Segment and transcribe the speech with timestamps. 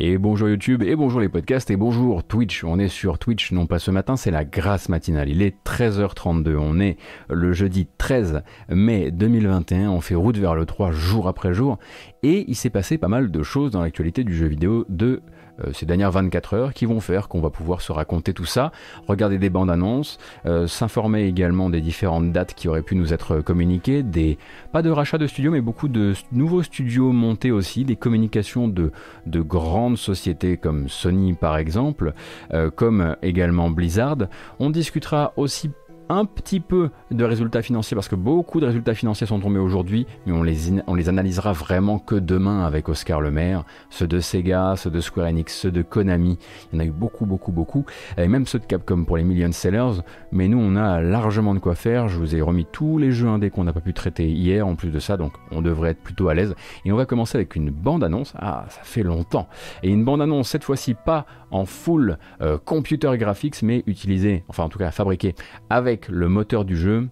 [0.00, 2.62] Et bonjour YouTube, et bonjour les podcasts, et bonjour Twitch.
[2.62, 5.28] On est sur Twitch, non pas ce matin, c'est la grâce matinale.
[5.28, 6.98] Il est 13h32, on est
[7.28, 11.80] le jeudi 13 mai 2021, on fait route vers le 3 jour après jour,
[12.22, 15.22] et il s'est passé pas mal de choses dans l'actualité du jeu vidéo de
[15.64, 18.72] euh, ces dernières 24 heures qui vont faire qu'on va pouvoir se raconter tout ça,
[19.06, 23.40] regarder des bandes annonces, euh, s'informer également des différentes dates qui auraient pu nous être
[23.40, 24.38] communiquées, des
[24.72, 28.92] pas de rachat de studios mais beaucoup de nouveaux studios montés aussi, des communications de,
[29.26, 32.14] de grandes sociétés comme Sony par exemple,
[32.52, 34.18] euh, comme également Blizzard.
[34.58, 35.70] On discutera aussi
[36.08, 40.06] un petit peu de résultats financiers parce que beaucoup de résultats financiers sont tombés aujourd'hui,
[40.26, 43.64] mais on les, on les analysera vraiment que demain avec Oscar Le Maire.
[43.90, 46.38] Ceux de Sega, ceux de Square Enix, ceux de Konami,
[46.72, 47.84] il y en a eu beaucoup, beaucoup, beaucoup,
[48.16, 50.02] et même ceux de Capcom pour les million sellers.
[50.32, 52.08] Mais nous, on a largement de quoi faire.
[52.08, 54.74] Je vous ai remis tous les jeux indés qu'on n'a pas pu traiter hier en
[54.74, 56.54] plus de ça, donc on devrait être plutôt à l'aise.
[56.84, 58.34] Et on va commencer avec une bande-annonce.
[58.38, 59.48] Ah, ça fait longtemps.
[59.82, 64.68] Et une bande-annonce cette fois-ci pas en full euh, computer graphics, mais utilisée, enfin en
[64.68, 65.34] tout cas fabriquée
[65.70, 67.08] avec le moteur du jeu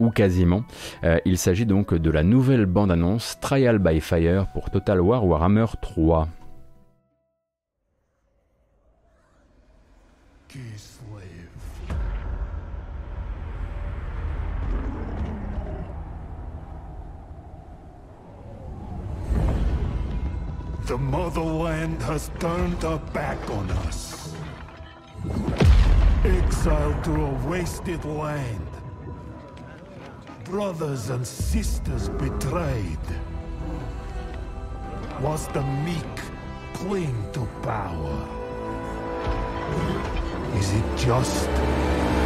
[0.00, 0.64] ou quasiment.
[1.04, 5.66] Euh, il s'agit donc de la nouvelle bande-annonce Trial by Fire pour Total War Warhammer
[5.82, 6.28] 3.
[20.88, 24.34] The motherland has turned her back on us.
[26.24, 28.66] Exiled to a wasted land.
[30.44, 33.06] Brothers and sisters betrayed.
[35.20, 36.16] Was the meek
[36.72, 38.26] cling to power?
[40.54, 42.17] Is it just?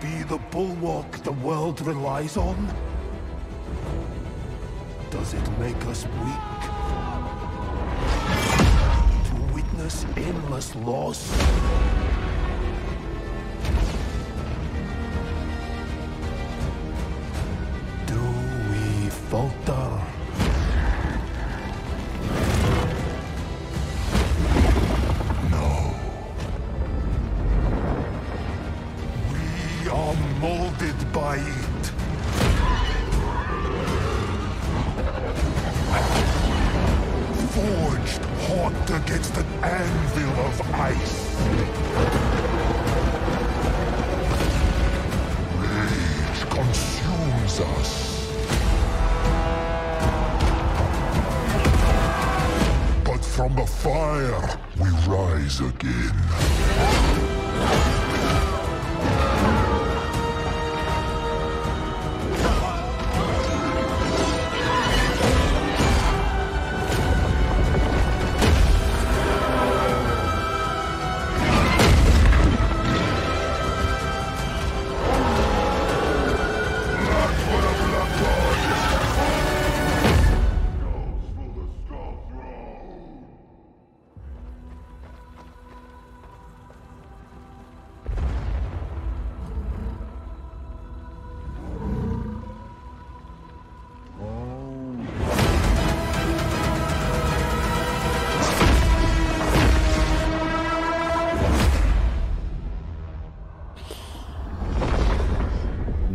[0.00, 2.56] Be the bulwark the world relies on?
[5.10, 6.60] Does it make us weak?
[9.28, 12.07] To witness endless loss?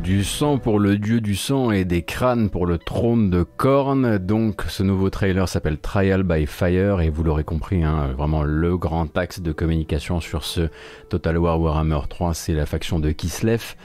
[0.04, 4.18] Du sang pour le dieu du sang et des crânes pour le trône de corne.
[4.18, 8.78] Donc ce nouveau trailer s'appelle Trial by Fire et vous l'aurez compris, hein, vraiment le
[8.78, 10.68] grand axe de communication sur ce
[11.08, 13.76] Total War Warhammer 3, c'est la faction de Kislev.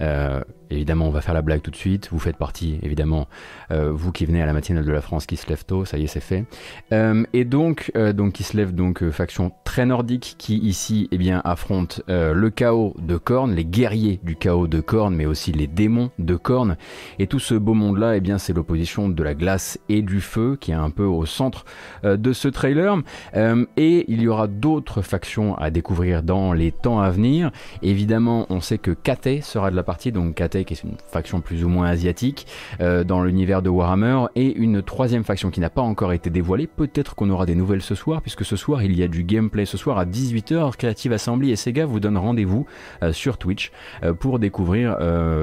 [0.00, 2.08] Euh, évidemment, on va faire la blague tout de suite.
[2.10, 3.28] Vous faites partie, évidemment,
[3.70, 5.98] euh, vous qui venez à la matinale de la France qui se lève tôt, ça
[5.98, 6.44] y est, c'est fait.
[6.92, 11.40] Euh, et donc, donc qui se lève donc faction très nordique qui ici, eh bien,
[11.44, 16.10] affronte le chaos de Korn, les guerriers du chaos de Korn, mais aussi les démons
[16.18, 16.76] de Korn.
[17.18, 20.56] Et tout ce beau monde-là, eh bien, c'est l'opposition de la glace et du feu
[20.60, 21.64] qui est un peu au centre
[22.04, 22.96] de ce trailer.
[23.34, 27.50] et il y aura d'autres factions à découvrir dans les temps à venir.
[27.82, 31.40] Évidemment, on sait que Kate sera de la partie, donc Kate qui est une faction
[31.40, 32.46] plus ou moins asiatique
[32.80, 36.66] euh, dans l'univers de Warhammer, et une troisième faction qui n'a pas encore été dévoilée.
[36.66, 39.64] Peut-être qu'on aura des nouvelles ce soir, puisque ce soir il y a du gameplay.
[39.64, 42.66] Ce soir à 18h, Creative Assembly et Sega vous donnent rendez-vous
[43.02, 43.72] euh, sur Twitch
[44.02, 44.96] euh, pour découvrir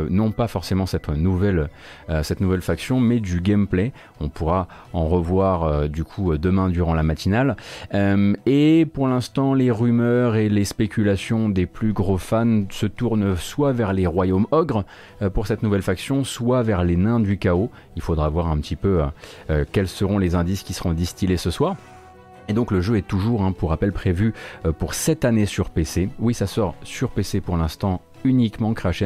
[0.10, 1.69] non pas forcément cette nouvelle,
[2.22, 3.94] cette nouvelle faction, mais du gameplay.
[4.19, 7.56] On pourra en revoir du coup demain durant la matinale.
[8.45, 13.72] et pour l'instant, les rumeurs et les spéculations des plus gros fans se tournent soit
[13.72, 14.83] vers les royaumes ogres
[15.33, 17.69] pour cette nouvelle faction, soit vers les nains du chaos.
[17.95, 19.01] Il faudra voir un petit peu
[19.71, 21.75] quels seront les indices qui seront distillés ce soir.
[22.47, 24.33] Et donc le jeu est toujours, hein, pour rappel, prévu
[24.65, 26.09] euh, pour cette année sur PC.
[26.19, 29.03] Oui, ça sort sur PC pour l'instant uniquement Crash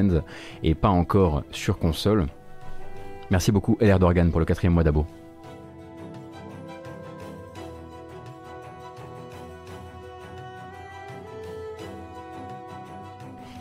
[0.63, 2.27] et pas encore sur console.
[3.31, 5.05] Merci beaucoup LR d'Organ pour le quatrième mois d'abo.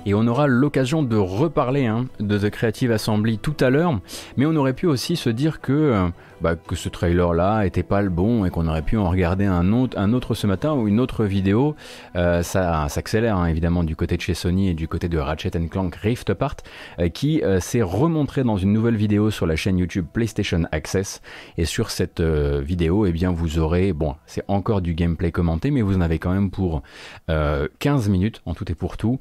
[0.07, 3.99] Et on aura l'occasion de reparler hein, de The Creative Assembly tout à l'heure,
[4.37, 6.09] mais on aurait pu aussi se dire que euh,
[6.41, 9.73] bah, que ce trailer-là était pas le bon et qu'on aurait pu en regarder un
[9.73, 11.75] autre, un autre ce matin ou une autre vidéo.
[12.15, 15.51] Euh, ça s'accélère hein, évidemment du côté de chez Sony et du côté de Ratchet
[15.71, 16.57] Clank Rift Apart,
[16.99, 21.23] euh, qui euh, s'est remontré dans une nouvelle vidéo sur la chaîne YouTube PlayStation Access.
[21.57, 25.83] Et sur cette vidéo, eh bien, vous aurez, bon, c'est encore du gameplay commenté, mais
[25.83, 26.83] vous en avez quand même pour
[27.29, 29.19] 15 minutes en tout et pour tout,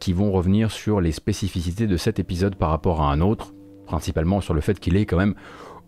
[0.00, 3.52] qui vont revenir sur les spécificités de cet épisode par rapport à un autre,
[3.86, 5.34] principalement sur le fait qu'il est quand même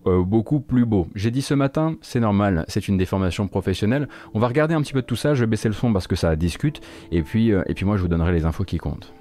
[0.06, 1.08] euh, beaucoup plus beau.
[1.14, 4.08] J'ai dit ce matin, c'est normal, c'est une déformation professionnelle.
[4.34, 6.06] On va regarder un petit peu de tout ça, je vais baisser le son parce
[6.06, 6.80] que ça discute,
[7.10, 9.12] et puis, euh, et puis moi je vous donnerai les infos qui comptent.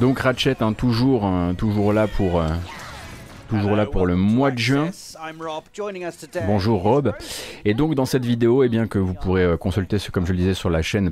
[0.00, 2.48] Donc Ratchet, hein, toujours, hein, toujours là pour, euh,
[3.50, 4.90] toujours là pour le mois de juin.
[6.46, 7.12] Bonjour Rob.
[7.64, 10.38] Et donc dans cette vidéo, eh bien que vous pourrez euh, consulter, comme je le
[10.38, 11.10] disais, sur la chaîne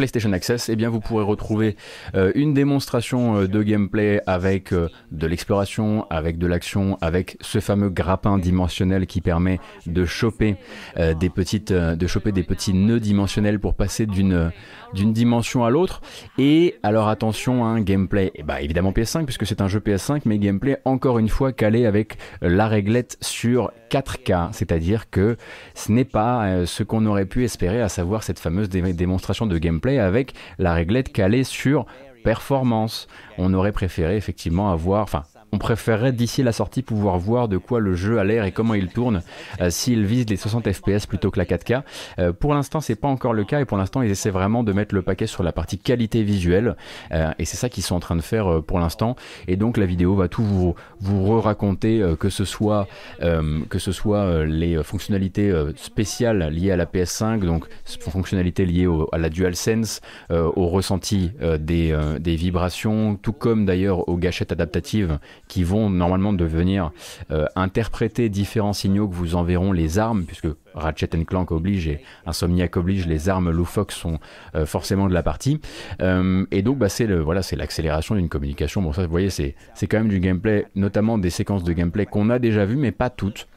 [0.00, 1.76] PlayStation Access, eh bien vous pourrez retrouver
[2.14, 7.90] euh, une démonstration euh, de gameplay avec de l'exploration, avec de l'action, avec ce fameux
[7.90, 10.56] grappin dimensionnel qui permet de choper
[10.96, 14.50] des petites, de choper des petits nœuds dimensionnels pour passer d'une
[14.94, 16.00] d'une dimension à l'autre.
[16.38, 20.22] Et alors attention, un hein, gameplay, eh bah, évidemment PS5 puisque c'est un jeu PS5,
[20.24, 25.36] mais gameplay encore une fois calé avec la réglette sur 4K, c'est-à-dire que
[25.74, 29.58] ce n'est pas euh, ce qu'on aurait pu espérer, à savoir cette fameuse démonstration de
[29.58, 31.86] gameplay avec la réglette calée sur
[32.22, 33.08] performance.
[33.38, 37.80] On aurait préféré effectivement avoir, enfin on préférerait d'ici la sortie pouvoir voir de quoi
[37.80, 39.22] le jeu a l'air et comment il tourne
[39.60, 41.82] euh, s'il vise les 60 fps plutôt que la 4K.
[42.18, 44.72] Euh, pour l'instant, c'est pas encore le cas et pour l'instant, ils essaient vraiment de
[44.72, 46.76] mettre le paquet sur la partie qualité visuelle
[47.12, 49.16] euh, et c'est ça qu'ils sont en train de faire pour l'instant.
[49.48, 52.86] Et donc la vidéo va tout vous vous raconter que ce soit
[53.20, 59.28] que ce soit les fonctionnalités spéciales liées à la PS5, donc fonctionnalités liées à la
[59.28, 60.00] DualSense,
[60.30, 65.18] au ressenti des, des vibrations, tout comme d'ailleurs aux gâchettes adaptatives
[65.50, 66.92] qui vont normalement devenir
[67.32, 72.76] euh, interpréter différents signaux que vous enverront les armes, puisque Ratchet Clank oblige et Insomniac
[72.76, 74.20] oblige, les armes loufoques sont
[74.54, 75.60] euh, forcément de la partie.
[76.00, 78.80] Euh, et donc bah, c'est le, voilà, c'est l'accélération d'une communication.
[78.80, 82.06] Bon ça vous voyez c'est, c'est quand même du gameplay, notamment des séquences de gameplay
[82.06, 83.48] qu'on a déjà vues, mais pas toutes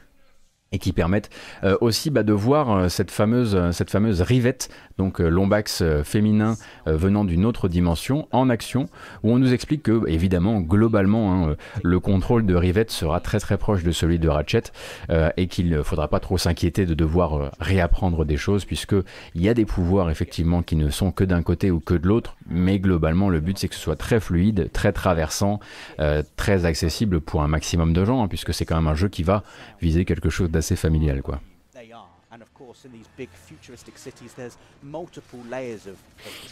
[0.73, 1.29] et qui permettent
[1.63, 6.55] euh, aussi bah, de voir euh, cette fameuse euh, cette fameuse rivette donc lombax féminin
[6.85, 8.85] venant d'une autre dimension en action
[9.23, 13.57] où on nous explique que évidemment globalement hein, le contrôle de rivette sera très très
[13.57, 14.65] proche de celui de Ratchet
[15.35, 18.95] et qu'il ne faudra pas trop s'inquiéter de devoir réapprendre des choses puisque
[19.33, 22.07] il y a des pouvoirs effectivement qui ne sont que d'un côté ou que de
[22.07, 25.59] l'autre mais globalement le but c'est que ce soit très fluide très traversant
[26.35, 29.23] très accessible pour un maximum de gens hein, puisque c'est quand même un jeu qui
[29.23, 29.41] va
[29.81, 31.41] viser quelque chose d'assez assez familial quoi.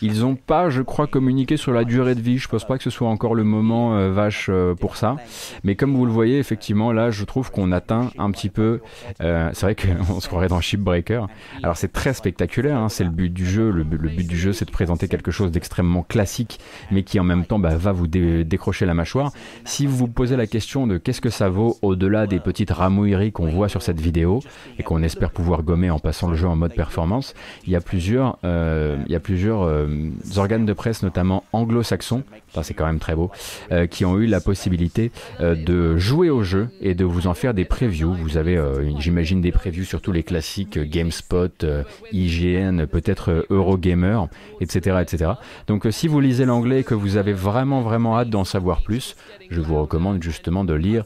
[0.01, 2.37] Ils n'ont pas, je crois, communiqué sur la durée de vie.
[2.37, 5.17] Je pense pas que ce soit encore le moment euh, vache euh, pour ça.
[5.63, 8.79] Mais comme vous le voyez, effectivement, là, je trouve qu'on atteint un petit peu.
[9.21, 11.27] Euh, c'est vrai qu'on se croirait dans Shipbreaker.
[11.63, 12.77] Alors c'est très spectaculaire.
[12.77, 13.69] Hein, c'est le but du jeu.
[13.69, 16.59] Le, but du jeu, c'est de présenter quelque chose d'extrêmement classique,
[16.91, 19.31] mais qui en même temps bah, va vous décrocher la mâchoire.
[19.65, 23.31] Si vous vous posez la question de qu'est-ce que ça vaut au-delà des petites ramouilleries
[23.31, 24.41] qu'on voit sur cette vidéo
[24.79, 27.33] et qu'on espère pouvoir gommer en passant le jeu en mode performance,
[27.65, 32.23] il y a plusieurs, euh, il y a plusieurs euh, organes de presse, notamment anglo-saxons,
[32.61, 33.31] c'est quand même très beau,
[33.71, 37.53] euh, qui ont eu la possibilité de jouer au jeu et de vous en faire
[37.53, 38.13] des previews.
[38.13, 38.61] Vous avez,
[38.99, 41.65] j'imagine, des previews sur tous les classiques GameSpot,
[42.11, 44.19] IGN, peut-être Eurogamer,
[44.59, 45.31] etc., etc.
[45.67, 49.15] Donc, si vous lisez l'anglais et que vous avez vraiment, vraiment hâte d'en savoir plus,
[49.49, 51.05] je vous recommande justement de lire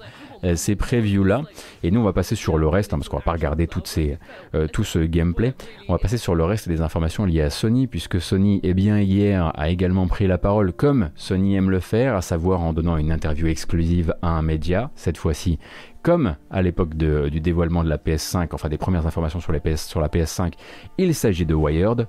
[0.55, 1.41] ces previews là.
[1.83, 4.17] Et nous, on va passer sur le reste, hein, parce qu'on va pas regarder ces,
[4.71, 5.53] tout ce gameplay.
[5.87, 8.99] On va passer sur le reste des informations liées à Sony, puisque Sony, eh bien,
[8.99, 12.97] hier, a également pris la parole comme Sony aime le faire, à savoir en donnant
[12.97, 15.59] une interview exclusive à un média, cette fois-ci
[16.05, 19.99] comme à l'époque du dévoilement de la PS5, enfin des premières informations sur, PS, sur
[19.99, 20.53] la PS5,
[20.99, 22.07] il s'agit de Wired.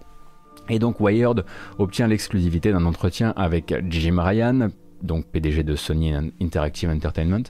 [0.69, 1.47] Et donc Wired
[1.78, 4.69] obtient l'exclusivité d'un entretien avec Jim Ryan,
[5.06, 7.44] donc PDG de Sony Interactive Entertainment,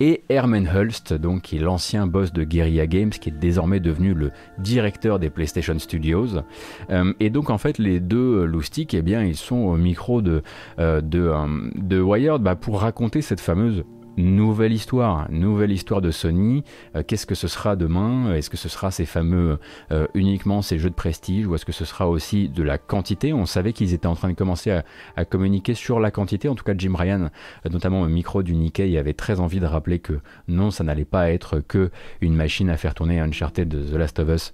[0.00, 4.14] et Herman Hulst, donc qui est l'ancien boss de Guerrilla Games, qui est désormais devenu
[4.14, 6.42] le directeur des PlayStation Studios.
[6.90, 10.42] Euh, et donc en fait les deux loustiques, eh bien ils sont au micro de,
[10.78, 13.84] euh, euh, Wired bah, pour raconter cette fameuse
[14.16, 16.64] nouvelle histoire, nouvelle histoire de Sony.
[16.96, 18.34] Euh, qu'est-ce que ce sera demain?
[18.34, 19.58] Est-ce que ce sera ces fameux
[19.90, 23.32] euh, uniquement ces jeux de prestige ou est-ce que ce sera aussi de la quantité?
[23.32, 24.70] On savait qu'ils étaient en train de commencer
[25.16, 26.48] à, communiquer sur la quantité.
[26.48, 27.30] En tout cas, Jim Ryan,
[27.66, 31.04] euh, notamment au micro du Nikkei, avait très envie de rappeler que non, ça n'allait
[31.04, 31.90] pas être que
[32.20, 34.52] une machine à faire tourner Uncharted, The Last of Us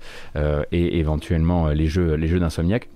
[0.72, 2.88] et éventuellement les jeux, les jeux d'Insomniac.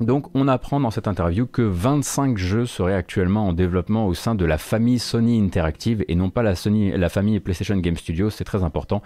[0.00, 4.36] Donc on apprend dans cette interview que 25 jeux seraient actuellement en développement au sein
[4.36, 8.62] de la famille Sony Interactive et non pas la, famille PlayStation Game Studios, c'est très
[8.62, 9.02] important.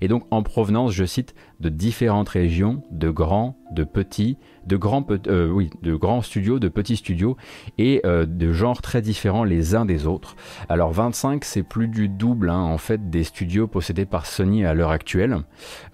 [0.00, 5.06] Et donc en provenance, je cite, de différentes régions, de grands, de petits, de grands,
[5.28, 7.36] euh, oui, de grands studios, de petits studios
[7.78, 10.36] et euh, de genres très différents les uns des autres.
[10.68, 14.74] Alors 25, c'est plus du double hein, en fait des studios possédés par Sony à
[14.74, 15.38] l'heure actuelle,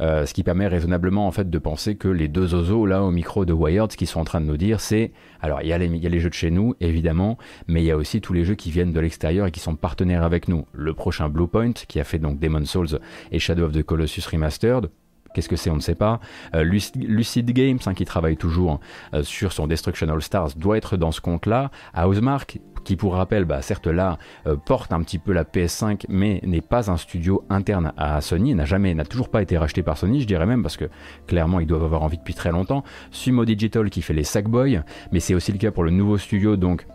[0.01, 3.11] euh, ce qui permet raisonnablement en fait de penser que les deux oiseaux là au
[3.11, 5.73] micro de Wired, ce qu'ils sont en train de nous dire, c'est alors il y,
[5.73, 7.37] a les, il y a les jeux de chez nous évidemment,
[7.67, 9.77] mais il y a aussi tous les jeux qui viennent de l'extérieur et qui sont
[9.77, 10.67] partenaires avec nous.
[10.73, 13.01] Le prochain Bluepoint qui a fait donc Demon Souls
[13.31, 14.89] et Shadow of the Colossus Remastered,
[15.35, 16.21] Qu'est-ce que c'est On ne sait pas.
[16.55, 18.81] Euh, Lucid Games, hein, qui travaille toujours
[19.15, 21.71] euh, sur son Destruction All Stars, doit être dans ce compte-là.
[21.95, 26.41] Housemark, qui pour rappel, bah, certes là, euh, porte un petit peu la PS5, mais
[26.45, 29.97] n'est pas un studio interne à Sony, n'a jamais, n'a toujours pas été racheté par
[29.97, 30.87] Sony, je dirais même, parce que
[31.27, 32.83] clairement ils doivent avoir envie depuis très longtemps.
[33.11, 34.81] Sumo Digital qui fait les Sackboy,
[35.13, 36.87] mais c'est aussi le cas pour le nouveau studio, donc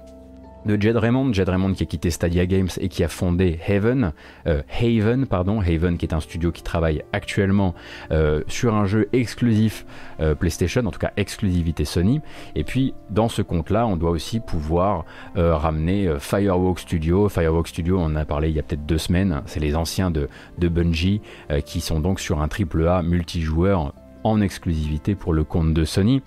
[0.67, 4.13] de Jed Raymond, Jed Raymond qui a quitté Stadia Games et qui a fondé Haven,
[4.45, 7.73] euh, Haven pardon, Haven qui est un studio qui travaille actuellement
[8.11, 9.85] euh, sur un jeu exclusif
[10.19, 12.21] euh, PlayStation, en tout cas exclusivité Sony.
[12.55, 15.05] Et puis dans ce compte-là, on doit aussi pouvoir
[15.35, 17.29] ramener Firewalk Studio.
[17.29, 19.41] Firewalk Studio, on en a parlé il y a peut-être deux semaines.
[19.45, 21.21] C'est les anciens de, de Bungie
[21.65, 23.93] qui sont donc sur un triple A multijoueur
[24.23, 26.21] en exclusivité pour le compte de Sony.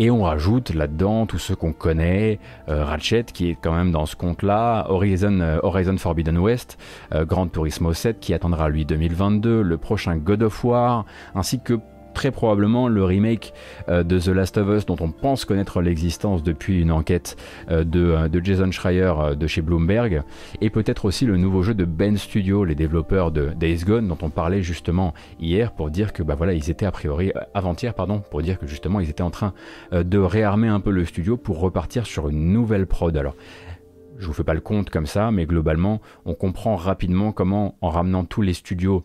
[0.00, 2.38] Et on rajoute là-dedans tous ceux qu'on connaît,
[2.68, 6.78] euh, Ratchet qui est quand même dans ce compte-là, Horizon, euh, Horizon Forbidden West,
[7.12, 11.80] euh, Grand Turismo 7 qui attendra lui 2022, le prochain God of War, ainsi que
[12.18, 13.54] très probablement le remake
[13.88, 17.36] euh, de The Last of Us dont on pense connaître l'existence depuis une enquête
[17.70, 20.24] euh, euh, de, Jason Schreier de chez Bloomberg
[20.60, 24.18] et peut-être aussi le nouveau jeu de Ben Studio, les développeurs de Days Gone dont
[24.22, 28.20] on parlait justement hier pour dire que bah voilà ils étaient a priori avant-hier pardon
[28.32, 29.52] pour dire que justement ils étaient en train
[29.92, 33.16] de réarmer un peu le studio pour repartir sur une nouvelle prod.
[33.16, 33.36] Alors
[34.18, 37.90] je vous fais pas le compte comme ça, mais globalement, on comprend rapidement comment, en
[37.90, 39.04] ramenant tous les studios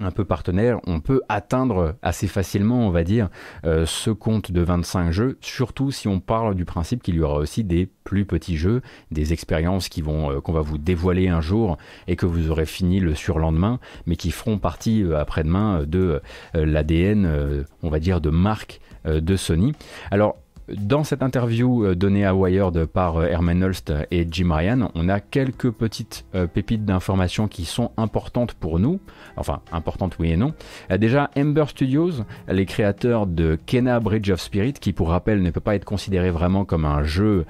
[0.00, 3.28] un peu partenaire, on peut atteindre assez facilement, on va dire,
[3.64, 7.38] euh, ce compte de 25 jeux, surtout si on parle du principe qu'il y aura
[7.38, 11.40] aussi des plus petits jeux, des expériences qui vont euh, qu'on va vous dévoiler un
[11.40, 16.20] jour et que vous aurez fini le surlendemain, mais qui feront partie euh, après-demain de
[16.54, 19.72] l'ADN, on va dire, de marque de Sony.
[20.10, 20.36] Alors
[20.76, 25.08] dans cette interview euh, donnée à Wired par euh, Herman Holst et Jim Ryan, on
[25.08, 29.00] a quelques petites euh, pépites d'informations qui sont importantes pour nous.
[29.36, 30.52] Enfin, importantes oui et non.
[30.90, 35.60] Déjà, Ember Studios, les créateurs de Kena Bridge of Spirit, qui pour rappel ne peut
[35.60, 37.44] pas être considéré vraiment comme un jeu,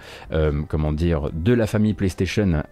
[0.69, 2.63] comment dire, de la famille PlayStation,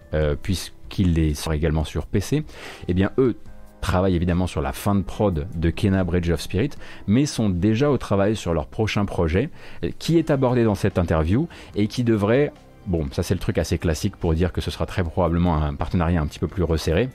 [0.43, 2.43] puisqu'il est sort également sur PC,
[2.87, 3.35] eh bien eux
[3.81, 6.71] travaillent évidemment sur la fin de prod de Kena Bridge of Spirit,
[7.07, 9.49] mais sont déjà au travail sur leur prochain projet,
[9.83, 12.51] euh, qui est abordé dans cette interview et qui devrait,
[12.85, 15.73] bon, ça c'est le truc assez classique pour dire que ce sera très probablement un
[15.73, 17.09] partenariat un petit peu plus resserré,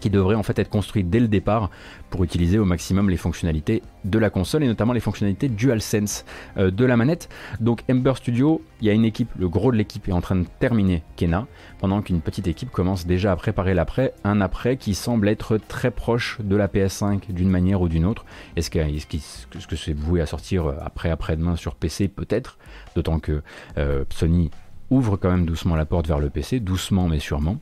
[0.00, 1.70] qui devrait en fait être construit dès le départ
[2.10, 6.24] pour utiliser au maximum les fonctionnalités de la console et notamment les fonctionnalités DualSense
[6.56, 7.28] euh, de la manette.
[7.60, 10.36] Donc Ember Studio, il y a une équipe, le gros de l'équipe est en train
[10.36, 11.46] de terminer Kena,
[11.78, 15.90] pendant qu'une petite équipe commence déjà à préparer l'après, un après qui semble être très
[15.90, 18.24] proche de la PS5 d'une manière ou d'une autre.
[18.56, 22.58] Est-ce que c'est voué à sortir après après-demain sur PC peut-être,
[22.94, 23.42] d'autant que
[23.78, 24.50] euh, Sony
[24.90, 27.58] ouvre quand même doucement la porte vers le PC, doucement mais sûrement.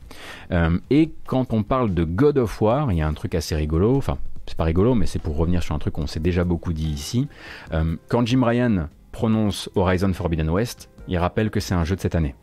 [0.51, 3.55] Euh, et quand on parle de God of War, il y a un truc assez
[3.55, 6.43] rigolo, enfin c'est pas rigolo, mais c'est pour revenir sur un truc qu'on s'est déjà
[6.43, 7.27] beaucoup dit ici.
[7.71, 12.01] Euh, quand Jim Ryan prononce Horizon Forbidden West, il rappelle que c'est un jeu de
[12.01, 12.35] cette année.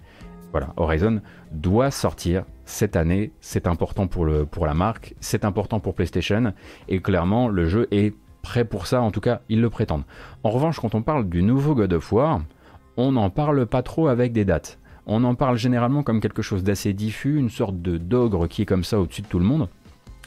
[0.53, 1.21] Voilà, Horizon
[1.53, 6.53] doit sortir cette année, c'est important pour, le, pour la marque, c'est important pour PlayStation,
[6.89, 10.05] et clairement, le jeu est prêt pour ça, en tout cas, ils le prétendent.
[10.43, 12.41] En revanche, quand on parle du nouveau God of War,
[12.97, 14.79] on n'en parle pas trop avec des dates.
[15.07, 18.67] On en parle généralement comme quelque chose d'assez diffus, une sorte de d'ogre qui est
[18.67, 19.69] comme ça au-dessus de tout le monde.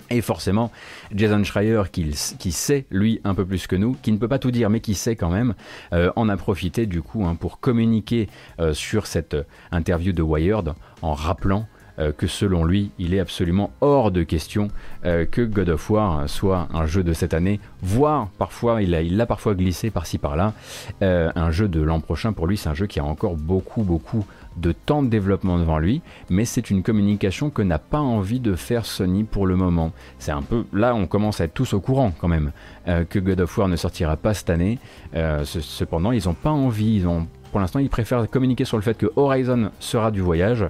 [0.10, 0.72] Et forcément,
[1.14, 4.52] Jason Schreier, qui, sait, lui, un peu plus que nous, qui ne peut pas tout
[4.52, 5.56] dire, mais qui sait quand même,
[5.94, 8.28] euh, en a profité du coup hein, pour communiquer
[8.60, 9.36] euh, sur cette
[9.72, 11.68] interview de Wired en rappelant
[12.00, 14.70] euh, que selon lui, il est absolument hors de question
[15.04, 19.54] que God of War soit un jeu de cette année, voire parfois, il l'a parfois
[19.54, 20.54] glissé par-ci par-là,
[21.02, 22.32] un jeu de l'an prochain.
[22.32, 24.26] Pour lui, c'est un jeu qui a encore beaucoup, beaucoup
[24.58, 28.56] de temps de développement devant lui, mais c'est une communication que n'a pas envie de
[28.56, 29.92] faire Sony pour le moment.
[30.20, 32.52] C'est un peu là, on commence à être tous au courant quand même
[32.88, 34.80] euh, que God of War ne sortira pas cette année.
[35.16, 38.84] Euh, cependant, ils n'ont pas envie, ils ont pour l'instant, ils préfèrent communiquer sur le
[38.84, 40.66] fait que Horizon sera du voyage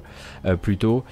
[0.45, 1.03] euh, plutôt,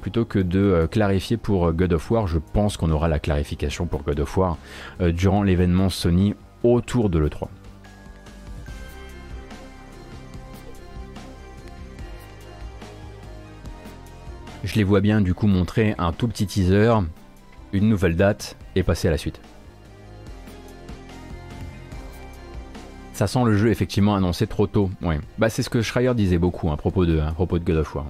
[0.00, 2.26] plutôt que de clarifier pour God of War.
[2.26, 4.56] Je pense qu'on aura la clarification pour God of War
[5.00, 7.48] durant l'événement Sony autour de l'E3.
[14.62, 16.94] Je les vois bien du coup montrer un tout petit teaser,
[17.72, 19.40] une nouvelle date et passer à la suite.
[23.20, 24.88] Ça sent le jeu effectivement annoncé trop tôt.
[25.02, 25.20] Ouais.
[25.36, 27.94] Bah c'est ce que Schreier disait beaucoup à propos de, à propos de God of
[27.94, 28.06] War.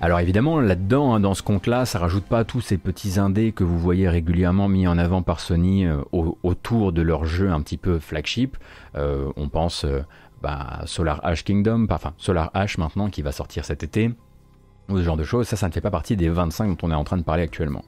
[0.00, 3.64] Alors évidemment, là-dedans, hein, dans ce compte-là, ça rajoute pas tous ces petits indés que
[3.64, 7.76] vous voyez régulièrement mis en avant par Sony euh, autour de leur jeu un petit
[7.76, 8.56] peu flagship.
[8.94, 10.04] Euh, on pense euh,
[10.42, 14.12] bah, Solar Ash Kingdom, enfin Solar Ash maintenant qui va sortir cet été,
[14.88, 16.92] ou ce genre de choses, ça, ça ne fait pas partie des 25 dont on
[16.92, 17.82] est en train de parler actuellement.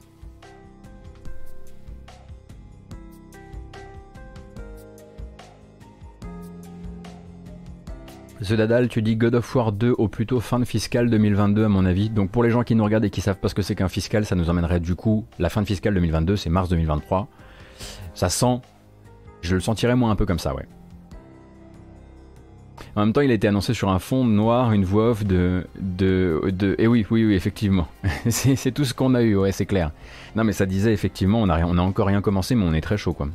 [8.42, 11.68] The Dadal, tu dis God of War 2 au plutôt fin de fiscal 2022 à
[11.68, 12.10] mon avis.
[12.10, 13.88] Donc pour les gens qui nous regardent et qui savent pas ce que c'est qu'un
[13.88, 17.28] fiscal, ça nous emmènerait du coup la fin de fiscal 2022, c'est mars 2023.
[18.14, 18.60] Ça sent,
[19.40, 20.66] je le sentirais moins un peu comme ça, ouais.
[22.96, 25.66] En même temps, il a été annoncé sur un fond noir, une voix off de.
[25.76, 27.88] de, et oui, oui, oui, effectivement.
[28.28, 29.90] c'est tout ce qu'on a eu, ouais, c'est clair.
[30.36, 32.80] Non, mais ça disait effectivement, on a, on a encore rien commencé, mais on est
[32.80, 33.28] très chaud, quoi.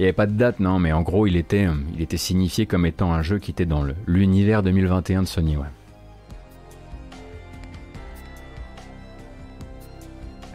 [0.00, 2.86] Il n'y avait pas de date, non, mais en gros, il était, euh, signifié comme
[2.86, 5.58] étant un jeu qui était dans l'univers 2021 de Sony.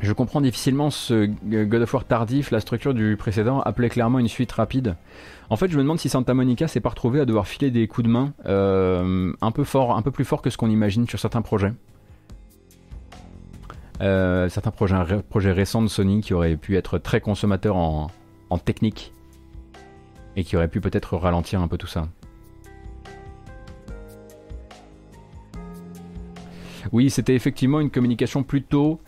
[0.01, 4.27] Je comprends difficilement ce God of War tardif, la structure du précédent appelait clairement une
[4.27, 4.95] suite rapide.
[5.51, 7.87] En fait, je me demande si Santa Monica s'est pas retrouvé à devoir filer des
[7.87, 11.07] coups de main euh, un peu fort, un peu plus fort que ce qu'on imagine
[11.07, 11.73] sur certains projets.
[14.01, 18.09] Euh, certains projets, récents de Sony qui auraient pu être très consommateurs en
[18.57, 19.11] technique
[20.35, 22.07] et qui auraient pu peut-être ralentir un peu tout ça.
[26.91, 28.99] Oui, c'était effectivement une communication plutôt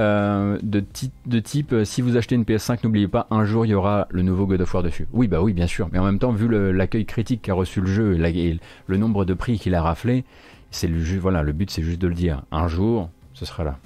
[0.00, 3.74] euh, de, type euh, si vous achetez une PS5, n'oubliez pas, un jour il y
[3.74, 5.06] aura le nouveau God of War dessus.
[5.12, 5.88] Oui, bah oui, bien sûr.
[5.92, 9.34] Mais en même temps, vu l'accueil critique qu'a reçu le jeu et, le nombre de
[9.34, 10.24] prix qu'il a raflé,
[10.70, 12.42] c'est le, voilà, le but c'est juste de le dire.
[12.50, 13.78] Un jour, ce sera là.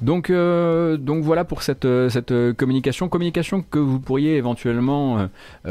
[0.00, 3.08] Donc, euh, donc voilà pour cette, euh, euh, communication.
[3.08, 5.28] Communication que vous pourriez éventuellement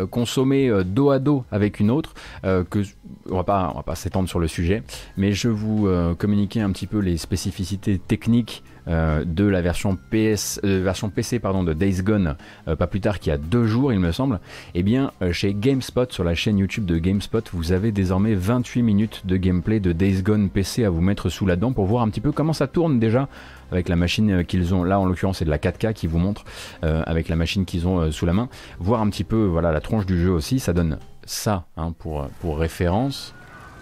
[0.10, 2.14] consommer dos à dos avec une autre.
[2.44, 2.84] que,
[3.30, 4.84] on va pas, va pas s'étendre sur le sujet,
[5.18, 10.60] mais je vous communiquer un petit peu les spécificités techniques euh, de la version, PS,
[10.64, 12.36] euh, PC pardon, de Days Gone,
[12.68, 14.40] euh, pas plus tard qu'il y a deux jours il me semble,
[14.74, 19.22] eh bien chez GameSpot, sur la chaîne YouTube de GameSpot, vous avez désormais 28 minutes
[19.26, 22.10] de gameplay de Days Gone PC à vous mettre sous la dent pour voir un
[22.10, 23.28] petit peu comment ça tourne déjà
[23.72, 26.44] avec la machine qu'ils ont, là en l'occurrence c'est de la 4K qui vous montre
[26.82, 30.06] avec la machine qu'ils ont sous la main, voir un petit peu voilà la tronche
[30.06, 33.34] du jeu aussi, ça donne ça hein, pour référence.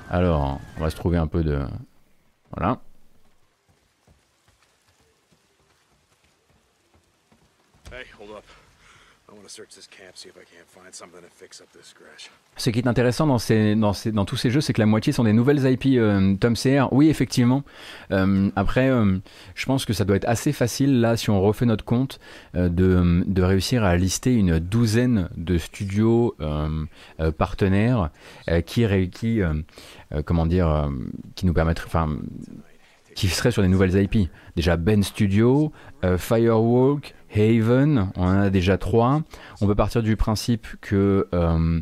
[0.09, 1.59] Alors, on va se trouver un peu de...
[2.55, 2.79] Voilà.
[12.57, 15.65] Ce qui est intéressant dans, tous ces jeux, c'est que la moitié sont des nouvelles
[15.65, 16.91] IP euh, Tom CR.
[16.91, 17.63] Oui, effectivement.
[18.11, 19.17] Euh, après, euh,
[19.55, 22.19] je pense que ça doit être assez facile, là, si on refait notre compte,
[22.53, 26.35] de, de, réussir à lister une douzaine de studios
[27.37, 28.09] partenaires
[28.65, 28.85] qui,
[30.25, 30.89] comment dire,
[31.35, 31.89] qui nous permettraient,
[33.19, 34.29] qui seraient sur des nouvelles IP.
[34.55, 35.71] Déjà Ben Studio,
[36.17, 39.21] Firewalk, Haven, on en a déjà trois.
[39.61, 41.79] On peut partir du principe que euh,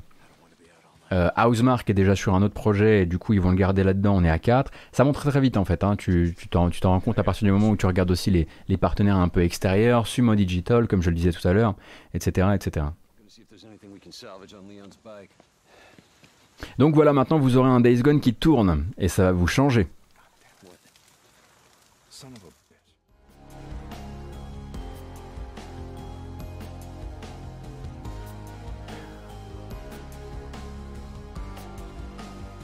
[1.12, 3.84] euh, Housemark est déjà sur un autre projet et du coup ils vont le garder
[3.84, 4.72] là-dedans, on est à 4.
[4.92, 5.96] Ça monte très très vite en fait, hein.
[5.96, 9.18] tu t'en rends compte à partir du moment où tu regardes aussi les, les partenaires
[9.18, 11.76] un peu extérieurs, Sumo Digital comme je le disais tout à l'heure,
[12.14, 12.48] etc.
[12.56, 12.88] etc.
[16.78, 19.88] Donc voilà, maintenant vous aurez un Days Gone qui tourne et ça va vous changer.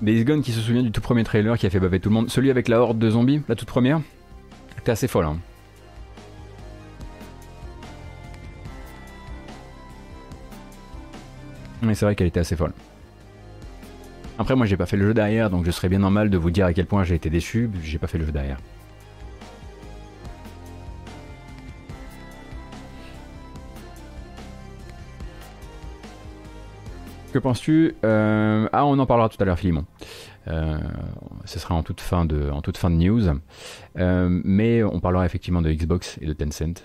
[0.03, 2.15] Days Gone qui se souvient du tout premier trailer qui a fait baver tout le
[2.15, 2.29] monde.
[2.29, 4.01] Celui avec la horde de zombies, la toute première,
[4.77, 5.25] était assez folle.
[5.25, 5.37] Hein.
[11.81, 12.73] Mais c'est vrai qu'elle était assez folle.
[14.37, 16.51] Après, moi j'ai pas fait le jeu derrière, donc je serais bien normal de vous
[16.51, 18.57] dire à quel point j'ai été déçu, j'ai pas fait le jeu derrière.
[27.33, 29.85] Que penses-tu euh, Ah, on en parlera tout à l'heure, Philimon.
[30.47, 30.77] Euh,
[31.45, 33.23] ce sera en toute fin de, en toute fin news.
[33.97, 36.83] Euh, mais on parlera effectivement de Xbox et de Tencent.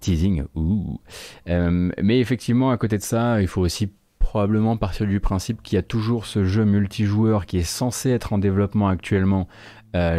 [0.00, 1.00] teasing, ouh.
[1.46, 5.78] mais effectivement, à côté de ça, il faut aussi probablement partir du principe qu'il y
[5.78, 9.48] a toujours ce jeu multijoueur qui est censé être en développement actuellement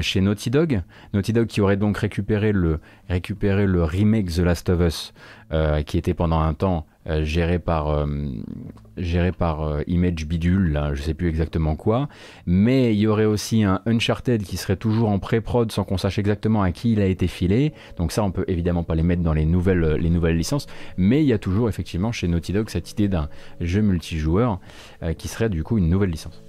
[0.01, 0.81] chez Naughty Dog.
[1.13, 5.13] Naughty Dog qui aurait donc récupéré le, récupéré le remake The Last of Us,
[5.85, 8.05] qui était pendant un temps euh, géré par, euh,
[8.99, 12.07] euh, Image Bidule, là, je sais plus exactement quoi.
[12.45, 16.19] Mais il y aurait aussi un Uncharted qui serait toujours en pré-prod sans qu'on sache
[16.19, 17.73] exactement à qui il a été filé.
[17.97, 20.67] Donc ça, on peut évidemment pas les mettre dans les nouvelles, les nouvelles licences.
[20.97, 23.29] Mais il y a toujours effectivement chez Naughty Dog cette idée d'un
[23.59, 24.59] jeu multijoueur
[25.17, 26.43] qui serait du coup une nouvelle licence.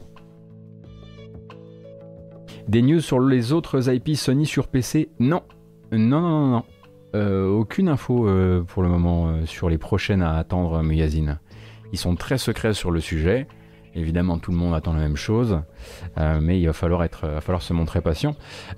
[2.68, 5.42] Des news sur les autres IP Sony sur PC Non.
[5.92, 6.64] Non, non, non, non.
[7.14, 11.40] Euh, aucune info euh, pour le moment euh, sur les prochaines à attendre magazine.
[11.92, 13.48] Ils sont très secrets sur le sujet.
[13.96, 15.62] Évidemment, tout le monde attend la même chose,
[16.16, 18.36] mais il va falloir, être, va falloir se montrer patient.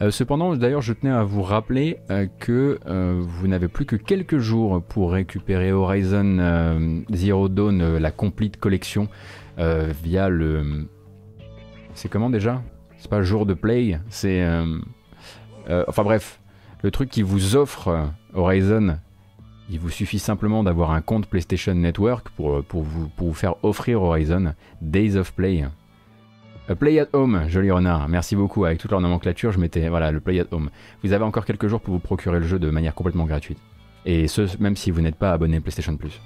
[0.08, 1.98] cependant, d'ailleurs, je tenais à vous rappeler
[2.38, 9.08] que vous n'avez plus que quelques jours pour récupérer Horizon Zero Dawn, la complete collection,
[9.58, 10.88] via le.
[11.92, 12.62] C'est comment déjà?
[13.02, 14.46] C'est pas jour de play, c'est.
[15.88, 16.40] enfin bref,
[16.84, 18.96] le truc qui vous offre Horizon,
[19.68, 23.56] il vous suffit simplement d'avoir un compte PlayStation Network pour, pour, vous, pour vous faire
[23.64, 25.64] offrir Horizon Days of Play.
[26.68, 28.64] A play at Home, joli renard, merci beaucoup.
[28.64, 30.70] Avec toute leur nomenclature, je mettais voilà, le Play at Home.
[31.02, 33.58] Vous avez encore quelques jours pour vous procurer le jeu de manière complètement gratuite.
[34.06, 36.20] Et ce, même si vous n'êtes pas abonné PlayStation Plus.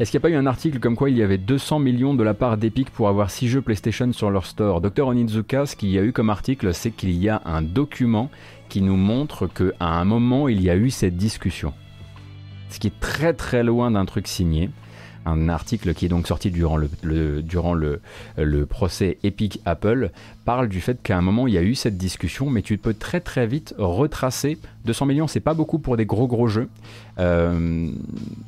[0.00, 2.14] Est-ce qu'il n'y a pas eu un article comme quoi il y avait 200 millions
[2.14, 4.80] de la part d'Epic pour avoir 6 jeux PlayStation sur leur store?
[4.80, 8.30] Docteur Onizuka, ce qu'il y a eu comme article, c'est qu'il y a un document
[8.70, 11.74] qui nous montre qu'à un moment, il y a eu cette discussion.
[12.70, 14.70] Ce qui est très très loin d'un truc signé
[15.26, 20.10] un article qui est donc sorti durant le, procès Epic Apple,
[20.44, 22.94] parle du fait qu'à un moment il y a eu cette discussion, mais tu peux
[22.94, 24.58] très très vite retracer.
[24.86, 26.68] 200 millions, c'est pas beaucoup pour des gros gros jeux.
[27.18, 27.90] Euh,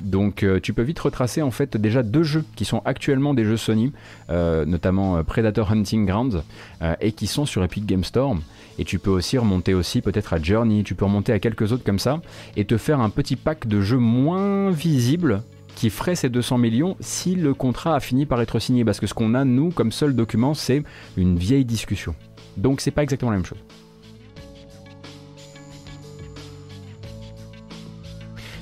[0.01, 3.45] donc euh, tu peux vite retracer en fait déjà deux jeux qui sont actuellement des
[3.45, 3.91] jeux Sony,
[4.29, 6.43] euh, notamment Predator Hunting Grounds,
[7.01, 8.35] et qui sont sur Epic Game Store.
[8.79, 11.83] Et tu peux aussi remonter aussi peut-être à Journey, tu peux remonter à quelques autres
[11.83, 12.21] comme ça,
[12.57, 15.43] et te faire un petit pack de jeux moins visibles
[15.83, 18.85] qui ferait ces 200 millions si le contrat a fini par être signé.
[18.85, 20.81] Parce que ce qu'on a, nous, comme seul document, c'est
[21.17, 22.15] une vieille discussion.
[22.55, 23.57] Donc c'est pas exactement la même chose.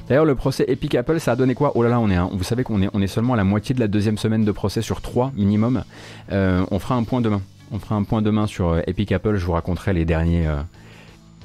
[0.10, 1.74] D'ailleurs, le procès Epic Apple, ça a donné quoi?
[1.76, 3.76] Oh là là, on est, vous savez qu'on est, on est seulement à la moitié
[3.76, 5.84] de la deuxième semaine de procès sur 3 minimum.
[6.32, 7.44] Euh, on fera un point demain.
[7.72, 9.36] On fera un point demain sur euh, Epic Apple.
[9.36, 10.60] Je vous raconterai les derniers, euh,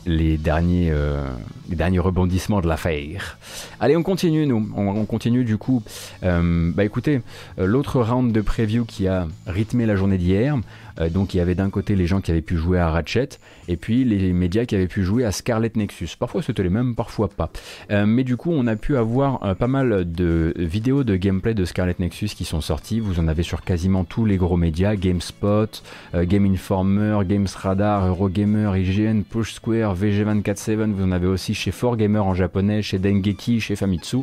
[0.07, 1.27] les derniers, euh,
[1.69, 3.38] les derniers rebondissements de l'affaire.
[3.81, 4.71] Allez, on continue, nous.
[4.77, 5.83] On, continue du coup.
[6.23, 7.21] Euh, bah écoutez,
[7.59, 10.57] euh, l'autre round de preview qui a rythmé la journée d'hier,
[11.01, 13.29] euh, donc il y avait d'un côté les gens qui avaient pu jouer à Ratchet
[13.69, 16.11] et puis les médias qui avaient pu jouer à Scarlet Nexus.
[16.19, 17.51] Parfois c'était les mêmes, parfois pas.
[17.91, 21.55] Euh, mais du coup on a pu avoir euh, pas mal de vidéos de gameplay
[21.55, 23.01] de Scarlet Nexus qui sont sorties.
[23.01, 25.83] Vous en avez sur quasiment tous les gros médias, GameSpot,
[26.15, 30.93] Game Informer, Games Radar, Eurogamer, IGN, Push Square, VG247.
[30.93, 34.19] Vous en avez aussi chez 4Gamer en japonais, chez Dengeki, chez Famitsu.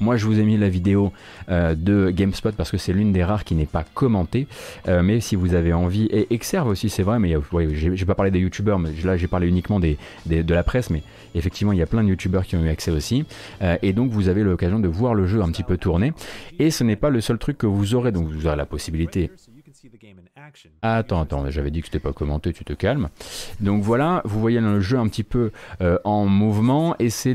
[0.00, 1.12] Moi, je vous ai mis la vidéo
[1.48, 4.46] euh, de GameSpot parce que c'est l'une des rares qui n'est pas commentée.
[4.86, 8.06] Euh, mais si vous avez envie, et Exerve aussi, c'est vrai, mais euh, ouais, j'ai
[8.06, 11.02] pas parlé des youtubeurs, mais là j'ai parlé uniquement des, de la presse, mais
[11.34, 13.24] effectivement, il y a plein de youtubeurs qui ont eu accès aussi.
[13.82, 16.12] et donc, vous avez l'occasion de voir le jeu un petit peu tourner.
[16.58, 19.30] Et ce n'est pas le seul truc que vous aurez, donc vous aurez la possibilité
[20.82, 23.08] Attends, attends, j'avais dit que c'était pas commenté, tu te calmes.
[23.60, 27.32] Donc voilà, vous voyez le jeu un petit peu euh, en mouvement et c'est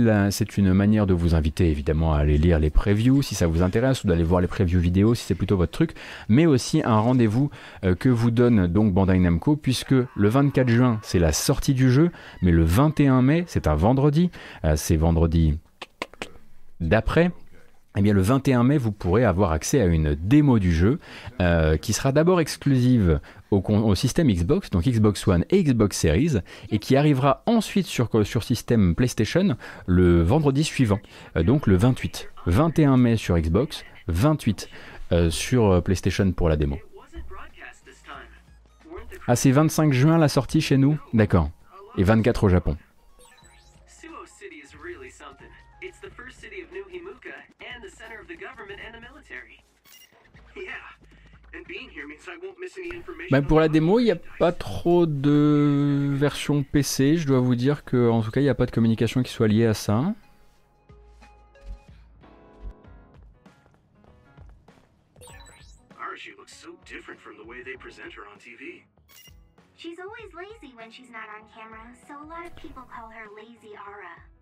[0.58, 4.04] une manière de vous inviter évidemment à aller lire les previews si ça vous intéresse
[4.04, 5.94] ou d'aller voir les previews vidéo si c'est plutôt votre truc,
[6.30, 7.50] mais aussi un rendez-vous
[7.84, 11.92] euh, que vous donne donc Bandai Namco puisque le 24 juin c'est la sortie du
[11.92, 14.30] jeu, mais le 21 mai c'est un vendredi,
[14.66, 15.58] euh, c'est vendredi
[16.80, 17.32] d'après,
[17.96, 21.00] eh bien, le 21 mai, vous pourrez avoir accès à une démo du jeu
[21.42, 23.20] euh, qui sera d'abord exclusive
[23.52, 26.38] au, système Xbox, donc Xbox One et Xbox Series,
[26.72, 28.10] et qui arrivera ensuite sur,
[28.42, 31.00] système PlayStation le vendredi suivant,
[31.38, 32.30] euh, donc le 28.
[32.48, 34.70] 21 mai sur Xbox, 28
[35.12, 36.78] euh, sur PlayStation pour la démo.
[39.28, 40.98] Ah, c'est 25 juin la sortie chez nous?
[41.14, 41.50] D'accord.
[41.98, 42.76] Et 24 au Japon.
[53.32, 57.18] Bah pour la démo, il n'y a pas trop de version PC.
[57.18, 59.32] Je dois vous dire que, en tout cas, il n'y a pas de communication qui
[59.32, 60.14] soit liée à ça.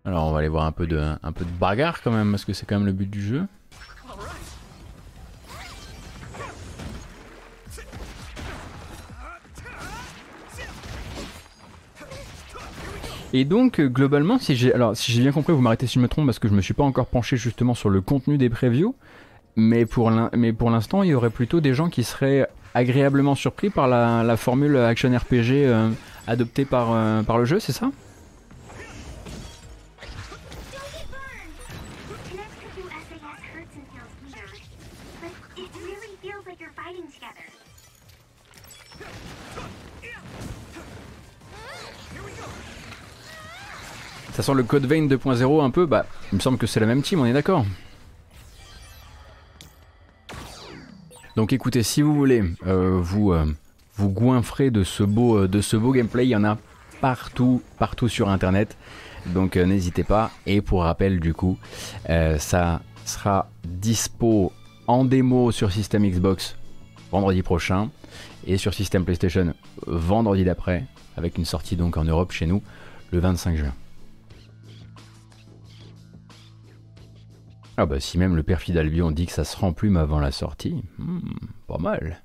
[0.04, 2.44] Alors on va aller voir un peu de, un peu de bagarre quand même, parce
[2.44, 3.46] que c'est quand même le but du jeu.
[13.32, 16.26] Et donc, euh, globalement, si j'ai si bien compris, vous m'arrêtez si je me trompe
[16.26, 18.94] parce que je me suis pas encore penché justement sur le contenu des previews,
[19.56, 24.36] mais pour l'instant, il y aurait plutôt des gens qui seraient agréablement surpris par la,
[24.36, 25.90] formule action RPG euh,
[26.26, 27.90] adoptée euh, par le jeu, c'est ça?
[44.32, 46.86] Ça sent le Code Vein 2.0 un peu, bah il me semble que c'est la
[46.86, 47.66] même team, on est d'accord
[51.36, 53.44] Donc écoutez, si vous voulez euh, vous, euh,
[53.96, 56.56] vous goinfrer de ce, beau, euh, de ce beau gameplay, il y en a
[57.00, 58.76] partout, partout sur internet.
[59.26, 60.30] Donc n'hésitez pas.
[60.46, 61.56] Et pour rappel du coup,
[62.08, 64.52] ça sera dispo
[64.88, 66.56] en démo sur système Xbox
[67.12, 67.90] vendredi prochain
[68.46, 69.54] et sur système PlayStation
[69.86, 70.84] vendredi d'après
[71.16, 72.62] avec une sortie donc en Europe chez nous
[73.12, 73.74] le 25 juin.
[77.78, 80.82] Ah bah si même le perfide Albion dit que ça se remplume avant la sortie,
[80.98, 81.20] hmm,
[81.66, 82.22] pas mal.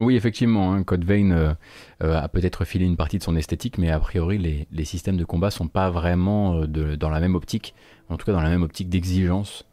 [0.00, 1.54] Oui, effectivement, hein, Code Vein euh,
[2.02, 5.24] euh, a peut-être filé une partie de son esthétique, mais a priori, les, systèmes de
[5.24, 7.72] combat sont pas vraiment euh, dans la même optique,
[8.08, 9.64] en tout cas dans la même optique d'exigence,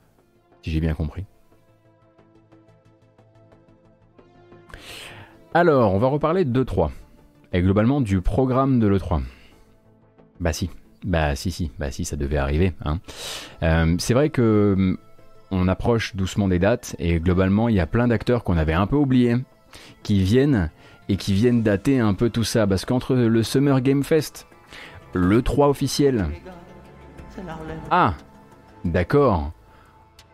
[0.62, 1.26] si j'ai bien compris.
[5.56, 6.92] Alors, on va reparler de 2-3
[7.54, 9.22] et globalement du programme de l'E3.
[10.40, 10.70] Bah si,
[11.04, 12.74] bah si, si, bah si, ça devait arriver.
[12.86, 13.00] Hein.
[13.64, 14.98] Euh, c'est vrai que hum,
[15.52, 18.88] on approche doucement des dates et globalement il y a plein d'acteurs qu'on avait un
[18.88, 19.36] peu oubliés
[20.04, 20.70] qui viennent
[21.10, 24.48] et qui viennent dater un peu tout ça parce qu'entre le Summer Game Fest,
[25.14, 26.28] le 3 officiel.
[27.90, 28.14] Ah,
[28.86, 29.52] d'accord.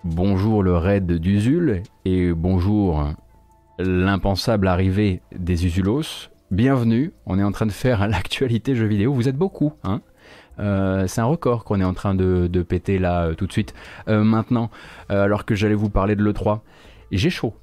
[0.03, 3.05] Bonjour le raid d'Usul et bonjour
[3.79, 7.11] l'impensable arrivée des Usulos bienvenue.
[7.25, 9.13] On est en train de faire l'actualité jeux vidéo.
[9.13, 10.01] Vous êtes beaucoup, hein
[10.57, 13.73] euh, c'est un record qu'on est en train de, péter là euh, tout de suite.
[14.07, 14.69] Euh, maintenant,
[15.09, 16.59] alors que j'allais vous parler de l'E3,
[17.11, 17.53] j'ai chaud.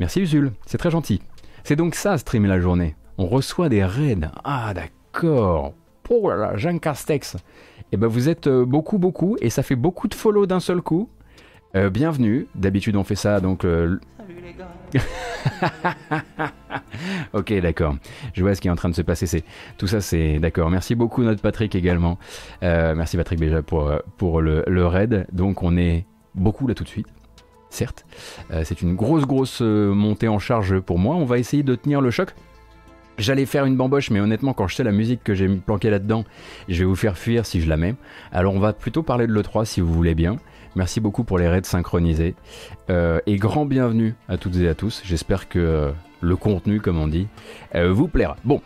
[0.00, 1.20] Merci Usul, c'est très gentil.
[1.64, 2.96] C'est donc ça, streamer la journée.
[3.18, 4.30] On reçoit des raids.
[4.44, 5.74] Ah d'accord.
[6.08, 7.36] Oh là là, Jean Castex.
[7.92, 11.10] Eh ben vous êtes beaucoup, beaucoup, et ça fait beaucoup de follow d'un seul coup.
[11.74, 12.46] bienvenue.
[12.54, 13.62] D'habitude on fait ça donc.
[13.62, 14.00] Salut
[14.42, 14.77] les gars.
[17.32, 17.96] ok, d'accord.
[18.34, 19.26] Je vois ce qui est en train de se passer.
[19.26, 19.44] C'est
[19.76, 20.70] tout ça, c'est d'accord.
[20.70, 22.18] Merci beaucoup notre Patrick également.
[22.62, 25.26] Euh, merci Patrick déjà pour euh, pour le, raid.
[25.32, 27.08] Donc on est beaucoup là tout de suite.
[27.70, 28.06] Certes,
[28.50, 31.16] euh, c'est une grosse grosse montée en charge pour moi.
[31.16, 32.34] On va essayer de tenir le choc.
[33.18, 36.24] J'allais faire une bamboche, mais honnêtement, quand je sais la musique que j'ai planquée là-dedans,
[36.68, 37.96] je vais vous faire fuir si je la mets.
[38.30, 40.36] Alors, on va plutôt parler de l'E3 si vous voulez bien.
[40.76, 42.34] Merci beaucoup pour les raids synchronisés.
[42.90, 45.02] Euh, et grand bienvenue à toutes et à tous.
[45.04, 47.26] J'espère que euh, le contenu, comme on dit,
[47.74, 48.36] euh, vous plaira.
[48.44, 48.60] Bon,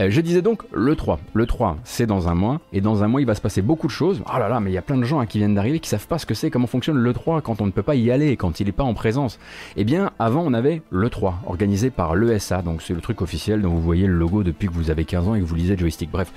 [0.00, 1.18] je disais donc le 3.
[1.34, 2.60] Le 3, c'est dans un mois.
[2.72, 4.22] Et dans un mois, il va se passer beaucoup de choses.
[4.32, 6.06] Oh là là, mais il y a plein de gens qui viennent d'arriver qui savent
[6.06, 8.36] pas ce que c'est, comment fonctionne le 3 quand on ne peut pas y aller,
[8.36, 9.38] quand il n'est pas en présence.
[9.76, 12.62] Eh bien, avant, on avait le 3, organisé par l'ESA.
[12.62, 15.28] Donc, c'est le truc officiel dont vous voyez le logo depuis que vous avez 15
[15.28, 16.10] ans et que vous lisez joystick.
[16.10, 16.32] Bref.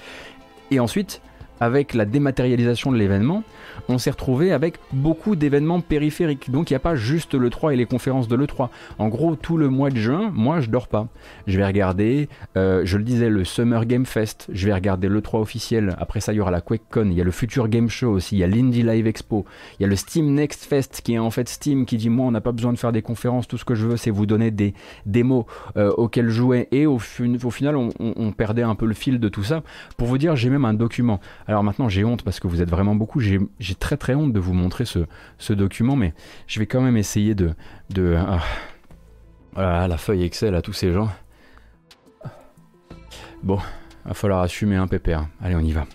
[0.72, 1.22] Et ensuite,
[1.62, 3.44] avec la dématérialisation de l'événement,
[3.88, 6.52] on s'est retrouvé avec beaucoup d'événements périphériques.
[6.52, 8.70] Donc il n'y a pas juste le 3 et les conférences de l'E3.
[9.00, 11.08] En gros, tout le mois de juin, moi je dors pas.
[11.48, 15.40] Je vais regarder, euh, je le disais, le Summer Game Fest, je vais regarder l'E3
[15.40, 18.10] officiel, après ça il y aura la QuakeCon, il y a le Future Game Show
[18.10, 19.46] aussi, il y a l'Indie Live Expo,
[19.80, 22.26] il y a le Steam Next Fest qui est en fait Steam qui dit moi
[22.26, 24.26] on n'a pas besoin de faire des conférences, tout ce que je veux c'est vous
[24.26, 24.74] donner des
[25.06, 25.46] démos
[25.78, 29.44] euh, auxquelles jouer et au, final on, on, perdait un peu le fil de tout
[29.44, 29.62] ça.
[29.98, 31.20] Pour vous dire, j'ai même un document.
[31.52, 34.40] Alors maintenant j'ai honte parce que vous êtes vraiment beaucoup, j'ai très très honte de
[34.40, 36.14] vous montrer ce, document, mais
[36.48, 37.54] je vais quand même essayer de...
[39.52, 41.10] voilà, la feuille Excel à tous ces gens.
[43.44, 43.60] Bon,
[44.06, 45.28] va falloir assumer un pépère.
[45.42, 45.86] Allez, on y va.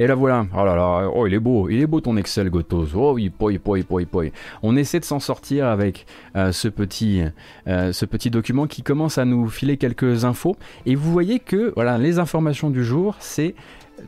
[0.00, 2.48] Et là voilà, oh là là, oh il est beau, il est beau ton Excel
[2.48, 4.24] Gotos, oh oui, poi, poi, poi, poi.
[4.62, 7.22] On essaie de s'en sortir avec euh, ce, petit,
[7.68, 10.56] euh, ce petit document qui commence à nous filer quelques infos.
[10.86, 13.54] Et vous voyez que voilà, les informations du jour, c'est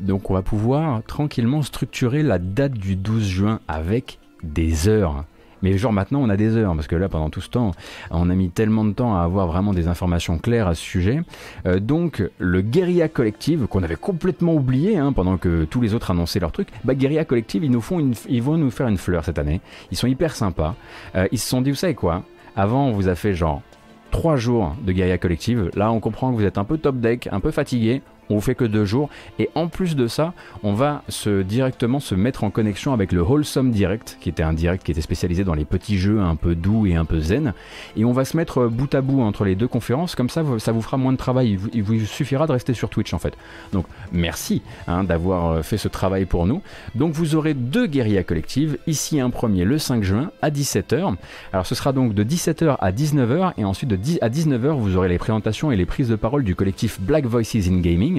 [0.00, 5.26] donc on va pouvoir tranquillement structurer la date du 12 juin avec des heures.
[5.62, 7.72] Mais genre maintenant on a des heures, parce que là pendant tout ce temps,
[8.11, 11.20] on a mis tellement de temps à avoir vraiment des informations claires à ce sujet.
[11.66, 16.11] Euh, donc le Guerilla Collective, qu'on avait complètement oublié hein, pendant que tous les autres
[16.11, 19.25] annonçaient leur truc, bah Guerilla Collective ils, nous font ils vont nous faire une fleur
[19.25, 19.61] cette année.
[19.90, 20.75] Ils sont hyper sympas.
[21.14, 22.25] Euh, ils se sont dit, vous savez quoi?
[22.57, 23.62] Avant on vous a fait genre
[24.11, 25.70] 3 jours de Guerilla Collective.
[25.75, 28.40] Là, on comprend que vous êtes un peu top deck, un peu fatigué on vous
[28.40, 29.08] fait que deux jours.
[29.38, 31.02] Et en plus de ça, on va
[31.44, 35.00] directement se mettre en connexion avec le Wholesome Direct, qui était un direct qui était
[35.00, 37.54] spécialisé dans les petits jeux un peu doux et un peu zen.
[37.96, 40.72] Et on va se mettre bout à bout entre les deux conférences, comme ça, ça
[40.72, 41.58] vous fera moins de travail.
[41.72, 43.35] Il vous suffira de rester sur Twitch en fait.
[43.72, 46.62] Donc merci hein, d'avoir euh, fait ce travail pour nous.
[46.94, 48.78] Donc vous aurez deux guérillas collectives.
[48.87, 51.14] Ici un premier le 5 juin à 17h.
[51.52, 54.96] Alors ce sera donc de 17h à 19h et ensuite de 10 à 19h vous
[54.96, 58.12] aurez les présentations et les prises de parole du collectif Black Voices in Gaming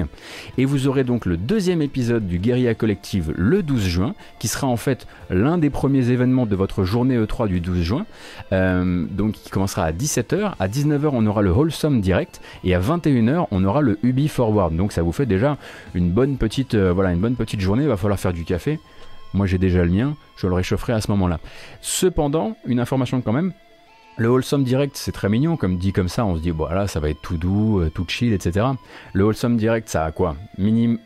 [0.57, 4.67] et vous aurez donc le deuxième épisode du Guerilla Collective le 12 juin, qui sera
[4.67, 8.05] en fait l'un des premiers événements de votre journée E3 du 12 juin.
[8.51, 10.53] Euh, donc qui commencera à 17h.
[10.59, 12.41] À 19h, on aura le Wholesome Direct.
[12.63, 14.75] Et à 21h, on aura le Ubi Forward.
[14.75, 15.57] Donc ça vous fait déjà
[15.93, 17.83] une bonne petite, euh, voilà, une bonne petite journée.
[17.83, 18.79] Il va falloir faire du café.
[19.33, 21.39] Moi j'ai déjà le mien, je le réchaufferai à ce moment-là.
[21.81, 23.51] Cependant, une information quand même,
[24.17, 26.99] le Wholesome Direct, c'est très mignon, comme dit comme ça, on se dit, voilà, ça
[26.99, 28.67] va être tout doux, euh, tout chill, etc.
[29.13, 30.35] Le Wholesome Direct, ça a quoi?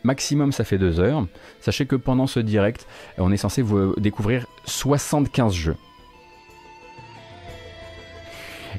[0.04, 1.26] Maximum, ça fait deux heures.
[1.60, 5.76] Sachez que pendant ce direct, on est censé vous découvrir 75 jeux.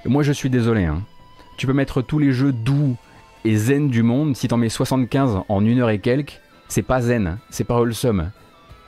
[0.06, 1.02] moi, je suis désolé, hein.
[1.58, 2.96] tu peux mettre tous les jeux doux
[3.46, 7.02] et zen du monde, si t'en mets 75 en une heure et quelques, c'est pas
[7.02, 8.32] zen, c'est pas wholesome,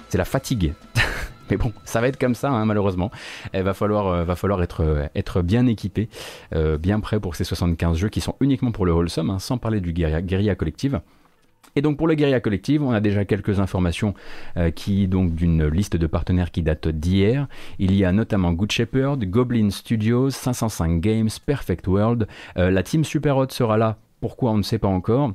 [0.09, 0.73] c'est la fatigue.
[1.51, 3.11] Mais bon, ça va être comme ça, hein, malheureusement.
[3.53, 6.07] Il va falloir, euh, va falloir être, euh, bien équipé,
[6.55, 9.57] euh, bien prêt pour ces 75 jeux qui sont uniquement pour le wholesome, hein, sans
[9.57, 11.01] parler du guérilla, guérilla collective.
[11.75, 14.13] Et donc pour le Guerilla Collective, on a déjà quelques informations
[14.75, 17.47] qui donc d'une liste de partenaires qui date d'hier.
[17.79, 22.27] Il y a notamment Good Shepherd, Goblin Studios, 505 Games, Perfect World.
[22.57, 23.95] la team Superhot sera là.
[24.19, 25.31] Pourquoi on ne sait pas encore.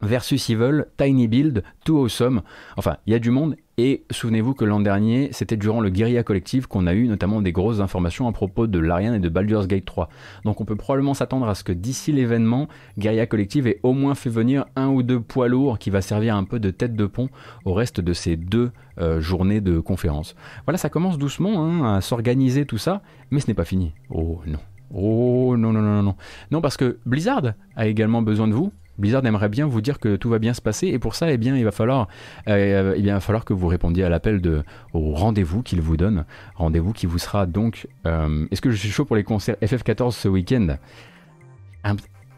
[0.00, 2.42] Versus Evil, Tiny Build, Too Awesome.
[2.76, 3.54] Enfin, il y a du monde.
[3.80, 7.52] Et souvenez-vous que l'an dernier, c'était durant le Guerilla Collective qu'on a eu notamment des
[7.52, 10.08] grosses informations à propos de l'Ariane et de Baldur's Gate 3.
[10.44, 12.66] Donc on peut probablement s'attendre à ce que d'ici l'événement,
[12.98, 16.34] Guerilla Collective ait au moins fait venir un ou deux poids lourds qui va servir
[16.34, 17.28] un peu de tête de pont
[17.64, 20.34] au reste de ces deux euh, journées de conférences.
[20.66, 23.92] Voilà, ça commence doucement hein, à s'organiser tout ça, mais ce n'est pas fini.
[24.10, 24.58] Oh non.
[24.92, 26.16] Oh non, non, non, non.
[26.50, 30.16] Non, parce que Blizzard a également besoin de vous Blizzard aimerait bien vous dire que
[30.16, 32.08] tout va bien se passer et pour ça, eh bien, il va falloir,
[32.48, 35.80] euh, eh bien, il va falloir que vous répondiez à l'appel de au rendez-vous qu'il
[35.80, 36.24] vous donne,
[36.56, 37.86] rendez-vous qui vous sera donc.
[38.06, 40.76] Euh, est-ce que je suis chaud pour les concerts FF14 ce week-end?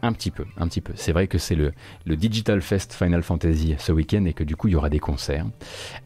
[0.03, 0.93] Un petit peu, un petit peu.
[0.95, 1.73] C'est vrai que c'est le,
[2.05, 4.99] le, Digital Fest Final Fantasy ce week-end et que du coup il y aura des
[4.99, 5.45] concerts.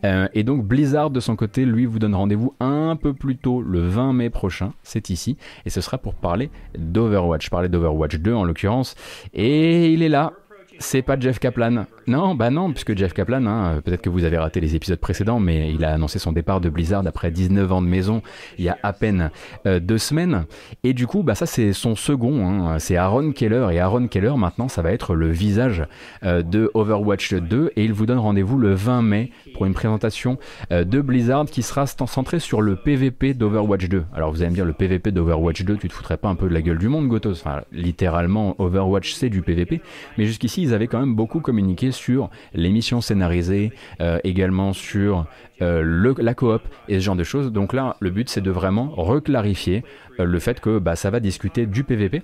[0.03, 3.61] Euh, et donc Blizzard de son côté, lui, vous donne rendez-vous un peu plus tôt,
[3.61, 8.33] le 20 mai prochain, c'est ici, et ce sera pour parler d'Overwatch, parler d'Overwatch 2
[8.33, 8.95] en l'occurrence.
[9.33, 10.33] Et il est là,
[10.79, 11.85] c'est pas Jeff Kaplan.
[12.07, 15.39] Non, bah non, puisque Jeff Kaplan, hein, peut-être que vous avez raté les épisodes précédents,
[15.39, 18.21] mais il a annoncé son départ de Blizzard après 19 ans de maison,
[18.59, 19.31] il y a à peine
[19.65, 20.45] euh, deux semaines.
[20.83, 23.69] Et du coup, bah ça c'est son second, hein, c'est Aaron Keller.
[23.71, 25.87] Et Aaron Keller, maintenant, ça va être le visage
[26.23, 27.71] euh, de Overwatch 2.
[27.75, 30.37] Et il vous donne rendez-vous le 20 mai pour une présentation
[30.71, 34.05] euh, de Blizzard qui sera centrée sur le PVP d'Overwatch 2.
[34.13, 36.47] Alors vous allez me dire, le PVP d'Overwatch 2, tu te foutrais pas un peu
[36.47, 39.81] de la gueule du monde, Gotos Enfin, littéralement, Overwatch c'est du PVP.
[40.19, 45.25] Mais jusqu'ici, ils avaient quand même beaucoup communiqué sur l'émission scénarisée, euh, également sur
[45.61, 47.51] euh, la coop et ce genre de choses.
[47.51, 49.83] Donc là, le but c'est de vraiment reclarifier
[50.19, 52.21] euh, le fait que bah, ça va discuter du PVP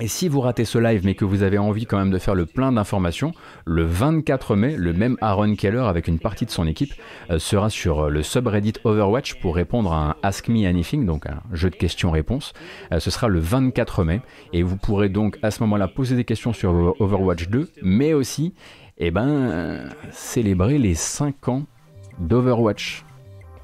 [0.00, 2.34] Et si vous ratez ce live mais que vous avez envie quand même de faire
[2.34, 3.32] le plein d'informations,
[3.64, 6.94] le 24 mai, le même Aaron Keller avec une partie de son équipe
[7.38, 11.70] sera sur le subreddit Overwatch pour répondre à un Ask Me Anything, donc un jeu
[11.70, 12.54] de questions-réponses.
[12.98, 14.20] Ce sera le 24 mai
[14.52, 18.54] et vous pourrez donc à ce moment-là poser des questions sur Overwatch 2, mais aussi
[18.98, 21.64] eh ben, célébrer les 5 ans
[22.18, 23.04] d'Overwatch,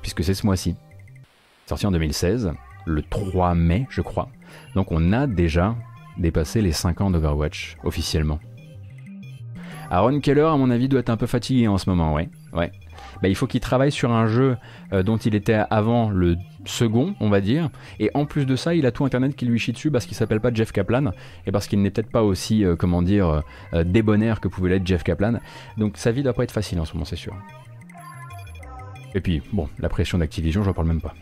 [0.02, 0.74] puisque c'est ce mois-ci.
[1.66, 2.52] Sorti en 2016,
[2.86, 4.28] le 3 mai je crois.
[4.74, 5.76] Donc on a déjà
[6.18, 8.40] dépasser les 5 ans d'Overwatch, officiellement.
[9.90, 12.28] Aaron Keller, à mon avis, doit être un peu fatigué en ce moment, ouais.
[12.52, 12.72] Ouais.
[13.22, 14.56] Bah, il faut qu'il travaille sur un jeu
[14.92, 17.70] euh, dont il était avant le second, on va dire.
[17.98, 20.16] Et en plus de ça, il a tout Internet qui lui chie dessus parce qu'il
[20.16, 21.12] s'appelle pas Jeff Kaplan
[21.46, 23.42] et parce qu'il n'est peut-être pas aussi, euh, comment dire,
[23.74, 25.38] euh, débonnaire que pouvait l'être Jeff Kaplan.
[25.76, 27.34] Donc sa vie doit pas être facile en ce moment, c'est sûr.
[29.14, 31.14] Et puis, bon, la pression d'Activision, j'en parle même pas.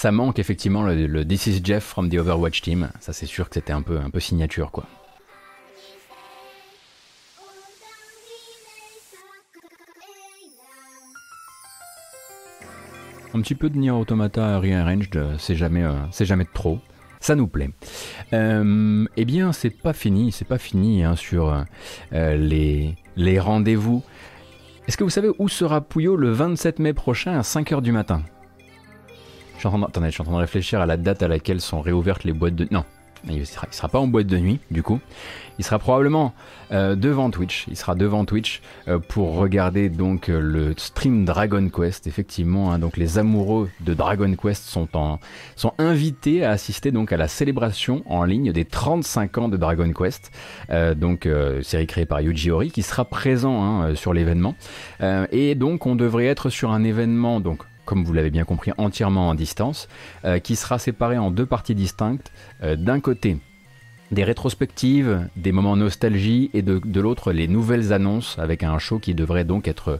[0.00, 2.88] Ça manque effectivement le, This is Jeff from the Overwatch team.
[3.00, 4.86] Ça, c'est sûr que c'était un peu, un peu signature, quoi.
[13.34, 16.80] Un petit peu de Nier Automata Rearranged, euh, c'est jamais, euh, c'est jamais de trop.
[17.20, 17.68] Ça nous plaît.
[18.32, 21.66] Euh, eh bien, c'est pas fini, c'est pas fini hein, sur
[22.12, 24.02] les, les rendez-vous.
[24.88, 28.22] Est-ce que vous savez où sera Pouillot le 27 mai prochain à 5h du matin?
[29.60, 32.54] Je suis, en train de, réfléchir à la date à laquelle sont réouvertes les boîtes
[32.54, 32.66] de...
[32.70, 32.84] Non,
[33.28, 35.00] il sera, sera pas en boîte de nuit, du coup.
[35.58, 36.32] Il sera probablement
[36.72, 37.66] euh, devant Twitch.
[37.68, 42.06] Il sera devant Twitch euh, pour regarder donc euh, le stream Dragon Quest.
[42.06, 42.78] Effectivement, hein.
[42.78, 44.88] donc les amoureux de Dragon Quest sont,
[45.76, 50.32] invités à assister donc à la célébration en ligne des 35 ans de Dragon Quest.
[50.96, 51.28] donc
[51.62, 54.54] série créée par Yuji Ori qui sera présent hein, sur l'événement.
[55.30, 59.30] et donc on devrait être sur un événement donc comme vous l'avez bien compris, entièrement
[59.30, 59.88] en distance,
[60.24, 62.30] euh, qui sera séparé en deux parties distinctes.
[62.62, 63.38] Euh, d'un côté,
[64.12, 69.12] des rétrospectives, des moments nostalgie, et de, l'autre, les nouvelles annonces, avec un show qui
[69.12, 69.98] devrait donc être...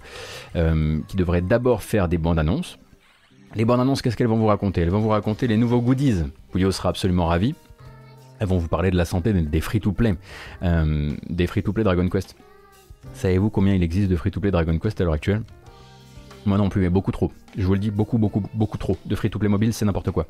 [0.54, 2.78] Euh, qui devrait d'abord faire des bandes annonces.
[3.56, 4.82] Les bandes annonces, qu'est-ce qu'elles vont vous raconter?
[4.82, 6.22] Elles vont vous raconter les nouveaux goodies.
[6.52, 7.56] Puyo sera absolument ravi.
[8.38, 10.14] Elles vont vous parler de la santé des free-to-play.
[10.62, 12.36] des free-to-play Dragon Quest.
[13.14, 15.42] Savez-vous combien il existe de free-to-play Dragon Quest à l'heure actuelle?
[16.46, 17.32] Moi non plus, mais beaucoup trop.
[17.56, 18.96] Je vous le dis, beaucoup, beaucoup, beaucoup trop.
[19.06, 20.26] De free-to-play mobile, c'est n'importe quoi.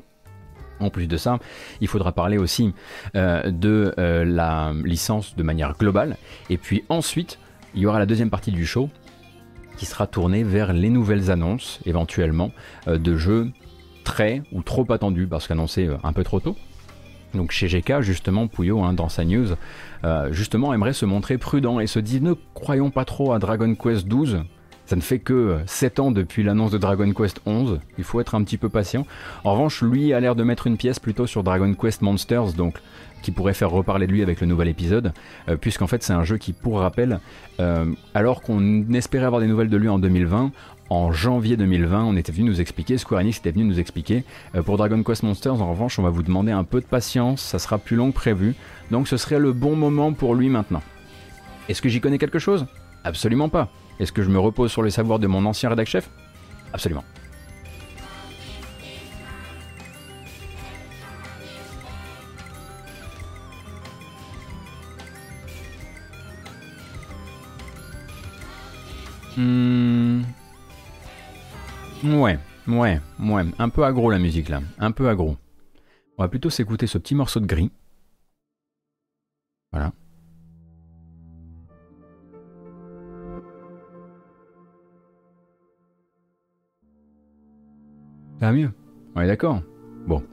[0.81, 1.39] En plus de ça,
[1.79, 2.73] il faudra parler aussi
[3.15, 6.17] euh, de euh, la licence de manière globale.
[6.49, 7.39] Et puis ensuite,
[7.75, 8.89] il y aura la deuxième partie du show
[9.77, 12.51] qui sera tournée vers les nouvelles annonces, éventuellement,
[12.87, 13.51] euh, de jeux
[14.03, 16.55] très ou trop attendus, parce qu'annoncés un peu trop tôt.
[17.35, 19.55] Donc chez GK, justement, Pouillot, hein, dans sa news,
[20.31, 24.07] justement, aimerait se montrer prudent et se dit ne croyons pas trop à Dragon Quest
[24.07, 24.43] 12
[24.91, 28.35] ça ne fait que 7 ans depuis l'annonce de Dragon Quest 11, il faut être
[28.35, 29.07] un petit peu patient.
[29.45, 32.75] En revanche, lui a l'air de mettre une pièce plutôt sur Dragon Quest Monsters, donc
[33.21, 35.13] qui pourrait faire reparler de lui avec le nouvel épisode,
[35.47, 37.21] euh, puisqu'en fait c'est un jeu qui, pour rappel,
[37.61, 40.51] euh, alors qu'on espérait avoir des nouvelles de lui en 2020,
[40.89, 44.25] en janvier 2020, on était venu nous expliquer, Square Enix était venu nous expliquer.
[44.55, 47.39] Euh, pour Dragon Quest Monsters, en revanche, on va vous demander un peu de patience,
[47.39, 48.55] ça sera plus long que prévu,
[48.91, 50.81] donc ce serait le bon moment pour lui maintenant.
[51.69, 52.65] Est-ce que j'y connais quelque chose?
[53.05, 53.69] Absolument pas.
[53.99, 56.09] Est-ce que je me repose sur les savoirs de mon ancien rédac chef?
[56.73, 57.03] Absolument.
[69.37, 70.23] Hmm.
[72.03, 72.37] Ouais,
[72.67, 73.43] ouais, ouais.
[73.59, 74.61] Un peu agro la musique là.
[74.79, 75.37] Un peu agro.
[76.17, 77.71] On va plutôt s'écouter ce petit morceau de gris.
[88.41, 88.71] Ça mieux.
[89.15, 89.61] On est d'accord
[90.07, 90.23] Bon.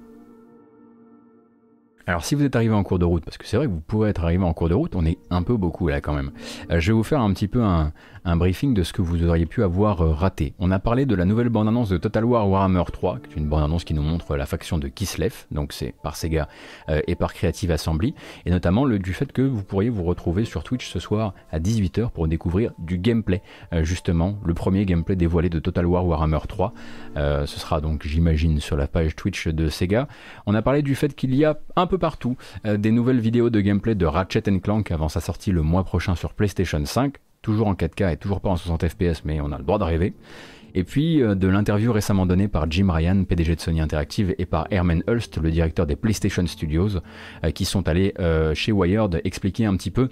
[2.08, 3.82] Alors si vous êtes arrivé en cours de route, parce que c'est vrai que vous
[3.82, 6.30] pourrez être arrivé en cours de route, on est un peu beaucoup là quand même.
[6.70, 7.92] Euh, je vais vous faire un petit peu un,
[8.24, 10.54] briefing de ce que vous auriez pu avoir euh, raté.
[10.58, 13.48] On a parlé de la nouvelle bande-annonce de Total War Warhammer 3, qui est une
[13.48, 16.48] bande-annonce qui nous montre la faction de Kislev, donc c'est par Sega
[16.88, 18.14] euh, et par Creative Assembly,
[18.46, 21.58] et notamment le, du fait que vous pourriez vous retrouver sur Twitch ce soir à
[21.58, 23.42] 18h pour découvrir du gameplay,
[23.82, 26.72] justement, le premier gameplay dévoilé de Total War Warhammer 3.
[27.16, 30.08] ce sera donc, j'imagine, sur la page Twitch de Sega.
[30.46, 33.60] On a parlé du fait qu'il y a un peu partout des nouvelles vidéos de
[33.60, 37.74] gameplay de Ratchet Clank avant sa sortie le mois prochain sur PlayStation 5 toujours en
[37.74, 40.14] 4K et toujours pas en 60 FPS, mais on a le droit de rêver.
[40.74, 44.46] Et puis euh, de l'interview récemment donnée par Jim Ryan, PDG de Sony Interactive, et
[44.46, 46.98] par Herman Hulst, le directeur des PlayStation Studios,
[47.44, 50.08] euh, qui sont allés euh, chez Wired expliquer un petit peu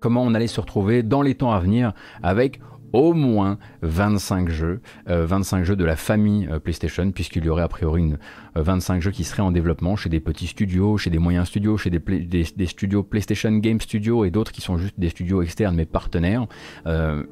[0.00, 1.92] comment on allait se retrouver dans les temps à venir
[2.22, 2.60] avec
[2.92, 8.02] au moins 25 jeux, 25 jeux de la famille PlayStation, puisqu'il y aurait a priori
[8.02, 8.18] une,
[8.54, 11.90] 25 jeux qui seraient en développement chez des petits studios, chez des moyens studios, chez
[11.90, 15.86] des, des, studios PlayStation Game Studios et d'autres qui sont juste des studios externes mais
[15.86, 16.46] partenaires,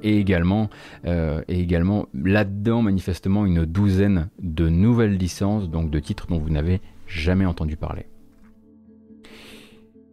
[0.03, 0.71] et également,
[1.05, 6.81] et également là-dedans manifestement une douzaine de nouvelles licences, donc de titres dont vous n'avez
[7.07, 8.07] jamais entendu parler.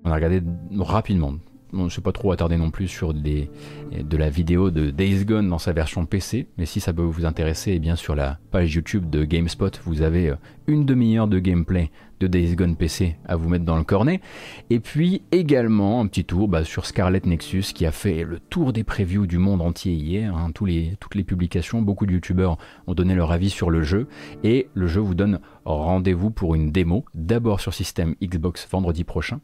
[0.04, 0.42] On a regardé
[0.78, 1.34] rapidement.
[1.78, 5.50] On ne s'est pas trop attardé non plus sur de la vidéo de Days Gone
[5.50, 9.10] dans sa version PC, mais si ça peut vous intéresser, eh sur la page YouTube
[9.10, 10.36] de GameSpot, vous avez euh,
[10.68, 14.22] une demi-heure de gameplay de Days Gone PC à vous mettre dans le cornet.
[14.70, 18.74] Et puis également un petit tour bah, sur Scarlet Nexus qui a fait le tour
[18.74, 20.36] des previews du monde entier hier.
[20.36, 20.52] Hein.
[20.54, 22.58] Tous les, toutes les publications, beaucoup de youtubeurs
[22.88, 24.08] ont donné leur avis sur le jeu.
[24.44, 29.40] Et le jeu vous donne rendez-vous pour une démo, d'abord sur système Xbox vendredi prochain,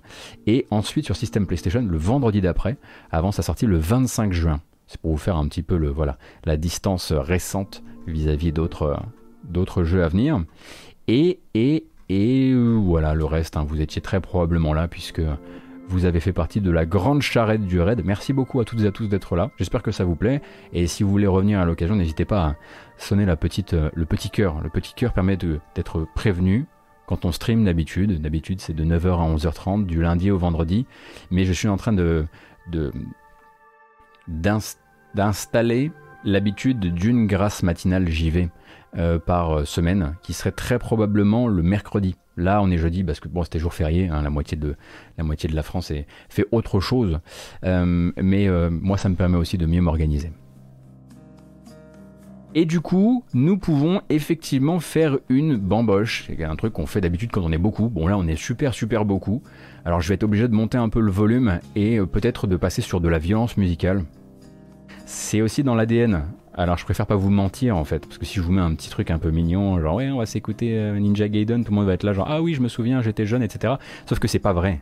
[0.45, 2.78] et ensuite sur système PlayStation le vendredi d'après,
[3.11, 4.61] avant sa sortie le 25 juin.
[4.88, 9.01] C'est pour vous faire un petit peu le, voilà, la distance récente vis-à-vis d'autres,
[9.45, 10.43] d'autres jeux à venir.
[11.07, 15.22] Et, et, et euh, voilà, le reste, hein, vous étiez très probablement là puisque
[15.88, 18.01] vous avez fait partie de la grande charrette du raid.
[18.03, 19.49] Merci beaucoup à toutes et à tous d'être là.
[19.57, 20.41] J'espère que ça vous plaît.
[20.74, 22.55] Et si vous voulez revenir à l'occasion, n'hésitez pas à
[22.97, 24.59] sonner euh, le petit cœur.
[24.62, 26.66] Le petit cœur permet d'être prévenu
[27.07, 28.22] quand on stream d'habitude.
[28.22, 30.86] D'habitude, c'est de 9h à 11h30, du lundi au vendredi.
[31.30, 32.26] Mais je suis en train de,
[35.14, 35.93] d'installer
[36.26, 38.49] l'habitude d'une grâce matinale JV.
[38.97, 42.17] Euh, par euh, semaine, qui serait très probablement le mercredi.
[42.35, 44.75] Là, on est jeudi parce que c'était jour férié, hein, la, moitié de,
[45.17, 45.93] la moitié de la France
[46.27, 47.19] fait autre chose.
[47.63, 50.33] Euh, mais moi, ça me permet aussi de mieux m'organiser.
[52.53, 56.25] Et du coup, nous pouvons effectivement faire une bamboche.
[56.27, 57.87] C'est un truc qu'on fait d'habitude quand on est beaucoup.
[57.87, 59.41] Bon, là, on est super, super beaucoup.
[59.85, 62.81] Alors, je vais être obligé de monter un peu le volume et peut-être de passer
[62.81, 64.03] sur de la violence musicale.
[65.05, 68.35] C'est aussi dans l'ADN alors je préfère pas vous mentir en fait, parce que si
[68.35, 70.99] je vous mets un petit truc un peu mignon, genre ouais on va s'écouter euh,
[70.99, 73.25] Ninja Gaiden, tout le monde va être là genre ah oui je me souviens j'étais
[73.25, 73.75] jeune etc.
[74.05, 74.81] Sauf que c'est pas vrai.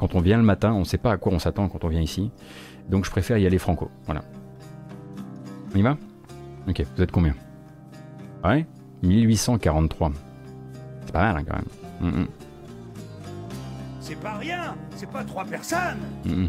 [0.00, 2.00] Quand on vient le matin, on sait pas à quoi on s'attend quand on vient
[2.00, 2.30] ici.
[2.88, 3.90] Donc je préfère y aller franco.
[4.06, 4.22] Voilà.
[5.72, 5.96] On y va?
[6.68, 7.34] Ok, vous êtes combien?
[8.42, 8.66] Ouais
[9.02, 10.12] 1843.
[11.04, 12.12] C'est pas mal hein, quand même.
[12.12, 12.28] Mm, mm.
[14.00, 16.00] C'est pas rien, c'est pas trois personnes.
[16.24, 16.46] Mm,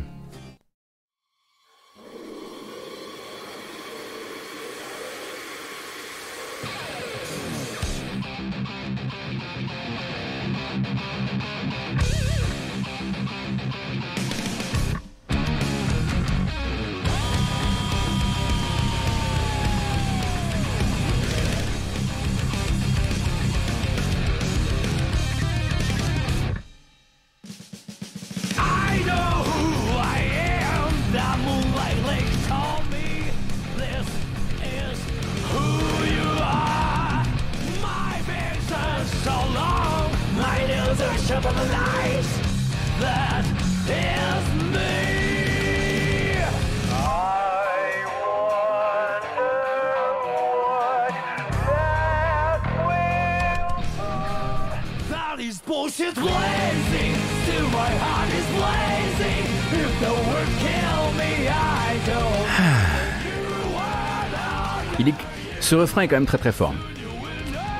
[65.65, 66.75] Ce refrain est quand même très très fort.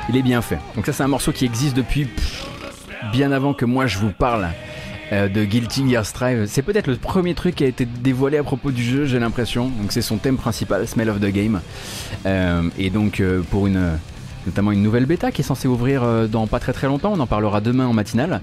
[0.10, 0.58] Il est bien fait.
[0.76, 2.08] Donc ça c'est un morceau qui existe depuis
[3.12, 4.48] bien avant que moi je vous parle
[5.12, 6.48] euh, de Guilty Gear Strive.
[6.48, 9.70] C'est peut-être le premier truc qui a été dévoilé à propos du jeu, j'ai l'impression.
[9.70, 11.62] Donc c'est son thème principal, Smell of the Game.
[12.26, 14.00] Euh, et donc euh, pour une
[14.48, 17.28] notamment une nouvelle bêta qui est censée ouvrir dans pas très très longtemps, on en
[17.28, 18.42] parlera demain en matinale.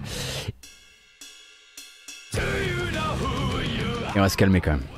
[4.14, 4.91] Et on va se calmer quand même.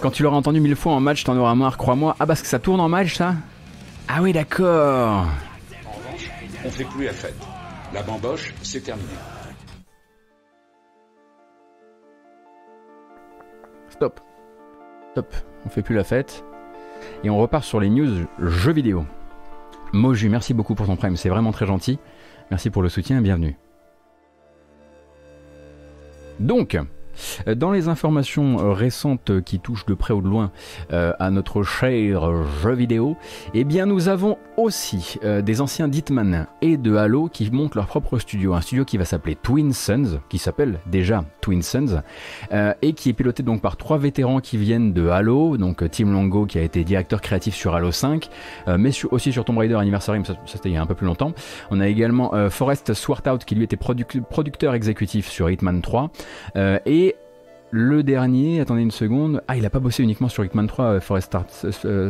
[0.00, 2.14] Quand tu l'auras entendu mille fois en match, t'en auras marre, crois-moi.
[2.20, 3.34] Ah, parce que ça tourne en match, ça?
[4.06, 5.26] Ah oui, d'accord.
[5.84, 6.30] En revanche,
[6.64, 7.36] on fait plus la fête.
[7.92, 9.08] La bamboche, c'est terminé.
[13.90, 14.20] Stop.
[15.12, 15.34] Stop.
[15.66, 16.44] On fait plus la fête.
[17.24, 19.04] Et on repart sur les news jeux vidéo.
[19.92, 21.98] Moju, merci beaucoup pour ton prime, c'est vraiment très gentil.
[22.50, 23.56] Merci pour le soutien, bienvenue.
[26.38, 26.78] Donc,
[27.54, 30.50] dans les informations euh, récentes qui touchent de près ou de loin
[30.92, 33.16] euh, à notre cher jeu vidéo,
[33.54, 38.18] eh bien nous avons aussi des anciens d'Hitman et de Halo qui montent leur propre
[38.18, 42.02] studio, un studio qui va s'appeler Twin Suns, qui s'appelle déjà Twin Suns,
[42.82, 46.46] et qui est piloté donc par trois vétérans qui viennent de Halo, donc Tim Longo
[46.46, 48.28] qui a été directeur créatif sur Halo 5,
[48.78, 51.06] mais aussi sur Tomb Raider Anniversary, mais ça, c'était il y a un peu plus
[51.06, 51.32] longtemps.
[51.70, 56.10] On a également Forrest Swartout qui lui était producteur exécutif sur Hitman 3,
[56.84, 57.07] et
[57.70, 59.42] le dernier, attendez une seconde.
[59.46, 61.36] Ah, il a pas bossé uniquement sur Hitman 3, euh, Forest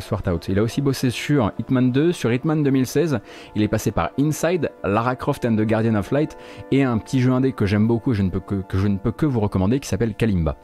[0.01, 0.49] Sword Out.
[0.49, 3.19] Il a aussi bossé sur Hitman 2, sur Hitman 2016.
[3.57, 6.37] Il est passé par Inside, Lara Croft and the Guardian of Light
[6.71, 9.41] et un petit jeu indé que j'aime beaucoup, je que, je ne peux que vous
[9.41, 10.57] recommander, qui s'appelle Kalimba.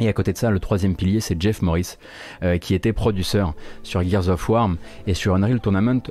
[0.00, 1.96] Et à côté de ça, le troisième pilier, c'est Jeff Morris,
[2.42, 4.70] euh, qui était producteur sur Gears of War
[5.06, 6.02] et sur Unreal Tournament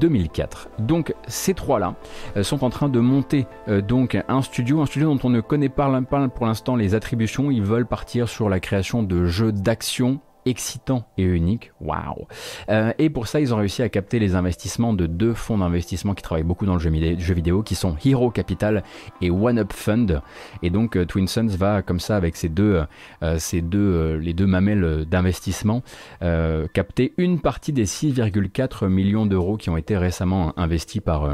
[0.00, 0.68] 2004.
[0.78, 1.94] Donc ces trois-là
[2.36, 3.80] euh, sont en train de monter euh,
[4.28, 5.88] un studio, un studio dont on ne connaît pas
[6.34, 7.50] pour l'instant les attributions.
[7.50, 11.72] Ils veulent partir sur la création de jeux d'action excitant et unique.
[11.80, 12.26] Waouh
[12.68, 16.14] euh, Et pour ça, ils ont réussi à capter les investissements de deux fonds d'investissement
[16.14, 16.90] qui travaillent beaucoup dans le jeu,
[17.34, 18.82] vidéo, qui sont Hero Capital
[19.20, 20.20] et One Up Fund.
[20.62, 22.82] Et donc, euh, Twin Suns va comme ça avec ces deux,
[23.22, 25.82] euh, ces deux, les deux mamelles d'investissement
[26.20, 31.28] capter une partie des 6,4 millions d'euros qui ont été récemment investis par,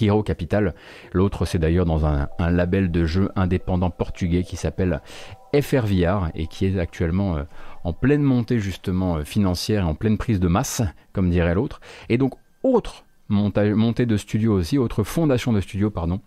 [0.00, 0.74] Hero Capital.
[1.12, 5.00] L'autre, c'est d'ailleurs dans un, un label de jeu indépendant portugais qui s'appelle
[5.54, 7.36] FRVR et qui est actuellement
[7.86, 10.82] en pleine montée justement euh, financière et en pleine prise de masse,
[11.12, 11.80] comme dirait l'autre.
[12.08, 12.34] Et donc,
[12.64, 16.20] autre montée de studio aussi, autre fondation de studio, pardon.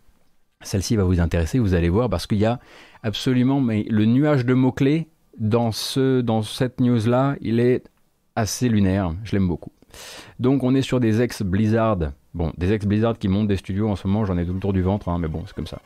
[0.62, 2.60] Celle-ci va vous intéresser, vous allez voir, parce qu'il y a
[3.04, 7.84] absolument mais le nuage de mots-clés dans, ce, dans cette news-là, il est
[8.38, 9.72] assez lunaire, je l'aime beaucoup.
[10.40, 14.08] Donc on est sur des ex-Blizzard Bon, des ex-Blizzard qui montent des studios en ce
[14.08, 15.82] moment, j'en ai tout le tour du ventre, hein, mais bon, c'est comme ça.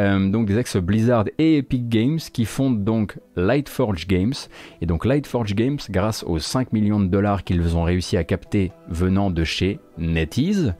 [0.00, 4.34] Euh, donc des ex-Blizzard et Epic Games qui fondent donc Lightforge Games.
[4.80, 8.72] Et donc Lightforge Games, grâce aux 5 millions de dollars qu'ils ont réussi à capter
[8.88, 10.74] venant de chez NetEase,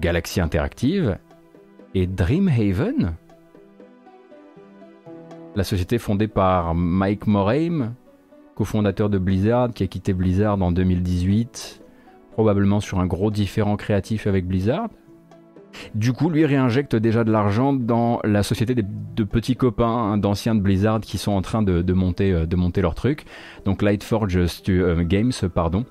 [0.00, 1.18] Galaxy Interactive
[1.94, 3.14] et Dreamhaven.
[5.56, 7.94] La société fondée par Mike Morhaime,
[8.54, 11.82] cofondateur de Blizzard, qui a quitté Blizzard en 2018
[12.36, 14.90] probablement sur un gros différent créatif avec Blizzard.
[15.94, 20.54] Du coup, lui réinjecte déjà de l'argent dans la société de petits copains hein, d'anciens
[20.54, 23.24] de Blizzard qui sont en train de, monter, euh, de monter leur truc.
[23.64, 24.36] Donc Lightforge
[24.68, 25.86] euh, Games, pardon.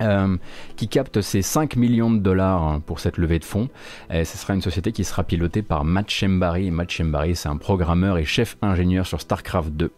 [0.00, 0.36] Euh,
[0.76, 3.68] qui capte ses 5 millions de dollars hein, pour cette levée de fonds.
[4.10, 6.70] Ce sera une société qui sera pilotée par Matt Shembari.
[6.70, 9.90] Matt Shembari, c'est un programmeur et chef ingénieur sur StarCraft 2.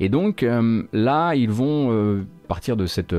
[0.00, 0.44] Et donc
[0.92, 3.16] là, ils vont partir de cette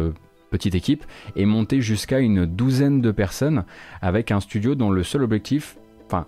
[0.54, 1.04] petite équipe
[1.36, 3.66] et monter jusqu'à une douzaine de personnes
[4.04, 6.28] avec un studio dont le seul objectif, enfin,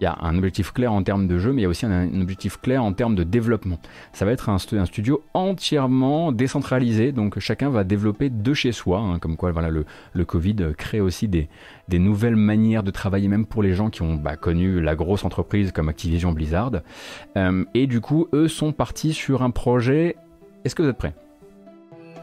[0.00, 1.84] il y a un objectif clair en termes de jeu, mais il y a aussi
[1.84, 3.80] un, objectif clair en termes de développement.
[4.12, 9.18] Ça va être un, studio entièrement décentralisé, donc chacun va développer de chez soi, hein,
[9.18, 11.48] comme quoi voilà, le, Covid crée aussi des,
[11.88, 15.24] des, nouvelles manières de travailler, même pour les gens qui ont bah, connu la grosse
[15.24, 16.82] entreprise comme Activision Blizzard.
[17.36, 20.14] Euh, et du coup, eux sont partis sur un projet.
[20.64, 21.14] Est-ce que vous êtes prêts?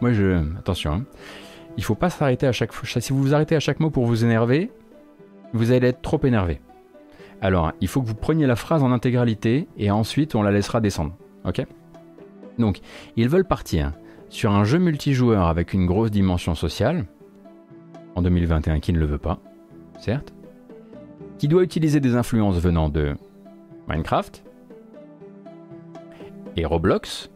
[0.01, 0.43] Moi, je.
[0.57, 1.05] Attention, hein.
[1.77, 2.71] il faut pas s'arrêter à chaque.
[2.73, 4.71] Si vous vous arrêtez à chaque mot pour vous énerver,
[5.53, 6.59] vous allez être trop énervé.
[7.41, 10.79] Alors, il faut que vous preniez la phrase en intégralité et ensuite on la laissera
[10.79, 11.15] descendre.
[11.45, 11.65] Ok?
[12.57, 12.79] Donc,
[13.17, 13.91] ils veulent partir
[14.29, 17.05] sur un jeu multijoueur avec une grosse dimension sociale.
[18.15, 19.39] En 2021, qui ne le veut pas,
[19.99, 20.33] certes.
[21.37, 23.15] Qui doit utiliser des influences venant de
[23.87, 24.43] Minecraft
[26.55, 27.29] et Roblox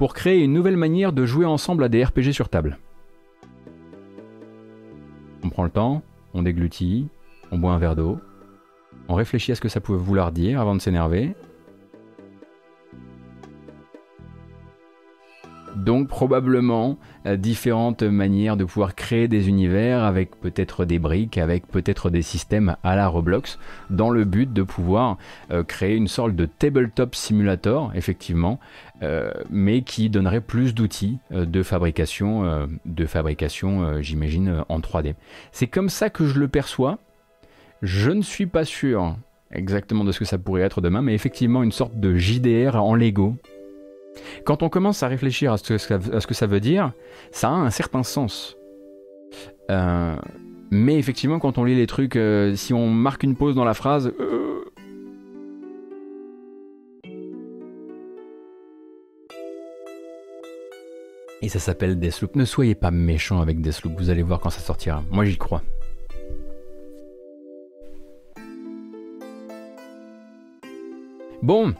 [0.00, 2.78] pour créer une nouvelle manière de jouer ensemble à des RPG sur table.
[5.44, 6.00] On prend le temps,
[6.32, 7.08] on déglutit,
[7.52, 8.18] on boit un verre d'eau,
[9.08, 11.34] on réfléchit à ce que ça pouvait vouloir dire avant de s'énerver,
[15.76, 21.66] Donc probablement euh, différentes manières de pouvoir créer des univers avec peut-être des briques, avec
[21.66, 23.58] peut-être des systèmes à la Roblox,
[23.88, 25.16] dans le but de pouvoir
[25.50, 28.58] euh, créer une sorte de tabletop simulator, effectivement,
[29.02, 35.14] euh, mais qui donnerait plus d'outils de fabrication, de fabrication, j'imagine, en 3D.
[35.52, 36.98] C'est comme ça que je le perçois.
[37.82, 39.16] Je ne suis pas sûr
[39.52, 42.94] exactement de ce que ça pourrait être demain, mais effectivement une sorte de JDR en
[42.94, 43.36] Lego
[44.44, 46.92] quand on commence à réfléchir à ce, que ça veut dire,
[47.30, 48.56] ça a un certain sens.
[49.70, 50.16] Euh,
[50.70, 53.74] mais effectivement, quand on lit les trucs, euh, si on marque une pause dans la
[53.74, 54.12] phrase...
[54.20, 54.64] Euh,
[61.42, 62.36] et ça s'appelle Deathloop.
[62.36, 65.02] Ne soyez pas méchant avec Deathloop, vous allez voir quand ça sortira.
[65.10, 65.62] Moi j'y crois.
[71.42, 71.74] Bon,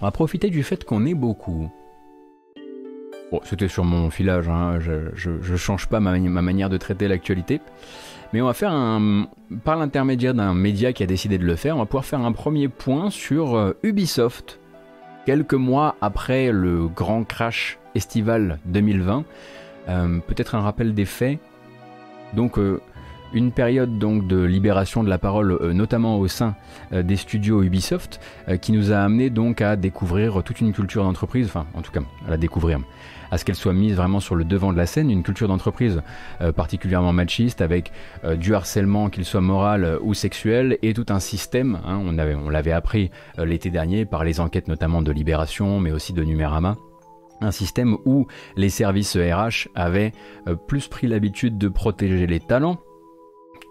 [0.00, 1.70] on va profiter du fait qu'on est beaucoup.
[3.30, 7.60] Bon, c'était sur mon filage, hein, je, je, change pas ma, manière de traiter l'actualité.
[8.32, 9.28] Mais on va faire un.
[9.64, 12.32] Par l'intermédiaire d'un média qui a décidé de le faire, on va pouvoir faire un
[12.32, 14.58] premier point sur euh, Ubisoft.
[15.26, 19.24] Quelques mois après le grand crash estival 2020,
[19.88, 21.38] euh, peut-être un rappel des faits.
[22.32, 22.80] Donc, euh,
[23.32, 26.54] une période donc de libération de la parole, notamment au sein
[26.92, 28.20] des studios Ubisoft,
[28.60, 32.00] qui nous a amené donc à découvrir toute une culture d'entreprise, enfin en tout cas
[32.26, 32.80] à la découvrir,
[33.30, 36.02] à ce qu'elle soit mise vraiment sur le devant de la scène, une culture d'entreprise
[36.40, 37.92] euh, particulièrement machiste, avec
[38.24, 42.50] euh, du harcèlement, qu'il soit moral euh, ou sexuel, et tout un système, hein, on
[42.50, 46.76] l'avait appris l'été dernier par les enquêtes notamment de Libération, mais aussi de Numérama,
[47.40, 48.26] un système où
[48.56, 50.12] les services RH avaient
[50.66, 52.78] plus pris l'habitude de protéger les talents,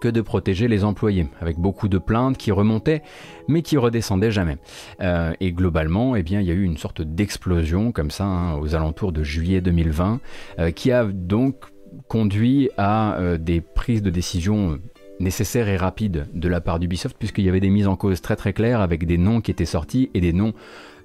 [0.00, 3.02] que de protéger les employés, avec beaucoup de plaintes qui remontaient,
[3.48, 4.58] mais qui redescendaient jamais.
[5.00, 8.74] Euh, et globalement, eh il y a eu une sorte d'explosion comme ça hein, aux
[8.74, 10.20] alentours de juillet 2020,
[10.58, 11.56] euh, qui a donc
[12.08, 14.78] conduit à euh, des prises de décision
[15.18, 18.36] nécessaires et rapides de la part d'Ubisoft, puisqu'il y avait des mises en cause très
[18.36, 20.54] très claires avec des noms qui étaient sortis et des noms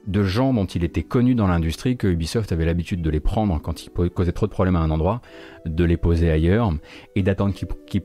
[0.08, 3.60] de gens dont il était connu dans l'industrie que Ubisoft avait l'habitude de les prendre
[3.62, 5.22] quand ils causaient trop de problèmes à un endroit,
[5.66, 6.72] de les poser ailleurs,
[7.16, 8.02] et d'attendre qu'ils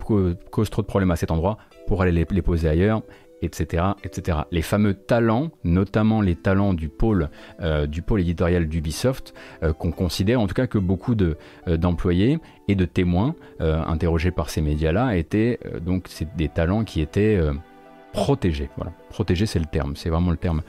[0.51, 3.03] causent trop de problèmes à cet endroit pour aller les, poser ailleurs,
[3.43, 4.39] etc., etc.
[4.51, 7.31] Les fameux talents, notamment les talents du pôle,
[7.61, 12.39] euh, du pôle éditorial d'Ubisoft, euh, qu'on considère en tout cas que beaucoup euh, d'employés
[12.69, 17.41] et de témoins interrogés par ces médias-là étaient donc des talents qui étaient
[18.13, 18.71] protéger.
[18.77, 20.63] Voilà, protéger c'est le terme, c'est vraiment le terme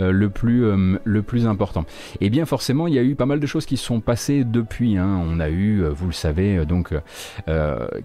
[0.00, 1.84] euh, le, plus, euh, le plus important.
[2.20, 4.44] Et bien forcément, il y a eu pas mal de choses qui se sont passées
[4.44, 4.96] depuis.
[4.96, 5.22] Hein.
[5.26, 6.94] On a eu, euh, vous le savez, donc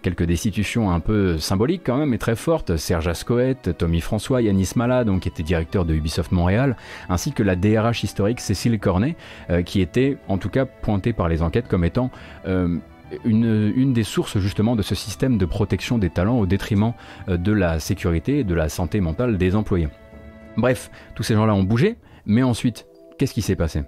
[0.01, 2.77] quelques destitutions un peu symboliques quand même, et très fortes.
[2.77, 6.75] Serge Ascoët, Tommy François, Yanis Mala, donc qui était directeur de Ubisoft Montréal,
[7.09, 9.15] ainsi que la DRH historique Cécile Cornet,
[9.65, 12.09] qui était en tout cas pointée par les enquêtes comme étant
[13.25, 16.93] une, des sources justement de ce système de protection des talents au détriment
[17.29, 19.89] euh, de la sécurité et de la santé mentale des employés.
[20.57, 22.87] Bref, tous ces gens-là ont bougé, mais ensuite,
[23.17, 23.83] qu'est-ce qui s'est passé?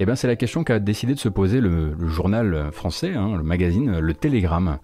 [0.00, 3.42] Eh bien, c'est la question qu'a décidé de se poser le, journal français, hein, le
[3.42, 4.78] magazine Le Télégramme,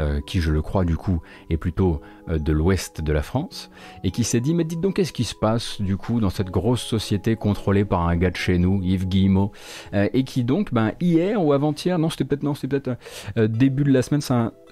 [0.00, 3.70] euh, qui, je le crois, du coup, est plutôt euh, de l'ouest de la France,
[4.04, 6.50] et qui s'est dit, mais dites donc, qu'est-ce qui se passe, du coup, dans cette
[6.50, 9.52] grosse société contrôlée par un gars de chez nous, Yves Guillemot,
[9.94, 12.98] euh, et qui donc, ben, hier ou avant-hier, non, c'était peut-être, non, c'était peut-être
[13.36, 14.20] début de la semaine,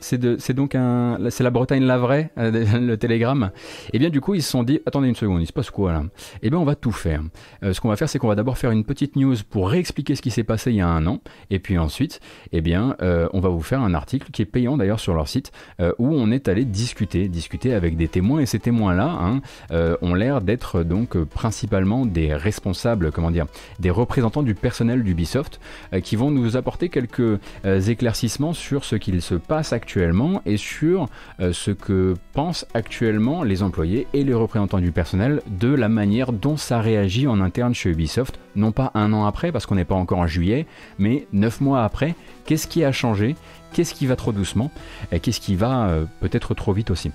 [0.01, 3.51] c'est donc un, c'est la Bretagne la vraie, le Télégramme,
[3.93, 5.93] et bien, du coup, ils se sont dit, attendez une seconde, il se passe quoi
[5.93, 6.05] là?
[6.43, 7.23] Eh bien, on va tout faire.
[7.63, 10.23] ce qu'on va faire, c'est qu'on va d'abord faire une petite news pour réexpliquer ce
[10.23, 12.21] qui s'est passé il y a un an, et puis ensuite,
[12.53, 12.97] eh bien,
[13.33, 16.09] on va vous faire un article qui est payant d'ailleurs sur leur site, euh, où
[16.09, 19.41] on est allé discuter, discuter avec des témoins, et ces témoins-là hein,
[19.71, 23.47] euh, ont l'air d'être donc euh, principalement des responsables, comment dire,
[23.79, 25.61] des représentants du personnel d'Ubisoft,
[26.03, 31.71] qui vont nous apporter quelques éclaircissements sur ce qu'il se passe actuellement et sur ce
[31.71, 36.81] que pensent actuellement les employés et les représentants du personnel de la manière dont ça
[36.81, 40.19] réagit en interne chez Ubisoft, non pas un an après, parce qu'on n'est pas encore
[40.19, 40.67] en juillet,
[40.99, 43.37] mais neuf mois après, qu'est-ce qui a changé?
[43.73, 44.71] Qu'est-ce qui va trop doucement
[45.13, 47.11] et qu'est-ce qui va euh, peut-être trop vite aussi.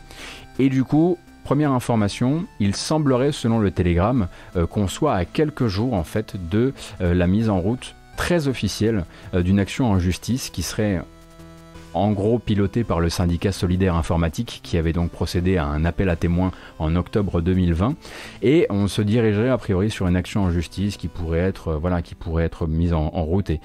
[0.59, 5.67] Et du coup, première information, il semblerait selon le Télégramme euh, qu'on soit à quelques
[5.67, 10.51] jours en fait de euh, la mise en route très officielle d'une action en justice
[10.51, 11.01] qui serait
[11.93, 16.09] en gros piloté par le syndicat solidaire informatique qui avait donc procédé à un appel
[16.09, 17.95] à témoins en octobre 2020
[18.41, 21.77] et on se dirigerait a priori sur une action en justice qui pourrait être euh,
[21.77, 23.61] voilà qui pourrait être mise en, route et,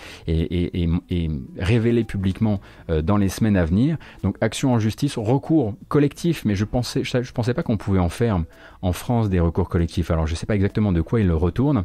[1.59, 2.61] révélée publiquement
[2.91, 3.97] euh, dans les semaines à venir.
[4.23, 7.03] Donc action en justice recours collectif mais je pensais
[7.35, 8.41] pensais pas qu'on pouvait en faire
[8.83, 10.11] en France des recours collectifs.
[10.11, 11.85] Alors je sais pas exactement de quoi il retourne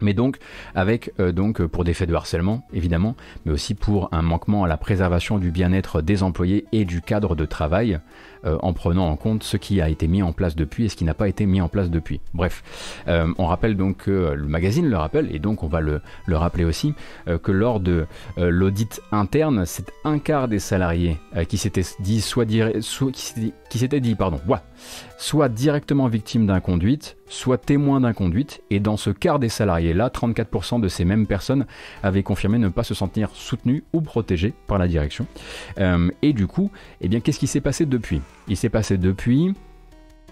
[0.00, 0.38] mais donc
[0.74, 4.68] avec euh, donc pour des faits de harcèlement évidemment, mais aussi pour un manquement à
[4.68, 8.00] la préservation du bien-être des employés et du cadre de travail.
[8.46, 10.96] Euh, en prenant en compte ce qui a été mis en place depuis et ce
[10.96, 12.20] qui n'a pas été mis en place depuis.
[12.32, 12.62] Bref,
[13.08, 16.64] euh, on rappelle donc que le magazine le rappelle, et donc on va le, rappeler
[16.64, 16.94] aussi,
[17.28, 21.16] euh, que lors de l'audit interne, c'est un quart des salariés
[21.48, 24.40] qui s'étaient dit, soit, qui s'était dit, pardon,
[25.18, 30.88] soit directement victime d'inconduite, soit témoin d'inconduite, et dans ce quart des salariés-là, 34% de
[30.88, 31.66] ces mêmes personnes
[32.02, 35.26] avaient confirmé ne pas se sentir soutenues ou protégées par la direction.
[36.22, 36.70] et du coup,
[37.00, 38.20] eh bien, qu'est-ce qui s'est passé depuis?
[38.48, 39.54] Il s'est passé depuis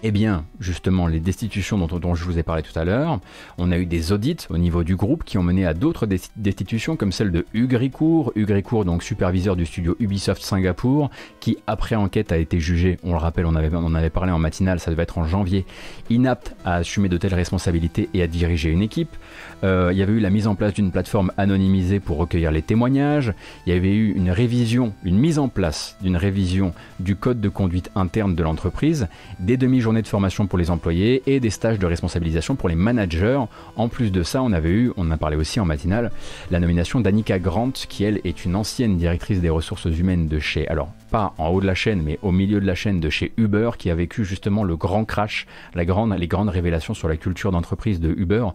[0.07, 3.19] eh bien, justement, les destitutions dont, je vous ai parlé tout à l'heure,
[3.57, 6.95] on a eu des audits au niveau du groupe qui ont mené à d'autres destitutions,
[6.95, 11.95] comme celle de Hugues Ricourt, Hugues Ricourt, donc superviseur du studio Ubisoft Singapour, qui, après
[11.95, 15.01] enquête, a été jugé, on le rappelle, on, avait, avait parlé en matinale, ça devait
[15.01, 15.65] être en janvier,
[16.11, 19.15] inapte à assumer de telles responsabilités et à diriger une équipe.
[19.63, 22.61] Euh, il y avait eu la mise en place d'une plateforme anonymisée pour recueillir les
[22.61, 23.33] témoignages.
[23.65, 27.49] Il y avait eu une révision, une mise en place d'une révision du code de
[27.49, 29.07] conduite interne de l'entreprise,
[29.39, 33.39] des demi-journées de formation pour les employés et des stages de responsabilisation pour les managers.
[33.75, 36.11] En plus de ça, on avait eu, on en a parlé aussi en matinale,
[36.51, 40.67] la nomination d'Annika Grant, qui elle est une ancienne directrice des ressources humaines de chez,
[40.67, 43.33] alors pas en haut de la chaîne, mais au milieu de la chaîne de chez
[43.37, 47.17] Uber, qui a vécu justement le grand crash, la grande, les grandes révélations sur la
[47.17, 48.47] culture d'entreprise de Uber,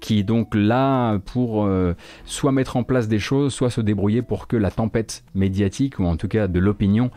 [0.00, 4.22] qui est donc là pour euh, soit mettre en place des choses, soit se débrouiller
[4.22, 7.10] pour que la tempête médiatique, ou en tout cas de l'opinion,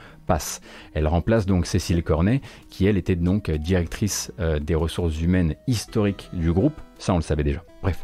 [0.93, 6.29] Elle remplace donc Cécile Cornet, qui elle était donc directrice euh, des ressources humaines historiques
[6.33, 6.79] du groupe.
[6.97, 7.63] Ça, on le savait déjà.
[7.81, 8.03] Bref.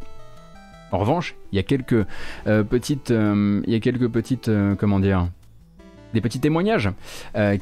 [0.91, 2.05] En revanche, il y a quelques
[2.47, 5.27] euh, petites, il y a quelques petites, comment dire,
[6.13, 6.89] des petits témoignages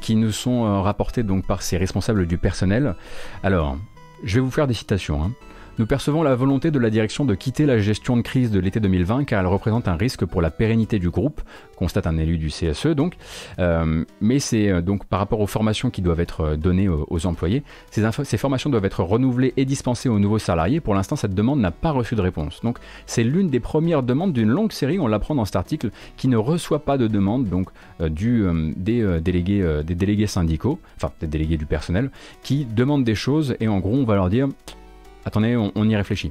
[0.00, 2.94] qui nous sont rapportés donc par ces responsables du personnel.
[3.42, 3.76] Alors,
[4.22, 5.22] je vais vous faire des citations.
[5.22, 5.32] Hein.
[5.76, 8.78] Nous percevons la volonté de la direction de quitter la gestion de crise de l'été
[8.78, 11.40] 2020 car elle représente un risque pour la pérennité du groupe,
[11.76, 13.14] constate un élu du CSE donc.
[13.58, 17.26] Euh, mais c'est euh, donc par rapport aux formations qui doivent être euh, données aux,
[17.26, 20.78] employés, ces, formations doivent être renouvelées et dispensées aux nouveaux salariés.
[20.78, 22.60] Pour l'instant, cette demande n'a pas reçu de réponse.
[22.62, 26.28] Donc c'est l'une des premières demandes d'une longue série, on l'apprend dans cet article, qui
[26.28, 31.66] ne reçoit pas de demande donc des, délégués, des délégués syndicaux, enfin des délégués du
[31.66, 32.10] personnel,
[32.44, 34.48] qui demandent des choses et en gros on va leur dire
[35.24, 36.30] attendez, on, y réfléchit.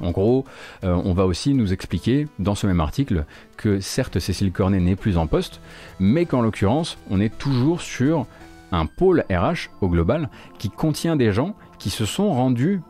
[0.00, 0.44] En gros,
[0.84, 3.24] euh, on va aussi nous expliquer dans ce même article
[3.56, 5.60] que certes Cécile Cornet n'est plus en poste,
[6.00, 8.26] mais qu'en l'occurrence, on est toujours sur
[8.72, 12.80] un pôle RH au global qui contient des gens qui se sont rendus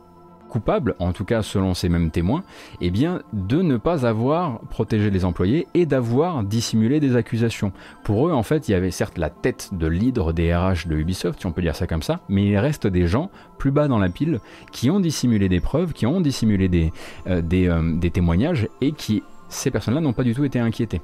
[0.53, 2.44] coupable, en tout cas selon ces mêmes témoins,
[2.82, 7.72] eh bien de ne pas avoir protégé les employés et d'avoir dissimulé des accusations.
[8.05, 10.96] Pour eux, en fait, il y avait certes la tête de l'hydre des RH de
[10.96, 13.88] Ubisoft, si on peut dire ça comme ça, mais il reste des gens plus bas
[13.88, 14.40] dans la pile
[14.72, 16.92] qui ont dissimulé des preuves, qui ont dissimulé des,
[17.28, 19.22] euh, euh, des témoignages et qui
[19.53, 21.00] ces personnes-là n'ont pas du tout été inquiétées.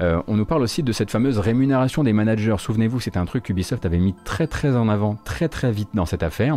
[0.00, 2.56] Euh, on nous parle aussi de cette fameuse rémunération des managers.
[2.58, 6.06] Souvenez-vous, c'était un truc qu'Ubisoft avait mis très très en avant, très très vite dans
[6.06, 6.56] cette affaire.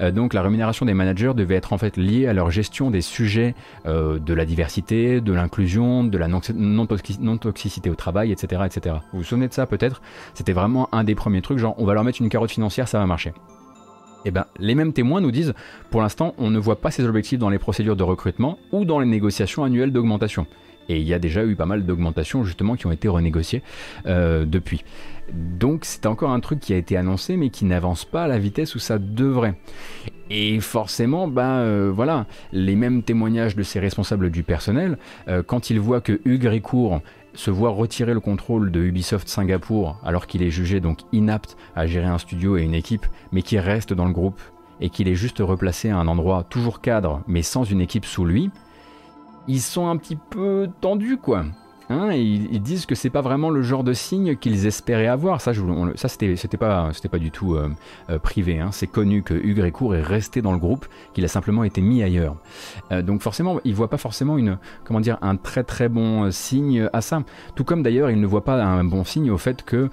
[0.00, 3.00] Euh, donc la rémunération des managers devait être en fait liée à leur gestion des
[3.00, 3.54] sujets
[3.86, 8.96] euh, de la diversité, de l'inclusion, de la non-toxicité au travail, etc., etc.
[9.12, 10.00] Vous vous souvenez de ça peut-être?
[10.34, 12.98] C'était vraiment un des premiers trucs, genre on va leur mettre une carotte financière, ça
[12.98, 13.32] va marcher.
[14.24, 15.54] Eh ben, les mêmes témoins nous disent,
[15.90, 18.98] pour l'instant, on ne voit pas ces objectifs dans les procédures de recrutement ou dans
[18.98, 20.46] les négociations annuelles d'augmentation.
[20.88, 23.62] Et il y a déjà eu pas mal d'augmentations justement qui ont été renégociées
[24.06, 24.84] euh, depuis.
[25.32, 28.38] Donc c'est encore un truc qui a été annoncé mais qui n'avance pas à la
[28.38, 29.54] vitesse où ça devrait.
[30.30, 35.70] Et forcément, bah euh, voilà, les mêmes témoignages de ces responsables du personnel, euh, quand
[35.70, 37.00] ils voient que Hugues Ricourt
[37.34, 41.86] se voit retirer le contrôle de Ubisoft Singapour alors qu'il est jugé donc inapte à
[41.86, 44.40] gérer un studio et une équipe, mais qui reste dans le groupe
[44.80, 48.24] et qu'il est juste replacé à un endroit toujours cadre mais sans une équipe sous
[48.24, 48.50] lui,
[49.48, 51.44] ils sont un petit peu tendus, quoi.
[51.88, 55.40] Hein, ils, disent que c'est pas vraiment le genre de signe qu'ils espéraient avoir.
[55.40, 55.52] Ça,
[55.94, 57.70] ça c'était, c'était pas, c'était pas du tout euh,
[58.10, 58.58] euh, privé.
[58.58, 58.70] Hein.
[58.72, 62.02] C'est connu que Hugues Récourt est resté dans le groupe, qu'il a simplement été mis
[62.02, 62.36] ailleurs.
[62.90, 66.88] Euh, donc forcément, ils voient pas forcément une, comment dire, un très très bon signe
[66.92, 67.22] à ça.
[67.54, 69.88] Tout comme d'ailleurs, ils ne voient pas un bon signe au fait que,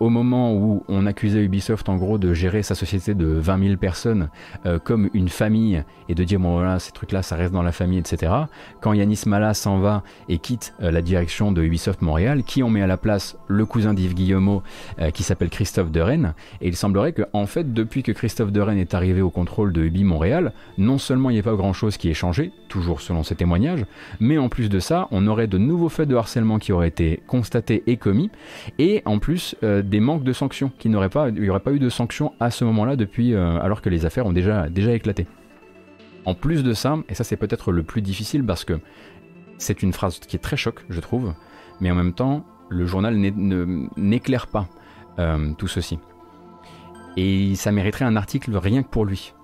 [0.00, 3.76] au moment où on accusait Ubisoft en gros de gérer sa société de 20 000
[3.76, 4.28] personnes
[4.84, 7.98] comme une famille et de dire bon voilà, ces trucs-là, ça reste dans la famille,
[7.98, 8.32] etc.
[8.80, 12.80] Quand Yanis Mala s'en va et quitte la direction de Ubisoft Montréal, qui ont mis
[12.80, 14.62] à la place le cousin d'Yves Guillemot
[15.00, 16.34] euh, qui s'appelle Christophe de Rennes.
[16.60, 19.72] Et il semblerait que, en fait, depuis que Christophe de Rennes est arrivé au contrôle
[19.72, 23.00] de Ubi Montréal, non seulement il n'y a pas grand chose qui ait changé, toujours
[23.00, 23.84] selon ses témoignages,
[24.20, 27.20] mais en plus de ça, on aurait de nouveaux faits de harcèlement qui auraient été
[27.26, 28.30] constatés et commis,
[28.78, 31.72] et en plus euh, des manques de sanctions, qui n'auraient pas, il n'y aurait pas
[31.72, 34.92] eu de sanctions à ce moment-là depuis, euh, alors que les affaires ont déjà, déjà
[34.92, 35.26] éclaté.
[36.26, 38.80] En plus de ça, et ça c'est peut-être le plus difficile parce que
[39.58, 41.34] c'est une phrase qui est très choc, je trouve,
[41.80, 43.16] mais en même temps, le journal
[43.96, 44.68] n'éclaire pas
[45.18, 45.98] euh, tout ceci.
[47.16, 49.34] Et ça mériterait un article rien que pour lui.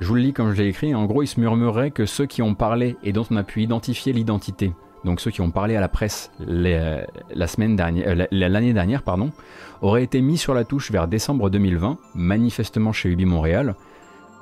[0.00, 2.26] Je vous le lis comme je l'ai écrit, en gros il se murmurait que ceux
[2.26, 4.72] qui ont parlé et dont on a pu identifier l'identité,
[5.04, 9.32] donc ceux qui ont parlé à la presse la dernière, euh, l'année dernière, pardon,
[9.80, 13.74] auraient été mis sur la touche vers décembre 2020, manifestement chez Ubi Montréal,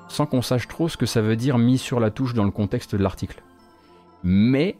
[0.09, 2.51] sans qu'on sache trop ce que ça veut dire mis sur la touche dans le
[2.51, 3.43] contexte de l'article.
[4.23, 4.77] Mais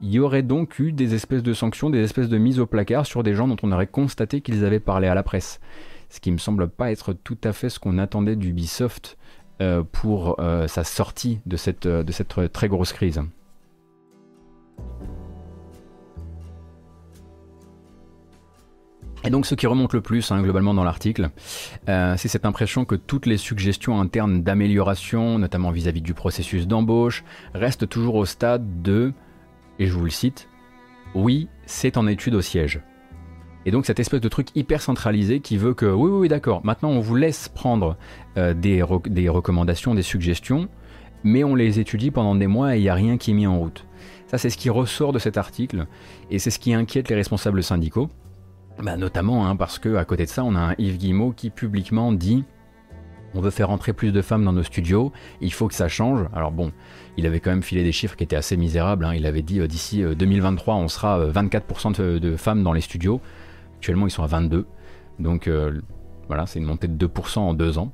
[0.00, 3.06] il y aurait donc eu des espèces de sanctions, des espèces de mises au placard
[3.06, 5.60] sur des gens dont on aurait constaté qu'ils avaient parlé à la presse.
[6.10, 9.16] Ce qui me semble pas être tout à fait ce qu'on attendait d'Ubisoft
[9.62, 13.22] euh, pour euh, sa sortie de cette, euh, de cette très grosse crise.
[19.24, 21.30] Et donc ce qui remonte le plus hein, globalement dans l'article,
[21.88, 27.24] c'est cette impression que toutes les suggestions internes d'amélioration, notamment vis-à-vis -vis du processus d'embauche,
[27.52, 29.12] restent toujours au stade de
[29.78, 30.48] et je vous le cite,
[31.14, 32.80] oui, c'est en étude au siège.
[33.64, 36.90] Et donc cette espèce de truc hyper centralisé qui veut que, oui, oui, d'accord, maintenant
[36.90, 37.96] on vous laisse prendre
[38.36, 40.68] euh, des, des, recommandations, des suggestions,
[41.24, 43.46] mais on les étudie pendant des mois et il n'y a rien qui est mis
[43.46, 43.84] en route.
[44.28, 45.86] Ça, c'est ce qui ressort de cet article,
[46.30, 48.08] et c'est ce qui inquiète les responsables syndicaux.
[48.82, 51.50] bah, Notamment hein, parce que à côté de ça, on a un Yves Guillemot qui
[51.50, 52.44] publiquement dit
[53.34, 56.26] on veut faire entrer plus de femmes dans nos studios, il faut que ça change.
[56.32, 56.72] Alors bon,
[57.16, 59.04] il avait quand même filé des chiffres qui étaient assez misérables.
[59.04, 59.14] Hein.
[59.14, 63.20] Il avait dit euh, d'ici 2023, on sera 24% de, de, femmes dans les studios.
[63.76, 64.66] Actuellement, ils sont à 22.
[65.18, 65.48] Donc
[66.28, 67.92] voilà, c'est une montée de 2% en deux ans.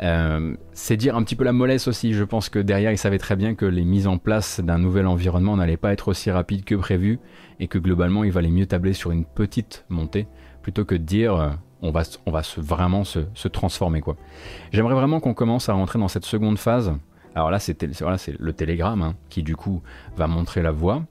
[0.00, 2.12] Euh, c'est dire un petit peu la mollesse aussi.
[2.14, 5.06] Je pense que derrière, ils savaient très bien que les mises en place d'un nouvel
[5.06, 7.18] environnement n'allaient pas être aussi rapides que prévu
[7.60, 10.26] et que globalement, il valait mieux tabler sur une petite montée
[10.62, 11.50] plutôt que de dire euh,
[11.82, 14.00] on va, va se, vraiment se, transformer.
[14.00, 14.16] quoi.
[14.72, 16.94] J'aimerais vraiment qu'on commence à rentrer dans cette seconde phase.
[17.34, 19.82] Alors là, c'est le télégramme hein, qui du coup
[20.16, 21.04] va montrer la voie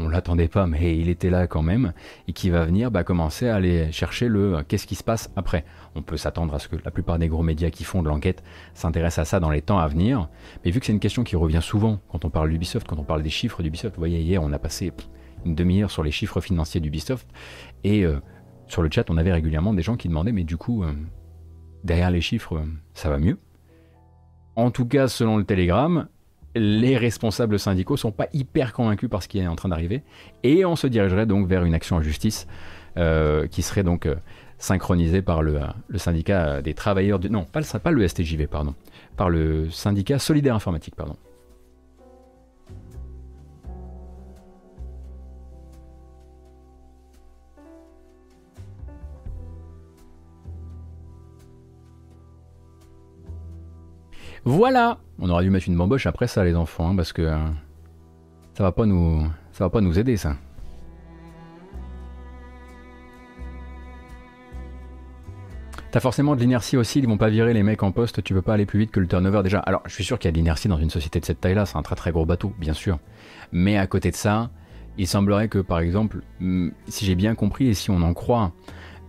[0.00, 1.92] on l'attendait pas, mais il était là quand même,
[2.28, 5.30] et qui va venir bah, commencer à aller chercher le euh, qu'est-ce qui se passe
[5.36, 5.64] après.
[5.94, 8.42] On peut s'attendre à ce que la plupart des gros médias qui font de l'enquête
[8.74, 10.28] s'intéressent à ça dans les temps à venir,
[10.64, 13.04] mais vu que c'est une question qui revient souvent quand on parle d'Ubisoft, quand on
[13.04, 14.92] parle des chiffres d'Ubisoft, vous voyez hier on a passé
[15.44, 17.28] une demi-heure sur les chiffres financiers d'Ubisoft,
[17.84, 18.20] et euh,
[18.66, 20.92] sur le chat on avait régulièrement des gens qui demandaient mais du coup euh,
[21.84, 22.62] derrière les chiffres
[22.94, 23.38] ça va mieux.
[24.56, 26.08] En tout cas selon le télégramme,
[26.54, 30.02] les responsables syndicaux sont pas hyper convaincus par ce qui est en train d'arriver,
[30.42, 32.46] et on se dirigerait donc vers une action en justice
[32.96, 34.16] euh, qui serait donc euh,
[34.58, 35.60] synchronisée par le,
[35.96, 37.30] syndicat des travailleurs du...
[37.30, 38.74] Non, pas le, pas le STJV, pardon,
[39.16, 41.16] par le syndicat Solidaire Informatique, pardon.
[54.44, 57.36] Voilà On aurait dû mettre une bamboche après ça, les enfants, hein, parce que euh,
[58.54, 60.36] ça va pas nous, ça va pas nous aider, ça.
[65.90, 68.42] T'as forcément de l'inertie aussi, ils vont pas virer les mecs en poste, tu peux
[68.42, 69.58] pas aller plus vite que le turnover déjà.
[69.58, 71.66] Alors, je suis sûr qu'il y a de l'inertie dans une société de cette taille-là,
[71.66, 72.98] c'est un très très gros bateau, bien sûr.
[73.50, 74.50] Mais à côté de ça,
[74.98, 78.52] il semblerait que par exemple, hmm, si j'ai bien compris et si on en croit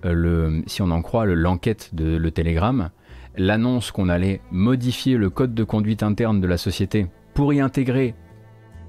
[0.05, 2.89] euh, le, si on en croit l'enquête de le Telegram,
[3.37, 8.15] l'annonce qu'on allait modifier le code de conduite interne de la société pour y intégrer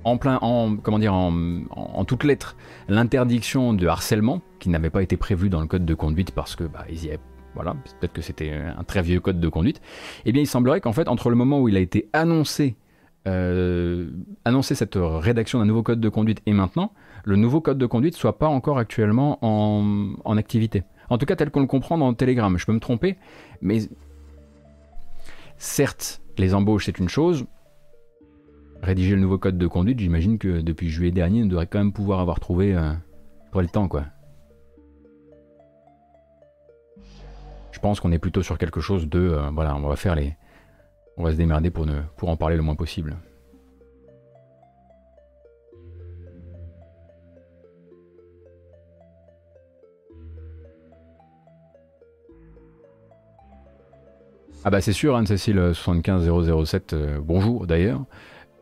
[0.05, 2.57] en plein, en, comment dire, en, toutes lettres,
[2.88, 6.64] l'interdiction de harcèlement qui n'avait pas été prévu dans le code de conduite parce que
[6.64, 7.11] bah, ils y
[7.55, 9.82] voilà, peut-être que c'était un très vieux code de conduite.
[10.24, 12.76] Eh bien, il semblerait qu'en fait, entre le moment où il a été annoncé,
[13.28, 14.11] euh,
[14.62, 16.93] cette rédaction d'un nouveau code de conduite et maintenant,
[17.24, 20.82] le nouveau code de conduite soit pas encore actuellement en, en activité.
[21.11, 22.57] En tout cas, tel qu'on le comprend dans Telegram.
[22.57, 23.16] Je peux me tromper,
[23.61, 23.80] mais
[25.65, 27.47] Certes, les embauches, c'est une chose.
[28.83, 31.93] Rédiger le nouveau code de conduite, j'imagine que depuis juillet dernier, on devrait quand même
[31.93, 32.93] pouvoir avoir trouvé euh,
[33.55, 34.07] le temps, quoi.
[37.71, 39.21] Je pense qu'on est plutôt sur quelque chose de...
[39.21, 40.37] Euh, voilà, on va faire les...
[41.17, 43.17] On va se démerder pour, ne, pour en parler le moins possible.
[54.65, 58.05] Ah bah c'est sûr, Anne-Cécile 75007, euh, bonjour d'ailleurs.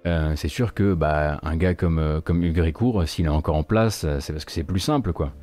[0.06, 3.54] Euh, c'est sûr que bah, un gars comme, euh, comme Hugues Ricourt, s'il est encore
[3.54, 5.34] en place, c'est parce que c'est plus simple quoi.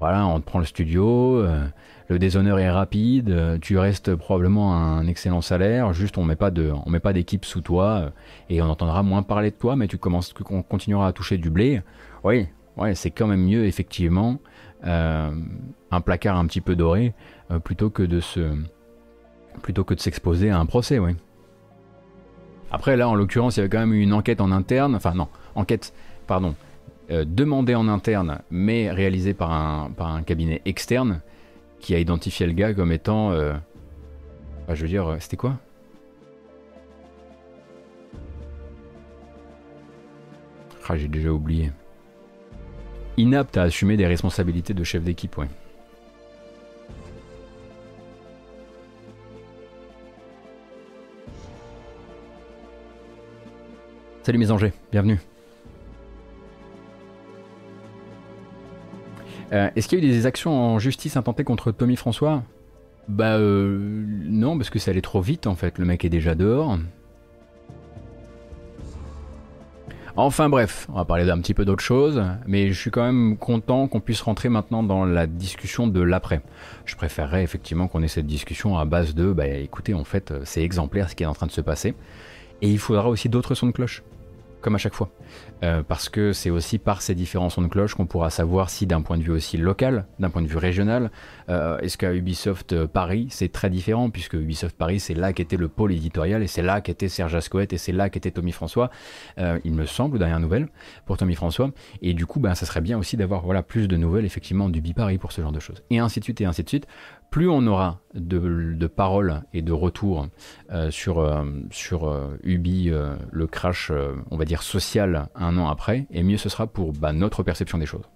[0.00, 1.44] Voilà, on te prend le studio,
[2.08, 6.50] le déshonneur est rapide, tu restes probablement à un excellent salaire, juste on met pas
[6.50, 8.10] de, on met pas d'équipe sous toi
[8.48, 11.50] et on entendra moins parler de toi, mais tu commences, on continuera à toucher du
[11.50, 11.82] blé.
[12.24, 12.48] Oui,
[12.78, 14.38] ouais, c'est quand même mieux effectivement
[14.82, 17.12] un placard un petit peu doré
[17.62, 18.54] plutôt que de se
[19.62, 21.12] plutôt que de s'exposer à un procès, oui.
[22.70, 25.14] Après, là, en l'occurrence, il y avait quand même eu une enquête en interne, enfin
[25.14, 25.92] non, enquête,
[26.26, 26.54] pardon,
[27.10, 31.20] euh, demandée en interne, mais réalisée par un, par un cabinet externe,
[31.80, 33.32] qui a identifié le gars comme étant...
[33.32, 33.54] Euh,
[34.68, 35.58] je veux dire, euh, c'était quoi?
[40.88, 41.70] Ah, j'ai déjà oublié.
[43.16, 45.46] Inapte à assumer des responsabilités de chef d'équipe, ouais.
[54.22, 55.18] Salut mes angers, bienvenue.
[59.52, 62.42] Euh, est-ce qu'il y a eu des actions en justice intentées contre Tommy François?
[63.08, 66.34] Bah euh, non, parce que ça allait trop vite en fait, le mec est déjà
[66.34, 66.78] dehors.
[70.16, 73.38] Enfin bref, on va parler d'un petit peu d'autre chose, mais je suis quand même
[73.38, 76.42] content qu'on puisse rentrer maintenant dans la discussion de l'après.
[76.84, 80.62] Je préférerais effectivement qu'on ait cette discussion à base de, bah écoutez, en fait, c'est
[80.62, 81.94] exemplaire ce qui est en train de se passer,
[82.60, 84.02] et il faudra aussi d'autres sons de cloche.
[84.60, 85.10] Comme à chaque fois.
[85.62, 88.86] Euh, parce que c'est aussi par ces différents sons de cloche qu'on pourra savoir si
[88.86, 91.10] d'un point de vue aussi local, d'un point de vue régional,
[91.48, 95.56] euh, est-ce qu'à Ubisoft euh, Paris c'est très différent, puisque Ubisoft Paris c'est là qu'était
[95.56, 98.90] le pôle éditorial, et c'est là qu'était Serge Ascoët, et c'est là qu'était Tommy François,
[99.64, 100.68] il me semble, dernière nouvelle,
[101.06, 101.70] pour Tommy François,
[102.02, 104.94] et du coup ben, ça serait bien aussi d'avoir voilà, plus de nouvelles effectivement d'Ubi
[104.94, 105.82] Paris pour ce genre de choses.
[105.90, 106.86] Et ainsi de suite, et ainsi de suite
[107.30, 110.26] plus on aura de, paroles et de retours
[110.70, 111.44] euh, sur, euh,
[111.92, 112.90] euh, Ubi,
[113.30, 113.92] le crash,
[114.30, 117.78] on va dire, social un an après, et mieux ce sera pour bah, notre perception
[117.78, 118.08] des choses.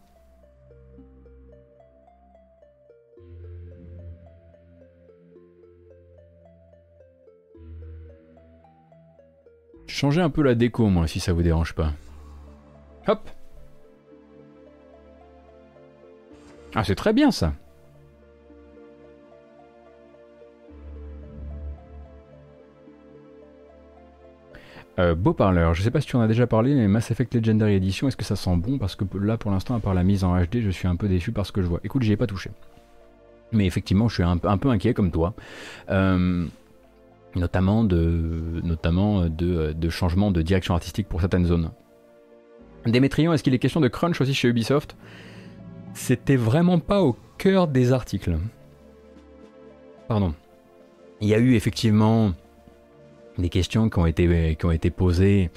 [9.87, 11.93] Changez un peu la déco, moi, si ça vous dérange pas.
[13.07, 13.31] Hop
[16.75, 17.53] Ah, c'est très bien ça
[24.99, 27.35] Euh, beau parleur, je sais pas si tu en as déjà parlé, mais Mass Effect
[27.35, 28.79] Legendary Edition, est-ce que ça sent bon?
[28.79, 31.09] Parce que là, pour l'instant, à part la mise en HD, je suis un peu
[31.09, 31.81] déçu par ce que je vois.
[31.83, 32.51] Écoute, j'y ai pas touché.
[33.51, 35.35] Mais effectivement, je suis un, peu inquiet comme toi.
[35.91, 36.47] Euh,
[37.35, 41.71] notamment de, notamment de, de changement de direction artistique pour certaines zones.
[42.87, 44.97] Démétrion, est-ce qu'il est question de crunch aussi chez Ubisoft?
[45.95, 48.37] C'était vraiment pas au cœur des articles.
[50.07, 50.35] Pardon.
[51.21, 52.33] Il y a eu effectivement
[53.39, 55.51] des questions qui ont été, qui ont été posées,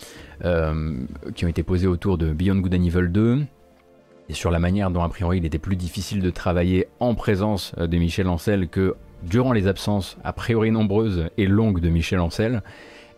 [0.44, 0.96] euh,
[1.36, 3.44] qui ont été posées autour de Beyond Good and Evil 2
[4.30, 7.74] et sur la manière dont a priori il était plus difficile de travailler en présence
[7.78, 12.20] euh, de Michel Ancel que durant les absences a priori nombreuses et longues de Michel
[12.20, 12.62] Ancel.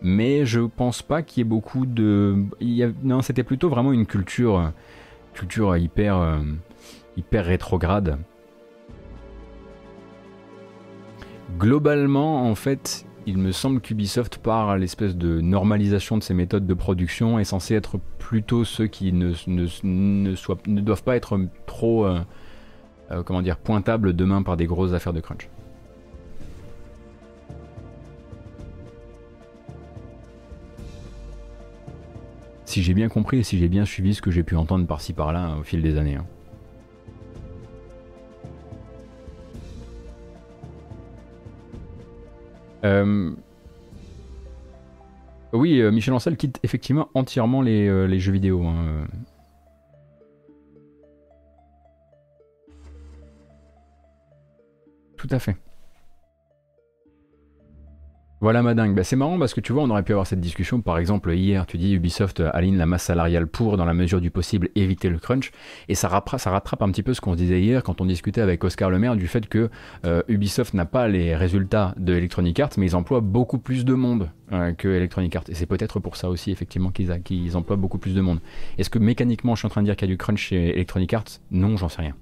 [0.02, 2.36] Mais je pense pas qu'il y ait beaucoup de,
[3.02, 4.72] non, c'était plutôt vraiment une culture,
[5.34, 6.38] culture hyper, euh,
[7.18, 8.18] hyper rétrograde.
[11.58, 16.74] Globalement, en fait, il me semble qu'Ubisoft, par l'espèce de normalisation de ses méthodes de
[16.74, 22.20] production, est censé être plutôt ceux qui ne, doivent pas être trop euh,
[23.10, 25.48] euh, pointables demain par des grosses affaires de crunch.
[32.64, 35.12] Si j'ai bien compris et si j'ai bien suivi ce que j'ai pu entendre par-ci
[35.12, 36.16] par-là au fil des années.
[36.16, 36.26] Hein.
[42.84, 43.32] Euh,
[45.52, 48.64] oui, euh, Michel Ancel quitte effectivement entièrement les, euh, jeux vidéo.
[48.64, 49.06] Hein,
[55.16, 55.56] Tout à fait.
[58.42, 58.94] Voilà ma dingue.
[58.94, 60.80] Bah, c'est marrant parce que tu vois, on aurait pu avoir cette discussion.
[60.80, 64.30] Par exemple, hier, tu dis Ubisoft aligne la masse salariale pour, dans la mesure du
[64.30, 65.50] possible, éviter le crunch.
[65.88, 68.40] Et ça rattrape, ça un petit peu ce qu'on se disait hier quand on discutait
[68.40, 69.68] avec Oscar Lemaire du fait que
[70.06, 73.92] euh, Ubisoft n'a pas les résultats de Electronic Arts, mais ils emploient beaucoup plus de
[73.92, 75.44] monde euh, que Electronic Arts.
[75.50, 78.40] Et c'est peut-être pour ça aussi, effectivement, qu'ils emploient beaucoup plus de monde.
[78.78, 80.70] Est-ce que mécaniquement, je suis en train de dire qu'il y a du crunch chez
[80.70, 81.40] Electronic Arts?
[81.50, 82.14] Non, j'en sais rien.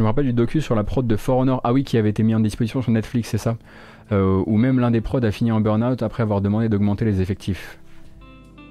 [0.00, 2.08] Je me rappelle du docu sur la prod de For Honor, ah oui, qui avait
[2.08, 3.58] été mis en disposition sur Netflix, c'est ça
[4.12, 7.20] euh, Où même l'un des prods a fini en burn-out après avoir demandé d'augmenter les
[7.20, 7.78] effectifs.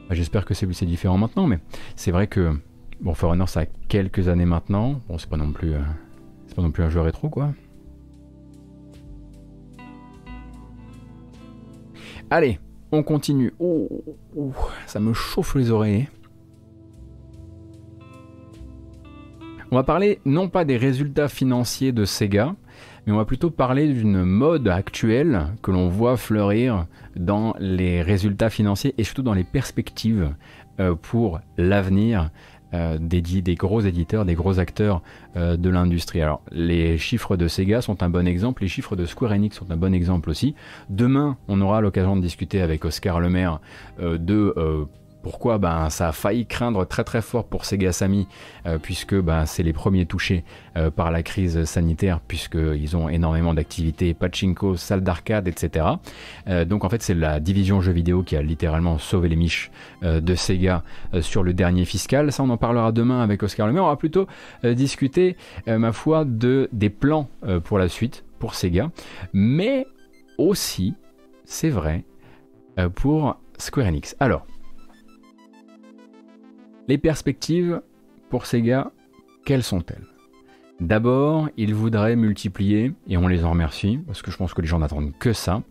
[0.09, 1.59] Bah, j'espère que c'est différent maintenant, mais
[1.95, 2.57] c'est vrai que
[2.99, 5.01] bon, For Honor, ça a quelques années maintenant.
[5.07, 5.81] Bon, c'est pas non plus, euh,
[6.55, 7.53] pas non plus un jeu rétro, quoi.
[12.31, 12.59] Allez,
[12.91, 13.53] on continue.
[13.59, 13.87] Oh,
[14.35, 14.51] oh,
[14.87, 16.07] ça me chauffe les oreilles.
[19.71, 22.55] On va parler non pas des résultats financiers de Sega,
[23.05, 28.49] mais on va plutôt parler d'une mode actuelle que l'on voit fleurir dans les résultats
[28.49, 30.33] financiers et surtout dans les perspectives
[30.79, 32.31] euh, pour l'avenir
[32.73, 33.21] euh, des,
[33.53, 35.03] gros éditeurs, des gros acteurs
[35.37, 36.23] euh, de l'industrie.
[36.23, 39.69] Alors, les chiffres de Sega sont un bon exemple, les chiffres de Square Enix sont
[39.69, 40.55] un bon exemple aussi.
[40.89, 43.59] Demain, on aura l'occasion de discuter avec Oscar Lemaire
[43.99, 44.87] de
[45.21, 48.27] pourquoi ben, Ça a failli craindre très très fort pour Sega Sammy,
[48.65, 50.43] euh, puisque ben, c'est les premiers touchés
[50.77, 55.85] euh, par la crise sanitaire, puisqu'ils ont énormément d'activités, pachinko, salles d'arcade, etc.
[56.47, 59.71] Euh, donc en fait c'est la division jeux vidéo qui a littéralement sauvé les miches
[60.01, 60.83] de Sega
[61.21, 62.31] sur le dernier fiscal.
[62.31, 63.83] Ça on en parlera demain avec Oscar Lemaire.
[63.83, 64.27] On va plutôt
[64.63, 65.35] discuter,
[65.67, 67.29] ma foi, de, des plans
[67.63, 68.91] pour la suite, pour Sega,
[69.33, 69.85] mais
[70.37, 70.93] aussi,
[71.45, 72.03] c'est vrai,
[72.95, 74.15] pour Square Enix.
[74.19, 74.45] Alors,
[76.89, 77.83] les perspectives
[78.31, 78.91] pour Sega,
[79.45, 80.07] quelles sont-elles?
[80.79, 84.67] D'abord, ils voudraient multiplier, et on les en remercie, parce que je pense que les
[84.67, 85.61] gens n'attendent que ça,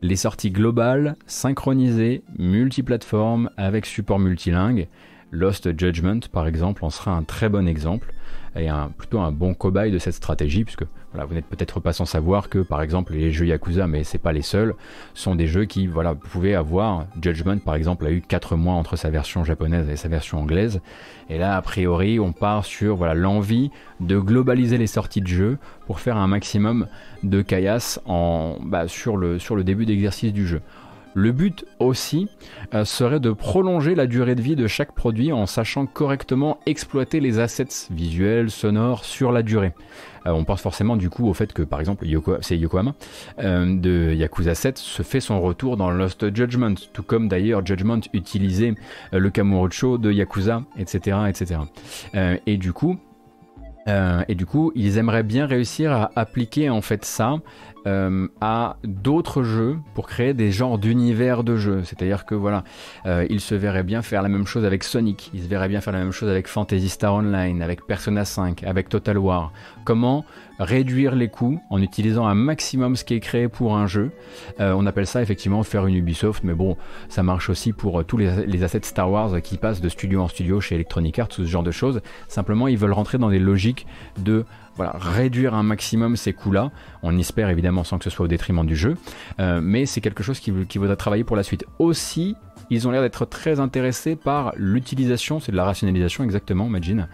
[0.00, 4.88] les sorties globales, synchronisées, multiplateformes, avec support multilingue,
[5.30, 8.14] Lost Judgment, par exemple, en sera un très bon exemple
[8.56, 12.04] un, plutôt un bon cobaye de cette stratégie, puisque voilà, vous n'êtes peut-être pas sans
[12.04, 14.74] savoir que, par exemple, les jeux Yakuza, mais c'est pas les seuls,
[15.14, 17.06] sont des jeux qui, voilà, pouvaient avoir.
[17.20, 20.80] Judgment, par exemple, a eu 4 mois entre sa version japonaise et sa version anglaise.
[21.28, 23.70] Et là, a priori, on part sur voilà l'envie
[24.00, 26.88] de globaliser les sorties de jeux pour faire un maximum
[27.22, 30.60] de caillasse en, bah, sur, le, sur le début d'exercice du jeu.
[31.14, 32.28] Le but aussi
[32.74, 37.20] euh, serait de prolonger la durée de vie de chaque produit en sachant correctement exploiter
[37.20, 39.72] les assets visuels, sonores sur la durée.
[40.26, 42.06] Euh, on pense forcément du coup au fait que par exemple
[42.40, 42.94] c'est Yokohama
[43.40, 48.00] euh, de Yakuza 7 se fait son retour dans Lost Judgment, tout comme d'ailleurs Judgment
[48.12, 48.74] utilisait
[49.12, 51.18] le Kamurocho de Yakuza, etc.
[51.28, 51.60] etc.
[52.46, 52.98] et du coup,
[53.86, 57.34] et du coup, ils aimeraient bien réussir à appliquer en fait ça
[57.86, 61.82] euh, à d'autres jeux pour créer des genres d'univers de jeux.
[61.84, 62.62] C'est-à-dire que voilà,
[63.06, 65.80] euh, il se verrait bien faire la même chose avec Sonic, il se verrait bien
[65.80, 69.52] faire la même chose avec Fantasy Star Online, avec Persona 5, avec Total War.
[69.84, 70.24] Comment
[70.60, 74.12] réduire les coûts en utilisant un maximum ce qui est créé pour un jeu?
[74.60, 76.76] Euh, on appelle ça effectivement faire une Ubisoft, mais bon,
[77.08, 80.28] ça marche aussi pour tous les, les, assets Star Wars qui passent de studio en
[80.28, 82.00] studio chez Electronic Arts, tout ce genre de choses.
[82.28, 83.86] Simplement, ils veulent rentrer dans des logiques
[84.22, 84.44] de
[84.76, 86.70] voilà, réduire un maximum ces coûts-là.
[87.02, 88.96] On espère évidemment sans que ce soit au détriment du jeu,
[89.40, 91.64] euh, mais c'est quelque chose qui, qui vaudra travailler pour la suite.
[91.78, 92.36] Aussi,
[92.70, 97.06] ils ont l'air d'être très intéressés par l'utilisation, c'est de la rationalisation exactement, imagine.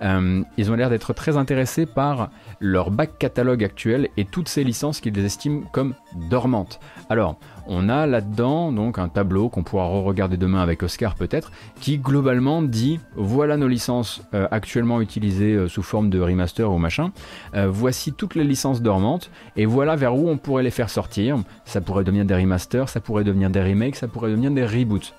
[0.00, 2.30] Euh, ils ont l'air d'être très intéressés par
[2.60, 5.94] leur back catalogue actuel et toutes ces licences qu'ils estiment comme
[6.30, 6.80] dormantes.
[7.10, 11.98] Alors, on a là-dedans donc un tableau qu'on pourra re-regarder demain avec Oscar peut-être, qui
[11.98, 17.12] globalement dit voilà nos licences euh, actuellement utilisées euh, sous forme de remaster ou machin,
[17.54, 21.38] euh, voici toutes les licences dormantes, et voilà vers où on pourrait les faire sortir.
[21.64, 25.14] Ça pourrait devenir des remasters, ça pourrait devenir des remakes, ça pourrait devenir des reboots.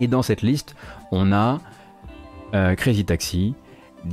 [0.00, 0.76] Et dans cette liste,
[1.10, 1.58] on a
[2.52, 3.54] Crazy Taxi,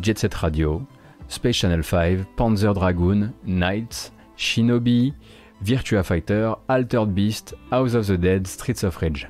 [0.02, 0.82] Jet Set Radio,
[1.28, 5.14] Space Channel 5, Panzer Dragoon, Knights, Shinobi,
[5.62, 9.30] Virtua Fighter, Altered Beast, House of the Dead, Streets of Rage.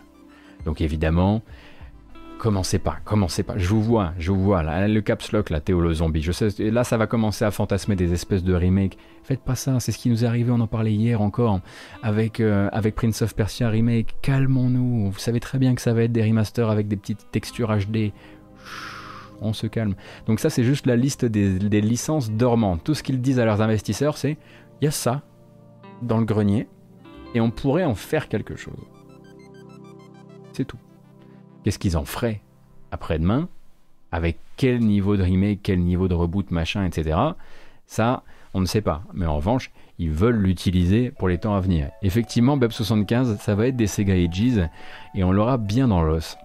[0.66, 1.44] Donc évidemment,
[2.38, 3.58] commencez pas, commencez pas.
[3.58, 6.22] Je vous vois, je vous vois là, le caps lock, la Théo le zombie.
[6.22, 8.98] Je sais, là ça va commencer à fantasmer des espèces de remakes.
[9.24, 11.62] Faites pas ça, c'est ce qui nous est arrivé, on en parlait hier encore
[12.04, 14.16] avec, euh, avec Prince of Persia remake.
[14.22, 17.76] Calmons-nous, vous savez très bien que ça va être des remasters avec des petites textures
[17.76, 18.12] HD.
[19.42, 19.96] on se calme.
[20.28, 22.84] Donc ça c'est juste la liste des, des licences dormantes.
[22.84, 24.38] Tout ce qu'ils disent à leurs investisseurs c'est
[24.82, 25.22] il y a ça,
[26.02, 26.68] dans le grenier
[27.34, 28.80] et on pourrait en faire quelque chose.
[30.54, 30.80] C'est tout.
[31.64, 32.42] Qu'est-ce qu'ils en feraient
[32.92, 33.50] après-demain?
[34.12, 37.18] Avec quel niveau de remake, quel niveau de reboot, machin, etc.
[37.86, 38.24] Ça,
[38.54, 39.04] on ne sait pas.
[39.14, 41.90] Mais en revanche, ils veulent l'utiliser pour les temps à venir.
[42.02, 44.70] Effectivement, BEP75, ça va être des Sega Ages
[45.14, 46.38] et on l'aura bien dans l'os.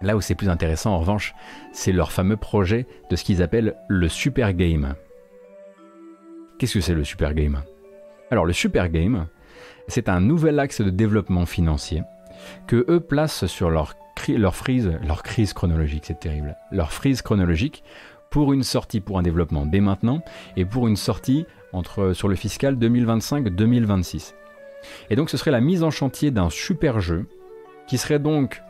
[0.00, 1.34] Là où c'est plus intéressant, en revanche,
[1.72, 4.94] c'est leur fameux projet de ce qu'ils appellent le Super Game.
[6.58, 7.62] Qu'est-ce que c'est le Super Game?
[8.30, 9.26] Alors le Super Game,
[9.88, 12.02] c'est un nouvel axe de développement financier
[12.66, 13.94] que eux placent sur leur,
[14.28, 17.82] leur, frise, leur crise chronologique, c'est terrible, leur frise chronologique
[18.30, 20.22] pour une sortie pour un développement dès maintenant
[20.56, 24.34] et pour une sortie entre, sur le fiscal 2025-2026.
[25.10, 27.26] Et donc ce serait la mise en chantier d'un super jeu
[27.86, 28.62] qui serait donc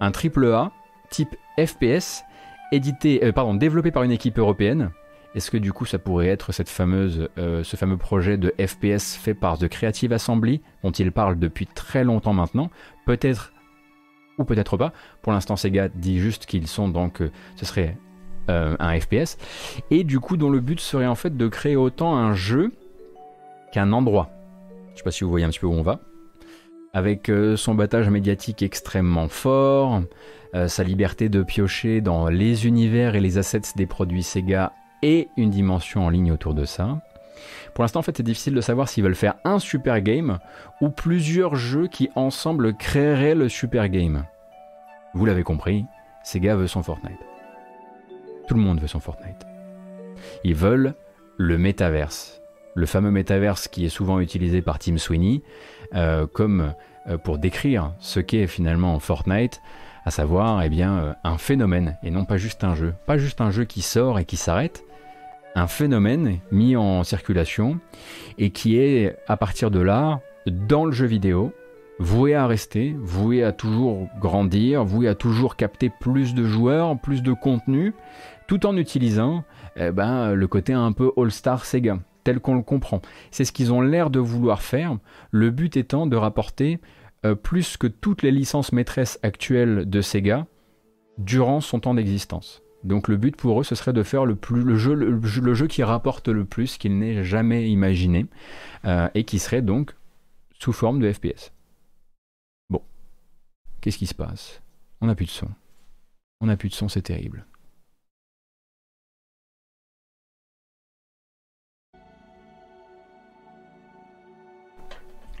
[0.00, 0.70] un triple A
[1.10, 2.22] type FPS
[2.70, 4.90] édité, euh, pardon, développé par une équipe européenne
[5.38, 9.14] est-ce que du coup ça pourrait être cette fameuse, euh, ce fameux projet de FPS
[9.14, 12.70] fait par The Creative Assembly dont il parle depuis très longtemps maintenant?
[13.06, 13.52] Peut-être
[14.38, 14.92] ou peut-être pas.
[15.22, 17.96] Pour l'instant Sega dit juste qu'ils sont donc euh, ce serait
[18.50, 19.38] euh, un FPS
[19.92, 22.72] et du coup dont le but serait en fait de créer autant un jeu
[23.72, 24.30] qu'un endroit.
[24.92, 26.00] Je sais pas si vous voyez un petit peu où on va.
[26.92, 30.02] Avec son battage médiatique extrêmement fort,
[30.66, 35.50] sa liberté de piocher dans les univers et les assets des produits Sega et une
[35.50, 36.98] dimension en ligne autour de ça.
[37.74, 40.38] Pour l'instant, en fait, c'est difficile de savoir s'ils veulent faire un super game
[40.80, 44.24] ou plusieurs jeux qui ensemble créeraient le super game.
[45.14, 45.84] Vous l'avez compris,
[46.24, 47.18] Sega veut son Fortnite.
[48.48, 49.46] Tout le monde veut son Fortnite.
[50.44, 50.94] Ils veulent
[51.36, 52.40] le métaverse.
[52.74, 55.42] Le fameux métaverse qui est souvent utilisé par Tim Sweeney
[55.94, 56.74] euh, comme
[57.08, 59.60] euh, pour décrire ce qu'est finalement Fortnite,
[60.04, 62.94] à savoir eh bien, euh, un phénomène et non pas juste un jeu.
[63.06, 64.84] Pas juste un jeu qui sort et qui s'arrête,
[65.54, 67.80] un phénomène mis en circulation
[68.38, 71.52] et qui est à partir de là, dans le jeu vidéo,
[71.98, 77.22] voué à rester, voué à toujours grandir, voué à toujours capter plus de joueurs, plus
[77.22, 77.94] de contenu,
[78.46, 79.44] tout en utilisant
[79.76, 83.00] eh ben, le côté un peu All-Star Sega, tel qu'on le comprend.
[83.30, 84.96] C'est ce qu'ils ont l'air de vouloir faire,
[85.30, 86.80] le but étant de rapporter
[87.26, 90.46] euh, plus que toutes les licences maîtresses actuelles de Sega,
[91.18, 92.62] durant son temps d'existence.
[92.84, 95.66] Donc le but pour eux, ce serait de faire le, plus, le, jeu, le, jeu
[95.66, 98.26] qui rapporte le plus qu'il n'ait jamais imaginé,
[98.84, 99.94] euh, et qui serait donc
[100.58, 101.52] sous forme de FPS.
[102.70, 102.82] Bon,
[103.80, 104.62] qu'est-ce qui se passe?
[105.00, 105.48] On n'a plus de son.
[106.40, 107.46] On n'a plus de son, c'est terrible.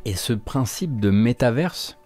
[0.04, 1.98] Et ce principe de métaverse,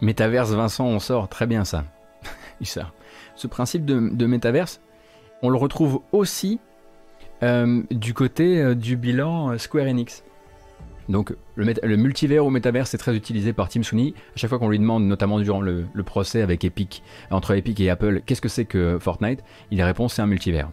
[0.00, 1.84] métaverse Vincent, on sort très bien ça.
[2.64, 4.80] Ce principe de, métaverse,
[5.42, 6.60] on le retrouve aussi
[7.42, 10.24] euh, du côté euh, du bilan euh, Square Enix.
[11.08, 14.14] Donc le, multivers ou métaverse est très utilisé par Tim Sweeney.
[14.34, 17.88] À chaque fois qu'on lui demande, notamment durant le, procès avec Epic, entre Epic et
[17.88, 19.42] Apple, qu'est-ce que c'est que Fortnite?
[19.70, 20.70] Il répond c'est un multivers.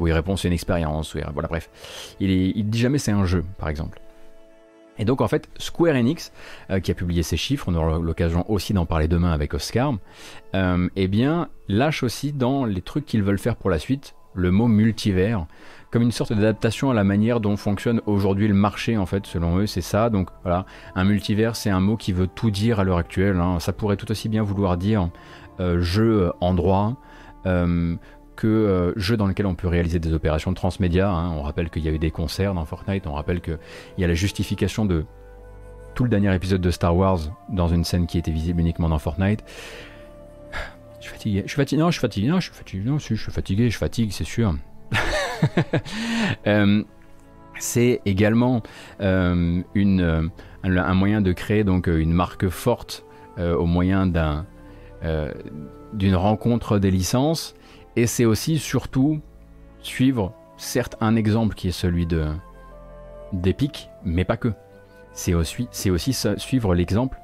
[0.00, 1.16] Ou il répond c'est une expérience.
[1.32, 1.70] Voilà bref.
[2.20, 4.00] Il, il dit jamais c'est un jeu, par exemple.
[4.98, 6.32] Et donc en fait, Square Enix,
[6.70, 9.94] euh, qui a publié ces chiffres, on aura l'occasion aussi d'en parler demain avec Oscar,
[10.54, 14.50] euh, eh bien lâche aussi dans les trucs qu'ils veulent faire pour la suite le
[14.50, 15.46] mot multivers
[15.90, 19.58] comme une sorte d'adaptation à la manière dont fonctionne aujourd'hui le marché en fait selon
[19.58, 20.66] eux c'est ça donc voilà
[20.96, 23.60] un multivers c'est un mot qui veut tout dire à l'heure actuelle hein.
[23.60, 25.08] ça pourrait tout aussi bien vouloir dire
[25.60, 26.96] euh, jeu endroit
[28.36, 31.10] que euh, jeu dans lequel on peut réaliser des opérations de transmédia.
[31.10, 31.30] Hein.
[31.30, 33.58] On rappelle qu'il y a eu des concerts dans Fortnite, on rappelle qu'il
[33.98, 35.04] y a la justification de
[35.94, 38.98] tout le dernier épisode de Star Wars dans une scène qui était visible uniquement dans
[38.98, 39.44] Fortnite.
[41.00, 42.98] Je suis fatigué, je suis fatigué, non, je suis fatigué, non, je suis fatigué, non,
[42.98, 44.54] je suis fatigué, je fatigue, c'est sûr.
[46.46, 46.82] Euh,
[47.58, 48.62] c'est également
[49.02, 50.30] euh, une,
[50.62, 53.04] un, moyen de créer donc une marque forte
[53.36, 54.46] au moyen d'un
[55.92, 57.54] d'une rencontre des licences
[57.96, 59.20] et c'est aussi surtout
[59.80, 62.28] suivre, certes, un exemple qui est celui de
[63.32, 64.52] d'Epic, mais pas que.
[65.12, 65.68] C'est aussi,
[66.36, 67.20] suivre l'exemple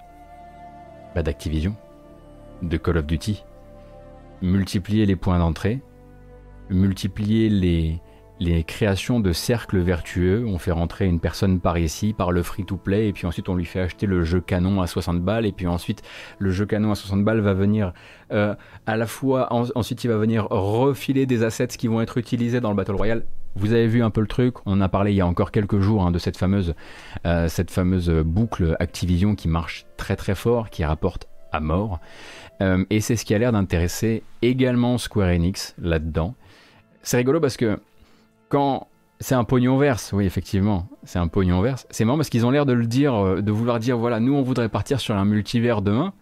[1.14, 1.74] bah, d'Activision,
[2.62, 3.44] de Call of Duty.
[4.42, 5.80] Multiplier les points d'entrée,
[6.70, 8.00] multiplier les,
[8.40, 10.44] les créations de cercles vertueux.
[10.46, 13.66] On fait rentrer une personne par ici, par le free-to-play, et puis ensuite on lui
[13.66, 16.02] fait acheter le jeu canon à 60 balles, et puis ensuite
[16.38, 17.92] le jeu canon à 60 balles va venir
[18.32, 18.54] euh,
[18.86, 22.70] à la fois, ensuite il va venir refiler des assets qui vont être utilisés dans
[22.70, 23.24] le Battle Royale.
[23.56, 25.80] Vous avez vu un peu le truc, on a parlé il y a encore quelques
[25.80, 26.74] jours hein, de cette fameuse,
[27.26, 32.00] euh, cette fameuse boucle Activision qui marche très très fort, qui rapporte à mort.
[32.62, 36.34] Euh, et c'est ce qui a l'air d'intéresser également Square Enix là-dedans.
[37.02, 37.80] C'est rigolo parce que
[38.50, 38.88] quand
[39.20, 41.86] c'est un pognon verse, oui effectivement, c'est un pognon verse.
[41.88, 44.34] C'est marrant parce qu'ils ont l'air de le dire, euh, de vouloir dire voilà, nous
[44.34, 46.12] on voudrait partir sur un multivers demain.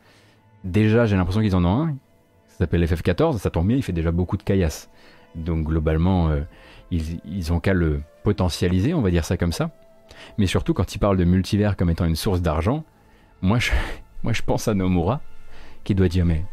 [0.62, 1.96] Déjà, j'ai l'impression qu'ils en ont un.
[2.48, 4.90] Ça s'appelle FF14, ça tombe bien, il fait déjà beaucoup de caillasse.
[5.34, 6.40] Donc globalement, euh,
[6.90, 9.70] ils, ils ont qu'à le potentialiser, on va dire ça comme ça.
[10.36, 12.84] Mais surtout quand ils parlent de multivers comme étant une source d'argent,
[13.40, 13.72] moi je,
[14.22, 15.20] moi je pense à Nomura
[15.84, 16.44] qui doit dire mais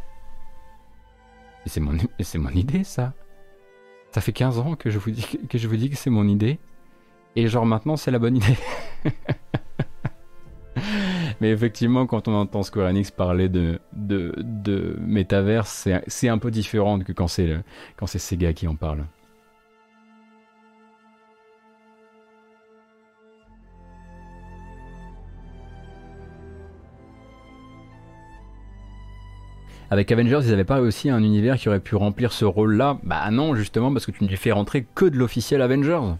[1.65, 3.13] c'est mon, c'est mon idée ça.
[4.15, 6.57] Ça fait 15 ans que je vous dis que, c'est mon idée.
[7.35, 8.57] Et genre maintenant c'est la bonne idée.
[11.41, 16.49] Mais effectivement, quand on entend Square Enix parler de, de, de métaverse, c'est un peu
[16.49, 17.61] différent que quand c'est
[18.05, 19.03] Sega qui en parle.
[29.91, 32.97] Avec Avengers, ils n'avaient pas aussi un univers qui aurait pu remplir ce rôle-là?
[33.03, 36.15] Bah non, justement, parce que tu ne fais rentrer que de l'officiel Avengers.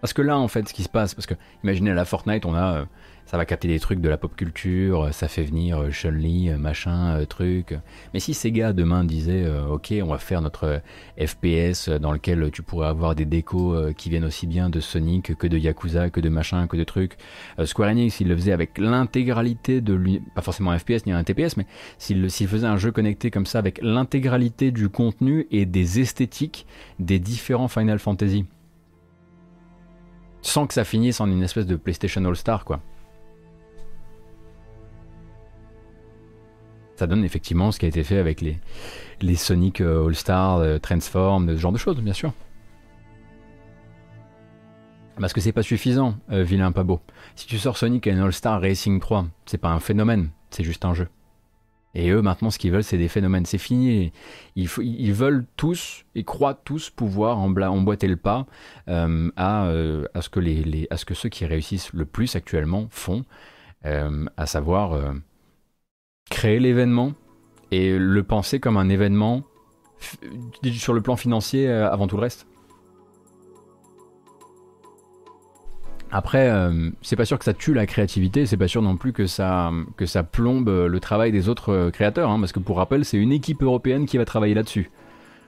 [0.00, 2.44] Parce que là, en fait, ce qui se passe, parce que imaginez à la Fortnite,
[2.44, 2.84] on a euh,
[3.26, 6.58] ça va capter des trucs de la pop culture, ça fait venir euh, Chun-Li, euh,
[6.58, 7.74] machin, euh, truc.
[8.14, 10.80] Mais si ces gars demain disaient, ok, on va faire notre
[11.18, 15.46] FPS dans lequel tu pourrais avoir des décos qui viennent aussi bien de Sonic que
[15.46, 17.16] de Yakuza, que de machin, que de trucs.
[17.64, 21.24] Square Enix, il le faisait avec l'intégralité de lui, pas forcément un FPS ni un
[21.24, 21.66] TPS, mais
[21.98, 26.66] s'il faisait un jeu connecté comme ça avec l'intégralité du contenu et des esthétiques
[26.98, 28.46] des différents Final Fantasy.
[30.42, 32.80] Sans que ça finisse en une espèce de PlayStation All-Star, quoi.
[36.96, 38.58] Ça donne effectivement ce qui a été fait avec les,
[39.20, 42.32] les Sonic euh, All-Star, euh, Transform, ce genre de choses, bien sûr.
[45.18, 47.00] Parce que c'est pas suffisant, euh, vilain pas beau.
[47.36, 50.84] Si tu sors Sonic et un All-Star Racing 3, c'est pas un phénomène, c'est juste
[50.84, 51.08] un jeu.
[51.94, 53.46] Et eux, maintenant, ce qu'ils veulent, c'est des phénomènes.
[53.46, 54.12] C'est fini.
[54.54, 58.44] Ils, ils, veulent tous, ils croient tous pouvoir emboîter le pas
[58.86, 59.06] à,
[59.36, 63.24] à, ce que les, à ce que ceux qui réussissent le plus actuellement font,
[63.82, 65.14] à savoir
[66.30, 67.12] créer l'événement
[67.70, 69.42] et le penser comme un événement
[70.72, 72.46] sur le plan financier euh, avant tout le reste.
[76.10, 79.12] Après, euh, c'est pas sûr que ça tue la créativité, c'est pas sûr non plus
[79.12, 82.76] que ça, que ça plombe le travail des autres euh, créateurs, hein, parce que pour
[82.76, 84.90] rappel, c'est une équipe européenne qui va travailler là-dessus.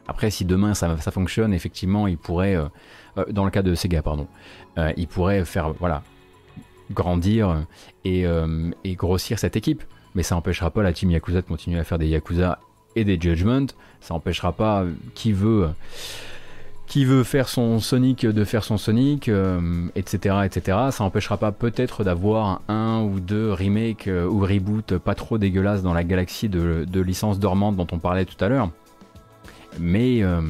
[0.09, 2.67] Après, si demain ça, fonctionne, effectivement, il pourrait, euh,
[3.31, 4.27] dans le cas de Sega, pardon,
[4.97, 6.03] il pourrait faire, voilà,
[6.91, 7.67] grandir
[8.05, 8.25] et,
[8.95, 9.83] grossir cette équipe.
[10.15, 12.59] Mais ça n'empêchera pas la team Yakuza de continuer à faire des Yakuza
[12.97, 13.67] et des Judgment.
[14.01, 15.69] Ça n'empêchera pas qui veut
[16.89, 19.31] qui veut faire son Sonic de faire son Sonic,
[19.95, 20.79] etc., euh, etc.
[20.91, 25.83] Ça n'empêchera pas peut-être d'avoir un ou deux remakes euh, ou reboots pas trop dégueulasses
[25.83, 28.71] dans la galaxie de, licences dormantes dont on parlait tout à l'heure.
[29.79, 30.41] Mais euh,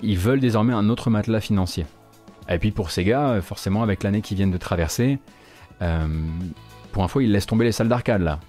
[0.00, 1.86] ils veulent désormais un autre matelas financier.
[2.48, 5.18] Et puis pour Sega, forcément avec l'année qu'ils viennent de traverser,
[6.92, 8.40] pour info, ils laissent tomber les salles d'arcade là.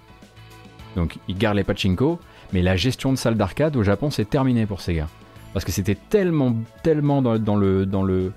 [0.96, 2.18] Donc ils gardent les pachinko,
[2.52, 5.06] mais la gestion de salles d'arcade au Japon c'est terminé pour Sega
[5.52, 8.32] parce que c'était tellement, tellement dans, le, dans, le,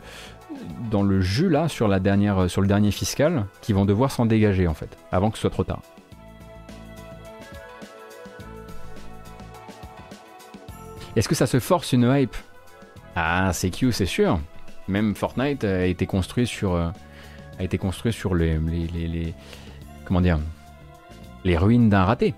[0.90, 1.68] dans le jus là
[2.00, 5.42] dernière, sur le dernier fiscal qu'ils vont devoir s'en dégager en fait, avant que ce
[5.42, 5.82] soit trop tard.
[11.16, 12.36] Est-ce que ça se force une hype?
[13.16, 14.40] Ah, c'est Q, c'est sûr.
[14.88, 16.90] Même Fortnite a été construit sur, euh,
[17.60, 19.36] a été construit sur les, les,
[20.06, 20.40] comment dire,
[21.44, 22.34] les ruines d'un raté.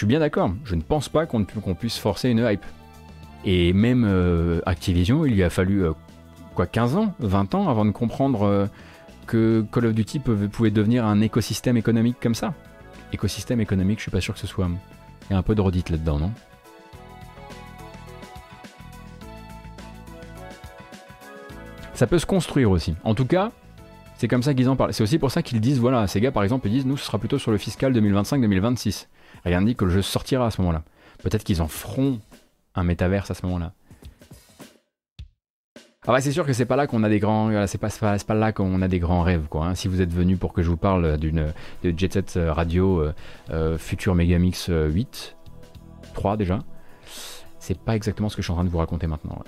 [0.00, 0.50] Suis bien d'accord.
[0.64, 2.64] Je ne pense pas qu'on puisse forcer une hype.
[3.44, 5.92] Et même euh, Activision, il lui a fallu euh,
[6.54, 8.66] quoi 15 ans, 20 ans avant de comprendre euh,
[9.26, 12.54] que Call of Duty pouvait, devenir un écosystème économique comme ça.
[13.12, 14.70] Écosystème économique, je suis pas sûr que ce soit.
[15.28, 16.32] Il y a un peu de redite là-dedans, non?
[21.92, 22.94] Ça peut se construire aussi.
[23.04, 23.52] En tout cas,
[24.16, 24.94] c'est comme ça qu'ils en parlent.
[24.94, 27.04] C'est aussi pour ça qu'ils disent, voilà, ces gars par exemple, ils disent, nous, ce
[27.04, 29.06] sera plutôt sur le fiscal 2025-2026.
[29.44, 30.82] Rien ne dit que le jeu sortira à ce moment-là.
[31.22, 32.20] Peut-être qu'ils en feront
[32.74, 33.72] un métaverse à ce moment-là.
[36.06, 38.52] Ah bah c'est sûr que c'est pas là qu'on a des grands, c'est pas, là
[38.52, 39.66] qu'on a des grands rêves quoi.
[39.66, 39.74] Hein.
[39.74, 41.52] Si vous êtes venu pour que je vous parle d'une
[41.84, 43.14] Jet Set Radio euh,
[43.50, 45.36] euh, Future Megamix 8,
[46.14, 46.60] 3 déjà,
[47.58, 49.42] c'est pas exactement ce que je suis en train de vous raconter maintenant.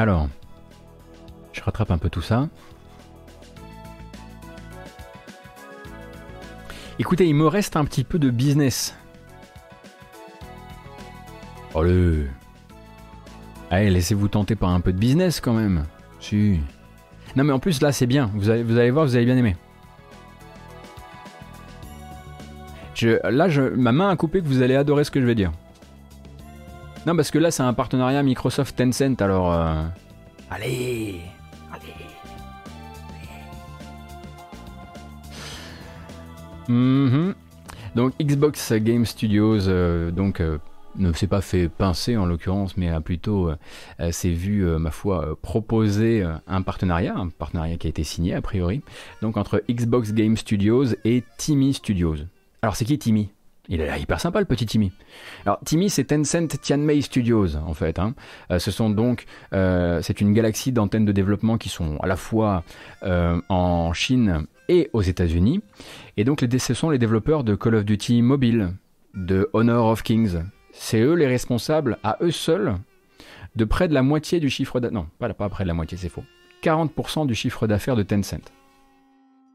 [0.00, 0.30] Alors,
[1.52, 2.48] je rattrape un peu tout ça.
[6.98, 8.96] Écoutez, il me reste un petit peu de business.
[11.74, 12.28] Allez.
[13.70, 15.84] Allez, laissez-vous tenter par un peu de business quand même.
[16.18, 16.58] Si.
[17.36, 19.54] Non mais en plus là c'est bien, vous allez, voir, vous allez bien aimer.
[22.94, 25.52] Je, là, ma main a coupé que vous allez adorer ce que je vais dire.
[27.06, 29.52] Non parce que là c'est un partenariat Microsoft Tencent alors...
[29.52, 29.84] Euh,
[30.50, 31.20] allez
[36.68, 37.34] Mhm.
[37.96, 40.58] Donc Xbox Game Studios euh, donc, euh,
[40.96, 43.50] ne s'est pas fait pincer en l'occurrence, mais a plutôt
[44.10, 48.82] s'est vu, ma foi, proposer un partenariat, un partenariat qui a été signé a priori,
[49.22, 52.16] donc entre Xbox Game Studios et Timmy Studios.
[52.62, 53.30] Alors c'est qui Timmy
[53.70, 54.92] il est hyper sympa le petit Timmy.
[55.46, 57.98] Alors Timmy c'est Tencent Tianmei Studios en fait.
[57.98, 58.14] Hein.
[58.58, 62.64] ce sont donc c'est une galaxie d'antennes de développement qui sont à la fois
[63.02, 65.62] en Chine et aux États-Unis.
[66.16, 68.72] Et donc ce sont les développeurs de Call of Duty Mobile,
[69.14, 70.42] de Honor of Kings.
[70.72, 72.76] C'est eux les responsables, à eux seuls,
[73.56, 74.94] de près de la moitié du chiffre d'affaires.
[74.94, 76.24] Non, pas, pas près de la moitié, c'est faux.
[76.62, 78.52] 40% du chiffre d'affaires de Tencent.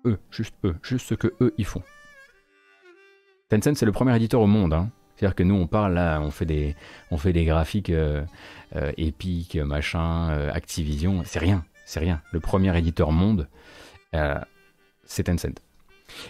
[0.06, 1.82] Eux, juste eux, juste ce que eux ils font.
[3.50, 4.74] Tencent, c'est le premier éditeur au monde.
[4.74, 4.90] Hein.
[5.16, 8.24] C'est-à-dire que nous, on parle là, on fait des, graphiques euh,
[8.76, 11.22] euh, épiques, machin, euh, Activision.
[11.26, 12.22] C'est rien, c'est rien.
[12.32, 13.48] Le premier éditeur monde,
[15.06, 15.62] c'est Tencent.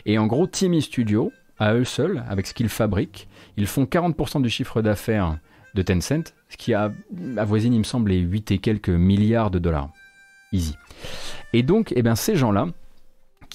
[0.06, 4.42] Et en gros, Timmy Studio, à eux seuls, avec ce qu'ils fabriquent, ils font 40%
[4.42, 5.38] du chiffre d'affaires
[5.74, 6.92] de Tencent, ce qui a
[7.38, 9.90] avoisine, il me semble, les 8 et quelques milliards de dollars.
[10.52, 10.76] Easy.
[11.54, 12.68] Et donc, eh bien, ces gens-là,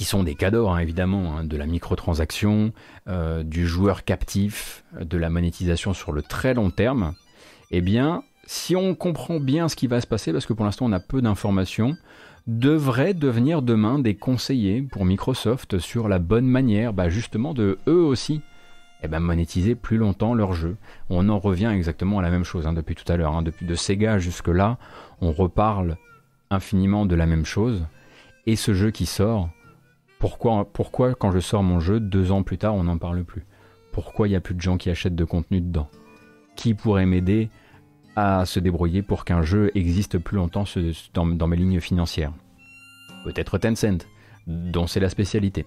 [0.00, 2.72] qui sont des cadors, hein, évidemment, hein, de la microtransaction,
[3.06, 7.12] euh, du joueur captif, de la monétisation sur le très long terme,
[7.70, 10.86] eh bien, si on comprend bien ce qui va se passer, parce que pour l'instant
[10.86, 11.98] on a peu d'informations,
[12.46, 18.02] devraient devenir demain des conseillers pour Microsoft sur la bonne manière, bah justement, de eux
[18.02, 18.40] aussi
[19.02, 20.78] eh ben, monétiser plus longtemps leur jeu.
[21.10, 23.42] On en revient exactement à la même chose hein, depuis tout à l'heure.
[23.42, 24.78] Depuis de Sega jusque-là,
[25.20, 25.98] on reparle
[26.48, 27.84] infiniment de la même chose.
[28.46, 29.50] Et ce jeu qui sort,
[30.20, 33.46] pourquoi, quand je sors mon jeu, deux ans plus tard, on n'en parle plus?
[33.90, 35.88] Pourquoi il n'y a plus de gens qui achètent de contenu dedans?
[36.56, 37.48] Qui pourrait m'aider
[38.16, 40.64] à se débrouiller pour qu'un jeu existe plus longtemps
[41.14, 42.32] dans, mes lignes financières?
[43.24, 44.06] Peut-être Tencent,
[44.46, 45.64] dont c'est la spécialité.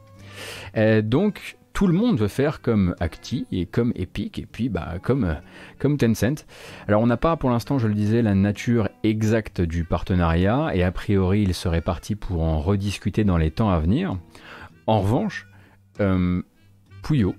[0.77, 4.99] Euh, donc, tout le monde veut faire comme Acti et comme Epic et puis bah,
[5.03, 5.35] comme,
[5.80, 6.45] comme Tencent.
[6.88, 10.81] Alors on n'a pas pour l'instant, je le disais, la nature exacte du partenariat et
[10.81, 14.18] a priori il serait parti pour en rediscuter dans les temps à venir.
[14.88, 15.45] En revanche,
[15.99, 16.41] euh,
[17.03, 17.35] Puyo,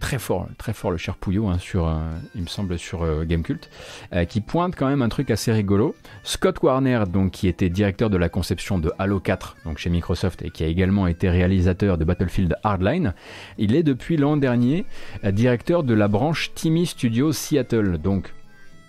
[0.00, 2.00] très fort, très fort le cher Pouillot, hein, sur, euh,
[2.34, 3.70] il me semble, sur euh, Gamecult,
[4.12, 5.94] euh, qui pointe quand même un truc assez rigolo.
[6.22, 10.42] Scott Warner, donc, qui était directeur de la conception de Halo 4, donc chez Microsoft,
[10.42, 13.14] et qui a également été réalisateur de Battlefield Hardline,
[13.58, 14.84] il est depuis l'an dernier
[15.24, 18.32] directeur de la branche Timmy Studios Seattle, donc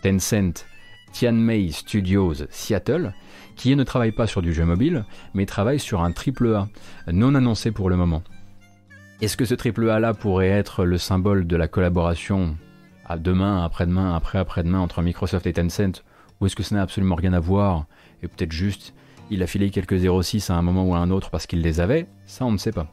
[0.04, 0.66] Tencent,
[1.12, 3.14] Tianmei Studios Seattle,
[3.56, 6.68] qui ne travaille pas sur du jeu mobile, mais travaille sur un triple A,
[7.12, 8.24] non annoncé pour le moment.
[9.20, 12.56] Est-ce que ce triple A là pourrait être le symbole de la collaboration
[13.06, 16.04] à demain, après-demain, après-après-demain entre Microsoft et Tencent
[16.40, 17.86] Ou est-ce que ça n'a absolument rien à voir
[18.22, 18.94] Et peut-être juste
[19.32, 21.80] il a filé quelques 06 à un moment ou à un autre parce qu'il les
[21.80, 22.06] avait?
[22.26, 22.88] Ça, on ne sait pas.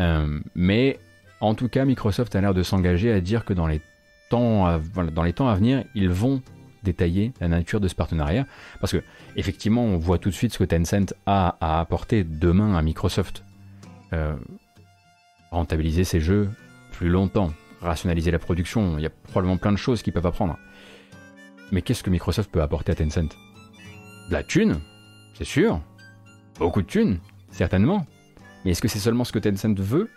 [0.00, 0.98] Euh, mais
[1.40, 3.80] en tout cas, Microsoft a l'air de s'engager à dire que dans les,
[4.28, 6.42] temps à, venir, ils vont
[6.82, 8.46] détailler la nature de ce partenariat.
[8.80, 9.02] Parce que,
[9.36, 13.42] effectivement, on voit tout de suite ce que Tencent a à apporter demain à Microsoft.
[14.12, 14.36] Euh,
[15.56, 16.48] rentabiliser ces jeux
[16.92, 20.58] plus longtemps, rationaliser la production, il y a probablement plein de choses qu'ils peuvent apprendre.
[21.72, 23.36] Mais qu'est-ce que Microsoft peut apporter à Tencent?
[24.28, 24.80] De la thune,
[25.34, 25.80] c'est sûr.
[26.58, 27.18] Beaucoup de thunes,
[27.50, 28.06] certainement.
[28.64, 30.08] Mais est-ce que c'est seulement ce que Tencent veut?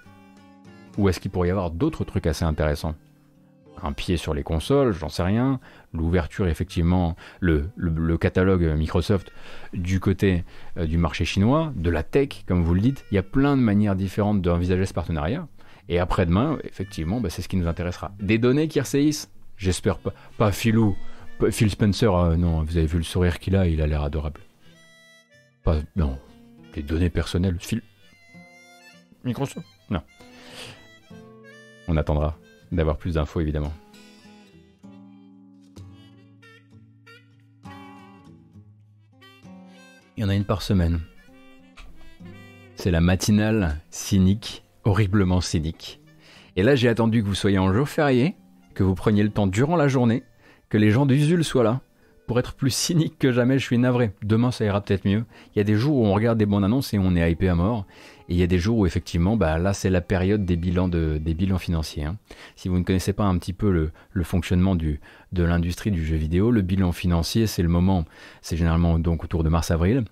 [0.97, 2.95] Ou est-ce qu'il pourrait y avoir d'autres trucs assez intéressants?
[3.83, 5.59] Un pied sur les consoles, j'en sais rien.
[5.93, 7.69] L'ouverture, effectivement, le,
[8.17, 9.31] catalogue Microsoft
[9.73, 10.43] du côté
[10.77, 13.05] euh, du marché chinois, de la tech, comme vous le dites.
[13.11, 15.47] Il y a plein de manières différentes d'envisager ce partenariat.
[15.87, 18.11] Et après-demain, effectivement, bah, c'est ce qui nous intéressera.
[18.19, 20.13] Des données qui ressaillissent J'espère pas.
[20.37, 20.95] Pas Philou.
[21.51, 24.41] Phil Spencer, euh, non, vous avez vu le sourire qu'il a, il a l'air adorable.
[25.63, 26.17] Pas, non.
[26.73, 27.57] Des données personnelles.
[27.59, 27.81] Phil.
[29.23, 29.65] Microsoft?
[29.89, 30.01] Non.
[31.87, 32.37] On attendra
[32.71, 33.73] d'avoir plus d'infos évidemment.
[40.17, 40.99] Il y en a une par semaine.
[42.75, 46.01] C'est la matinale cynique, horriblement cynique.
[46.55, 48.35] Et là, j'ai attendu que vous soyez en jour férié,
[48.73, 50.23] que vous preniez le temps durant la journée,
[50.67, 51.81] que les gens d'Usul soient là,
[52.27, 53.59] pour être plus cynique que jamais.
[53.59, 54.11] Je suis navré.
[54.23, 55.23] Demain, ça ira peut-être mieux.
[55.55, 57.49] Il y a des jours où on regarde des bonnes annonces et on est hypé
[57.49, 57.85] à mort.
[58.29, 61.57] Et il y a des jours où effectivement, bah, là c'est la période des bilans,
[61.57, 62.03] financiers.
[62.05, 62.17] Hein.
[62.55, 66.51] Si vous ne connaissez pas un petit peu le, fonctionnement de l'industrie du jeu vidéo,
[66.51, 68.05] le bilan financier c'est le moment,
[68.41, 70.05] c'est généralement donc autour de mars-avril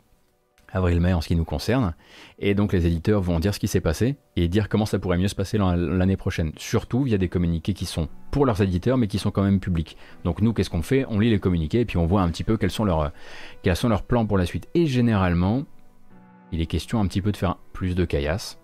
[0.73, 1.93] avril-mai en ce qui nous concerne.
[2.39, 5.17] Et donc les éditeurs vont dire ce qui s'est passé et dire comment ça pourrait
[5.17, 6.51] mieux se passer l'année prochaine.
[6.57, 9.97] Surtout via des communiqués qui sont pour leurs éditeurs mais qui sont quand même publics.
[10.23, 11.05] Donc nous, qu'est-ce qu'on fait?
[11.09, 13.11] On lit les communiqués et puis on voit un petit peu quels sont leurs
[14.03, 14.67] plans pour la suite.
[14.75, 15.63] Et généralement,
[16.51, 18.57] il est question un petit peu de faire plus de caillasse,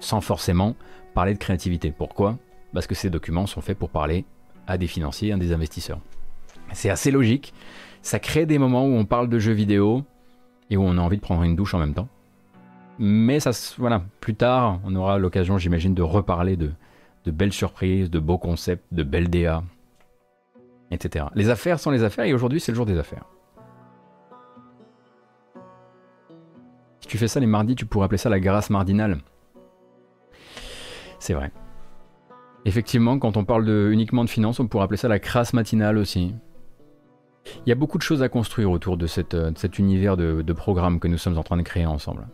[0.00, 0.76] sans forcément
[1.14, 1.92] parler de créativité.
[1.96, 2.38] Pourquoi?
[2.72, 4.24] Parce que ces documents sont faits pour parler
[4.66, 6.00] à des financiers, à des investisseurs.
[6.72, 7.52] C'est assez logique,
[8.02, 10.04] ça crée des moments où on parle de jeux vidéo
[10.70, 12.08] et où on a envie de prendre une douche en même temps.
[12.98, 16.70] Mais ça, voilà, plus tard, on aura l'occasion, j'imagine, de reparler de,
[17.24, 19.62] de belles surprises, de beaux concepts, de belles DA,
[20.90, 21.26] etc.
[21.34, 23.24] Les affaires sont les affaires et aujourd'hui c'est le jour des affaires.
[27.10, 29.18] Tu fais ça les mardis, tu pourrais appeler ça la grâce mardinale.
[31.18, 31.50] C'est vrai.
[32.64, 36.36] Effectivement, quand on parle uniquement de finances, on pourrait appeler ça la crasse matinale aussi.
[37.66, 40.52] Il y a beaucoup de choses à construire autour de, euh, cet univers de, de
[40.52, 42.28] programmes que nous sommes en train de créer ensemble.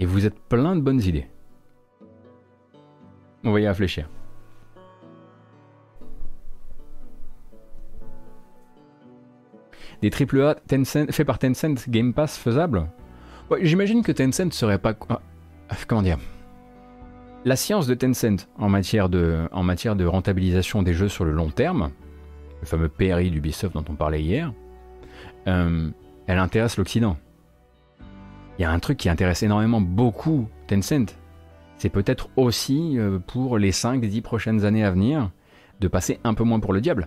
[0.00, 1.26] Et vous êtes plein de bonnes idées.
[3.42, 4.06] On va y réfléchir.
[10.02, 12.90] Des AAA Tencent, faits par Tencent Game Pass faisables
[13.60, 14.94] J'imagine que Tencent serait pas.
[15.08, 16.18] Ah, comment dire?
[17.44, 21.30] La science de Tencent en matière de, en matière de rentabilisation des jeux sur le
[21.30, 21.90] long terme,
[22.60, 24.52] le fameux PRI d'Ubisoft dont on parlait hier,
[25.46, 25.88] euh,
[26.26, 27.16] elle intéresse l'Occident.
[28.58, 31.14] Il y a un truc qui intéresse énormément beaucoup Tencent.
[31.78, 35.30] C'est peut-être aussi euh, pour les 5-10 prochaines années à venir
[35.78, 37.06] de passer un peu moins pour le diable.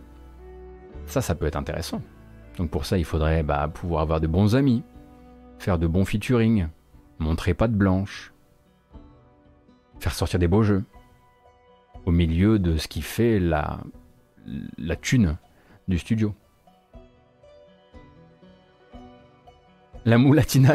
[1.06, 2.02] Ça, ça peut être intéressant.
[2.58, 4.84] Donc pour ça, il faudrait bah, pouvoir avoir de bons amis,
[5.60, 6.68] faire de bons featuring,
[7.20, 8.34] montrer pas de blanche,
[10.00, 10.84] faire sortir des beaux jeux,
[12.06, 13.82] au milieu de ce qui fait la,
[14.78, 15.38] la thune
[15.88, 16.34] du studio.
[20.06, 20.74] La moulatine.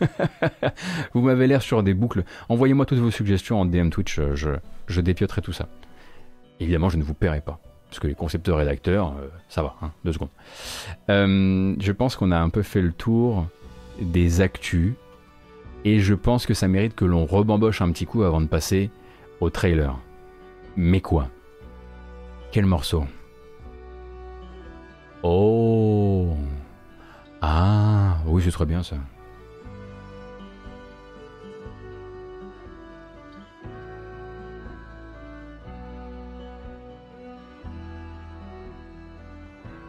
[1.12, 2.24] Vous m'avez l'air sur des boucles.
[2.48, 4.50] Envoyez-moi toutes vos suggestions en DM Twitch, je,
[4.86, 5.68] je dépioterai tout ça.
[6.60, 7.58] Évidemment, je ne vous paierai pas.
[7.88, 10.30] Parce que les concepteurs rédacteurs, euh, ça va, hein, deux secondes.
[11.08, 13.46] Euh, je pense qu'on a un peu fait le tour
[14.00, 14.94] des actus.
[15.84, 18.90] Et je pense que ça mérite que l'on rebamboche un petit coup avant de passer
[19.40, 19.96] au trailer.
[20.76, 21.28] Mais quoi?
[22.52, 23.04] Quel morceau?
[25.22, 26.34] Oh
[27.40, 28.96] Ah oui, ce serait bien ça.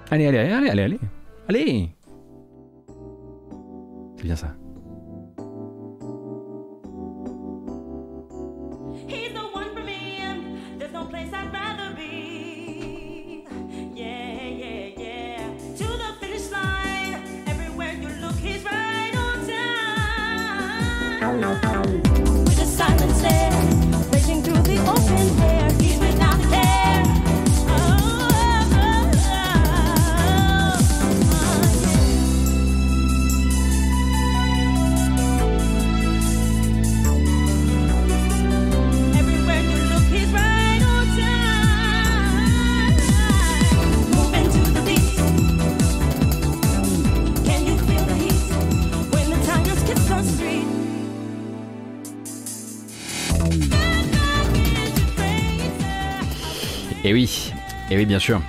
[0.09, 0.99] Allez, allez, allez, allez, allez.
[1.47, 1.89] Allez
[4.23, 4.55] Bien ça.
[57.03, 57.51] Et oui,
[57.89, 58.41] et oui, bien sûr.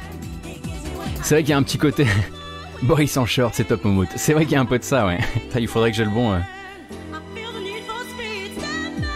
[1.23, 2.07] C'est vrai qu'il y a un petit côté.
[2.83, 4.09] Boris en short, c'est top Momout.
[4.17, 5.19] C'est vrai qu'il y a un peu de ça, ouais.
[5.57, 6.39] Il faudrait que j'ai le bon.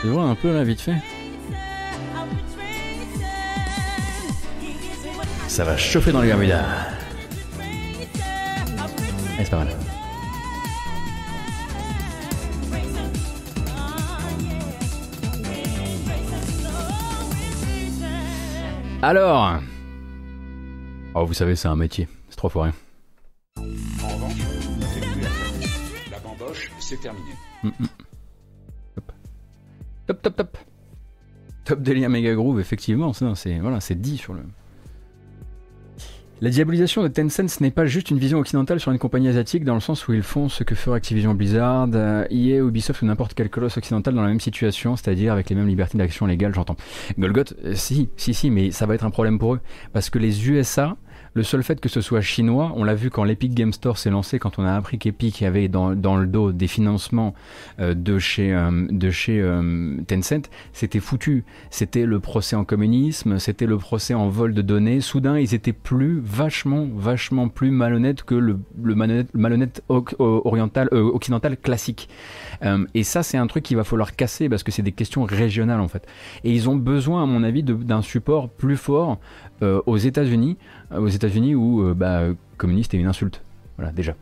[0.00, 0.96] Tu vois un peu là, vite fait.
[5.48, 6.64] Ça va chauffer dans les Bermudas.
[9.38, 9.68] c'est pas mal.
[19.08, 19.60] Alors
[21.14, 22.08] Oh, vous savez, c'est un métier.
[22.28, 22.72] C'est trois fois rien.
[24.02, 24.34] En revanche,
[26.10, 27.30] La bamboche, c'est terminé.
[27.62, 27.86] Mm, mm.
[28.96, 29.12] Top.
[30.08, 30.58] Top, top, top.
[31.64, 33.12] Top délire méga groove, effectivement.
[33.12, 34.40] C'est voilà, dit sur le.
[36.42, 39.64] La diabolisation de Tencent, ce n'est pas juste une vision occidentale sur une compagnie asiatique,
[39.64, 43.06] dans le sens où ils font ce que ferait Activision Blizzard, EA, euh, Ubisoft ou
[43.06, 46.54] n'importe quel colosse occidental dans la même situation, c'est-à-dire avec les mêmes libertés d'action légales,
[46.54, 46.76] j'entends.
[47.18, 49.60] Golgoth, euh, si, si, si, mais ça va être un problème pour eux.
[49.94, 50.98] Parce que les USA
[51.36, 54.08] le seul fait que ce soit chinois, on l'a vu quand l'Epic Game Store s'est
[54.08, 57.34] lancé, quand on a appris qu'Epic avait dans, le dos des financements
[57.78, 58.70] euh, de chez, euh,
[59.28, 61.44] euh, Tencent, c'était foutu.
[61.68, 65.02] C'était le procès en communisme, c'était le procès en vol de données.
[65.02, 68.94] Soudain, ils étaient plus vachement, vachement plus malhonnêtes que le, le
[69.34, 69.82] malhonnête,
[70.18, 72.08] oriental, occidental classique.
[72.94, 75.80] Et ça, c'est un truc qu'il va falloir casser parce que c'est des questions régionales
[75.80, 76.06] en fait.
[76.44, 79.18] Et ils ont besoin, à mon avis, d'un support plus fort
[79.60, 80.56] aux États-Unis
[80.92, 82.22] euh, aux États-Unis où euh, bah,
[82.56, 83.42] communiste est une insulte.
[83.76, 84.14] Voilà, déjà.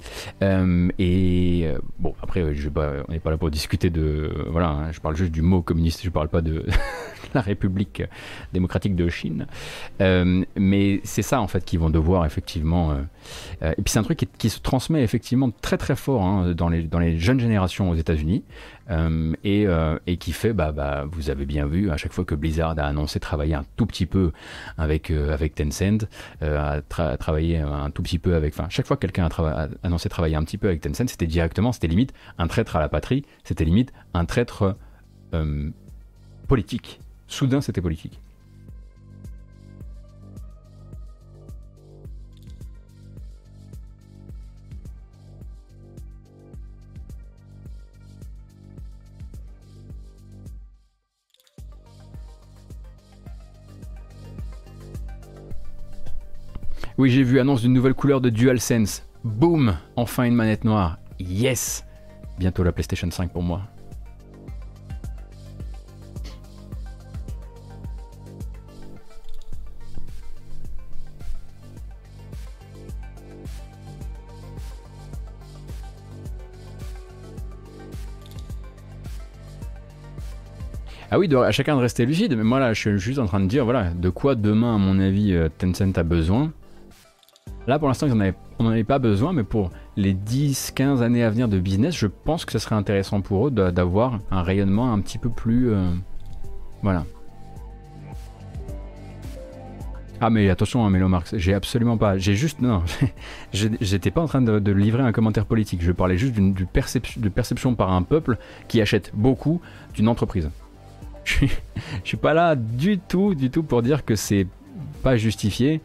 [0.42, 1.68] Euh, et
[1.98, 4.46] bon, après, je on n'est pas là pour discuter de.
[4.50, 6.66] Voilà, hein, je parle juste du mot communiste, je parle pas de
[7.34, 8.02] la République
[8.52, 9.46] démocratique de Chine.
[10.00, 12.96] mais c'est ça, en fait, qu'ils vont devoir effectivement.
[13.62, 16.82] et puis, c'est un truc qui, se transmet effectivement très très fort hein, dans, les,
[16.82, 18.44] dans les jeunes générations aux États-Unis.
[18.90, 22.24] Euh, et, euh, et, qui fait, bah, bah, vous avez bien vu, à chaque fois
[22.24, 24.32] que Blizzard a annoncé travailler un tout petit peu
[24.76, 26.06] avec, euh, Tencent,
[26.40, 30.44] a un tout petit peu avec, enfin, chaque fois que quelqu'un a, annoncé travailler un
[30.44, 33.92] petit peu avec Tencent, c'était directement, c'était limite un traître à la patrie, c'était limite
[34.12, 34.76] un traître
[36.46, 37.00] politique.
[37.26, 38.20] Soudain, c'était politique.
[56.96, 59.04] Oui, j'ai vu annonce d'une nouvelle couleur de DualSense.
[59.24, 60.98] Boum Enfin une manette noire.
[61.18, 61.84] Yes
[62.38, 63.62] Bientôt la PlayStation 5 pour moi.
[81.10, 83.40] Ah oui, à chacun de rester lucide, mais moi là je suis juste en train
[83.40, 86.52] de dire voilà, de quoi demain à mon avis euh, Tencent a besoin.
[87.66, 91.48] Là, pour l'instant, on n'en avait pas besoin, mais pour les 10-15 années à venir
[91.48, 95.18] de business, je pense que ce serait intéressant pour eux d'avoir un rayonnement un petit
[95.18, 95.70] peu plus...
[95.72, 95.90] Euh,
[96.82, 97.04] voilà.
[100.20, 102.82] Ah mais attention, hein, Mélo Marx, j'ai absolument pas, j'ai juste, non,
[103.52, 107.74] j'étais pas en train de, livrer un commentaire politique, je parlais juste d'une de perception
[107.74, 108.38] par un peuple
[108.68, 109.60] qui achète beaucoup
[109.94, 110.50] d'une entreprise.
[111.24, 111.50] Je suis,
[112.04, 114.46] suis pas là du tout, du tout pour dire que c'est
[115.02, 115.80] pas justifié,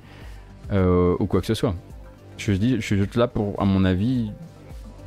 [0.71, 1.75] euh, ou quoi que ce soit.
[2.37, 4.31] Je, suis juste là pour, à mon avis,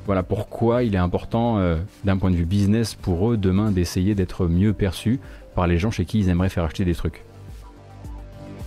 [0.07, 4.15] voilà pourquoi il est important euh, d'un point de vue business pour eux demain d'essayer
[4.15, 5.19] d'être mieux perçus
[5.55, 7.25] par les gens chez qui ils aimeraient faire acheter des trucs.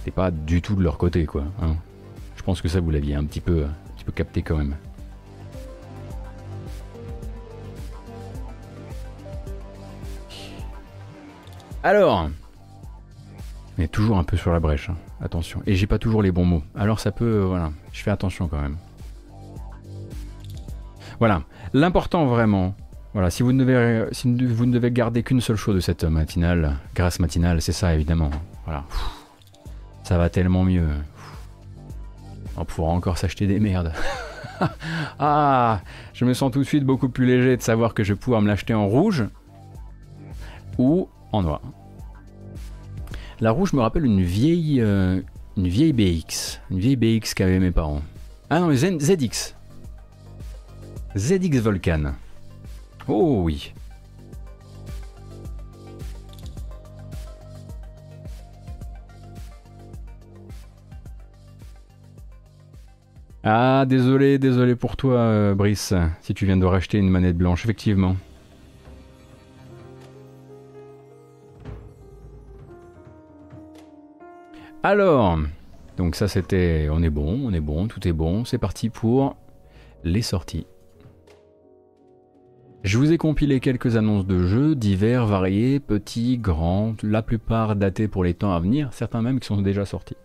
[0.04, 1.44] C'est pas du tout de leur côté quoi.
[1.62, 1.76] Hein.
[2.36, 4.76] Je pense que ça vous l'aviez un petit peu, un petit peu capté quand même.
[11.84, 12.30] Alors,
[13.78, 14.96] on est toujours un peu sur la brèche, hein.
[15.22, 15.62] Attention.
[15.66, 16.64] Et j'ai pas toujours les bons mots.
[16.76, 18.78] Alors ça peut, euh, voilà, je fais attention quand même.
[21.20, 21.44] Voilà,
[21.74, 22.76] l'important vraiment,
[23.14, 26.04] voilà, si vous ne devez, si vous ne devez garder qu'une seule chose de cette
[26.04, 28.30] matinale, grâce matinale, c'est ça évidemment.
[28.66, 28.84] Voilà,
[30.04, 30.88] ça va tellement mieux.
[32.58, 33.94] On pourra encore s'acheter des merdes.
[35.20, 35.82] ah,
[36.14, 38.42] je me sens tout de suite beaucoup plus léger de savoir que je vais pouvoir
[38.42, 39.26] me l'acheter en rouge
[40.78, 41.62] ou en noir.
[43.42, 45.20] La rouge me rappelle une vieille, euh,
[45.58, 48.02] une vieille BX, une vieille BX qu'avaient mes parents.
[48.50, 49.56] Ah non, ZX.
[51.18, 52.14] ZX Volcan.
[53.10, 53.74] Oh oui.
[63.44, 67.66] Ah, désolé, désolé pour toi, euh, Brice, si tu viens de racheter une manette blanche,
[67.66, 68.16] effectivement.
[74.88, 75.40] Alors,
[75.98, 79.36] donc ça c'était, on est bon, on est bon, tout est bon, c'est parti pour
[80.04, 80.68] les sorties.
[82.86, 88.08] Je vous ai compilé quelques annonces de jeux divers, variés, petits, grands, la plupart datés
[88.08, 90.16] pour les temps à venir, certains même qui sont déjà sortis.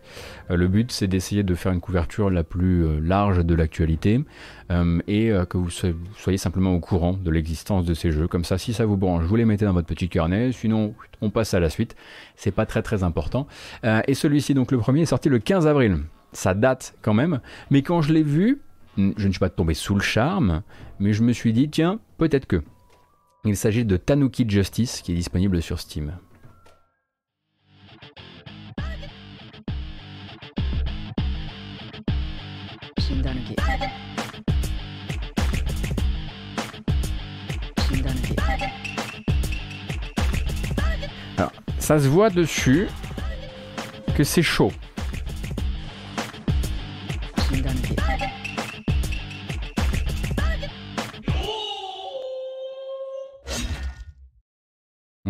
[0.51, 4.23] Euh, le but c'est d'essayer de faire une couverture la plus euh, large de l'actualité
[4.71, 8.29] euh, et que vous soyez simplement au courant de l'existence de ces jeux.
[8.29, 10.93] Comme ça, si ça vous branche, vous les mettez dans votre petit carnet, sinon
[11.23, 11.97] on passe à la suite.
[12.37, 13.47] C'est pas très très important.
[13.83, 16.01] et celui-ci, donc le premier, est sorti le 15 avril.
[16.35, 18.61] Ça date quand même, mais quand je l'ai vu,
[19.17, 20.63] je ne suis pas tombé sous le charme,
[20.99, 22.63] mais je me suis dit, tiens, peut-être que.
[23.45, 26.13] Il s'agit de Tanuki Justice qui est disponible sur Steam.
[41.39, 42.89] Alors, ça se voit dessus
[44.15, 44.73] que c'est chaud.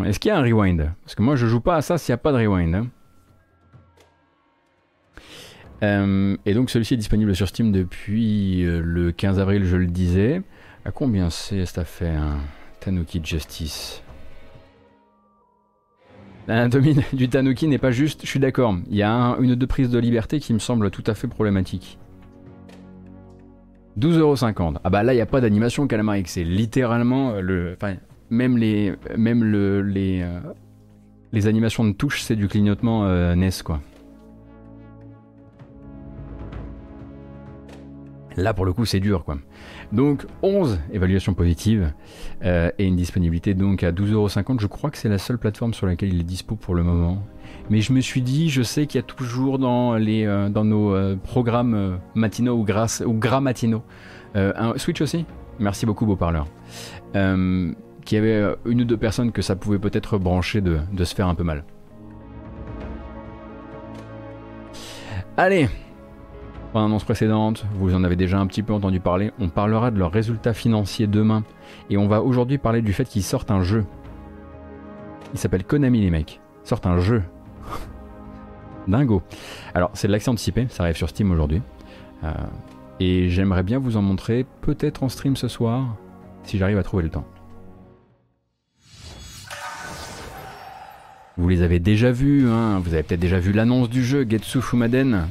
[0.05, 0.93] Est-ce qu'il y a un rewind?
[1.05, 2.75] Parce que moi je joue pas à ça s'il n'y a pas de rewind.
[2.75, 2.87] Hein.
[5.83, 9.87] Euh, et donc celui-ci est disponible sur Steam depuis euh, le 15 avril, je le
[9.87, 10.43] disais.
[10.85, 12.23] À combien c'est cette affaire
[12.81, 14.03] Tanuki Justice
[16.49, 16.69] un
[17.13, 18.75] du Tanuki n'est pas juste, je suis d'accord.
[18.89, 21.29] Il y a une ou deux prises de liberté qui me semblent tout à fait
[21.29, 21.97] problématiques.
[23.99, 24.79] 12,50€.
[24.83, 27.77] Ah bah là, il n'y a pas d'animation Calamari, c'est littéralement euh, le
[28.31, 30.41] même les, même le, les, euh,
[31.33, 33.81] les animations de touche, c'est du clignotement euh, NES, quoi.
[38.37, 39.39] Là, pour le coup, c'est dur, quoi.
[39.93, 41.93] Donc, 11 évaluations positives
[42.45, 44.61] euh, et une disponibilité donc à 12,50€.
[44.61, 47.23] Je crois que c'est la seule plateforme sur laquelle il est dispo pour le moment.
[47.69, 51.17] Mais je me suis dit, je sais qu'il y a toujours dans, les, dans nos
[51.17, 53.83] programmes matinaux ou, gras, ou gras matinaux
[54.35, 55.27] un Switch aussi.
[55.59, 56.47] Merci beaucoup, beau parleur
[58.11, 61.15] qu'il y avait euh, une ou deux personnes que ça pouvait peut-être brancher de, se
[61.15, 61.63] faire un peu mal.
[65.37, 65.69] Allez
[66.75, 69.99] Dans l'annonce précédente, vous en avez déjà un petit peu entendu parler, on parlera de
[70.01, 71.45] leurs résultats financiers demain.
[71.89, 73.85] Et on va aujourd'hui parler du fait qu'ils sortent un jeu.
[75.33, 76.41] Il s'appelle Konami les mecs.
[76.65, 77.23] Ils sortent un jeu.
[78.89, 79.23] Dingo.
[79.73, 81.63] Alors c'est de l'accès anticipé, ça arrive sur Steam aujourd'hui.
[82.25, 82.33] Euh,
[82.99, 85.95] et j'aimerais bien vous en montrer peut-être en stream ce soir,
[86.43, 87.25] si j'arrive à trouver le temps.
[91.37, 94.61] Vous les avez déjà vus, hein vous avez peut-être déjà vu l'annonce du jeu Getsu
[94.61, 95.29] Fumaden.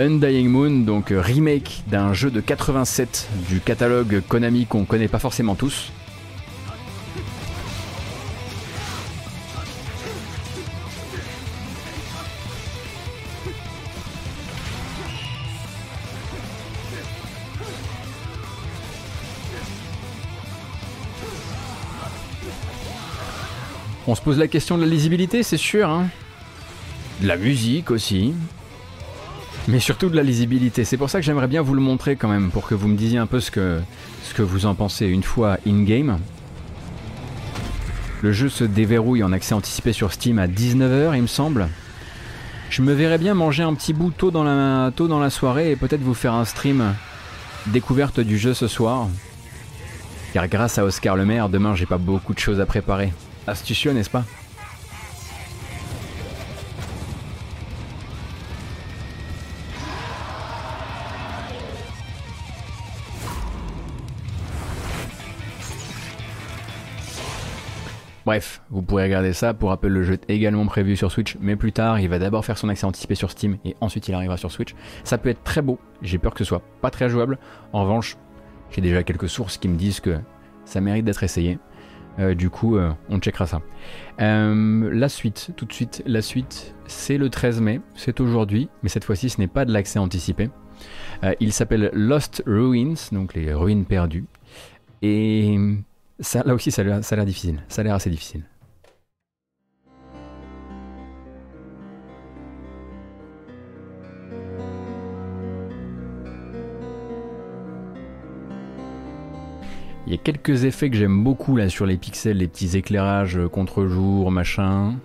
[0.00, 5.18] Undying Moon, donc euh, remake d'un jeu de 87 du catalogue Konami qu'on connaît pas
[5.18, 5.92] forcément tous.
[24.06, 25.88] On se pose la question de la lisibilité, c'est sûr.
[25.88, 26.08] Hein
[27.22, 28.34] de la musique aussi.
[29.68, 30.84] Mais surtout de la lisibilité.
[30.84, 32.96] C'est pour ça que j'aimerais bien vous le montrer quand même, pour que vous me
[32.96, 33.82] disiez un peu ce que,
[34.38, 36.18] vous en pensez une fois in-game.
[38.22, 41.68] Le jeu se déverrouille en accès anticipé sur Steam à 19h, il me semble.
[42.70, 45.72] Je me verrais bien manger un petit bout tôt dans la, tôt dans la soirée
[45.72, 46.94] et peut-être vous faire un stream
[47.66, 49.08] découverte du jeu ce soir.
[50.32, 53.12] Car grâce à Oscar Le Maire, demain j'ai pas beaucoup de choses à préparer.
[53.46, 54.24] Astucieux, n'est-ce pas?
[68.24, 69.52] Bref, vous pourrez regarder ça.
[69.52, 72.44] Pour rappel, le jeu est également prévu sur Switch, mais plus tard, il va d'abord
[72.44, 74.74] faire son accès anticipé sur Steam et ensuite il arrivera sur Switch.
[75.02, 77.38] Ça peut être très beau, j'ai peur que ce soit pas très jouable.
[77.72, 78.16] En revanche,
[78.70, 80.20] j'ai déjà quelques sources qui me disent que
[80.64, 81.58] ça mérite d'être essayé.
[82.18, 83.62] Euh, du coup, euh, on checkera ça.
[84.20, 88.88] Euh, la suite, tout de suite, la suite, c'est le 13 mai, c'est aujourd'hui, mais
[88.88, 90.50] cette fois-ci, ce n'est pas de l'accès anticipé.
[91.40, 94.26] il s'appelle Lost Ruins, donc les ruines perdues.
[95.00, 95.56] Et
[96.20, 97.62] ça, là aussi, ça a l'air difficile.
[97.68, 98.44] Ça a l'air assez difficile.
[110.12, 113.40] Il y a quelques effets que j'aime beaucoup là sur les pixels, les petits éclairages
[113.50, 114.96] contre-jour, machin.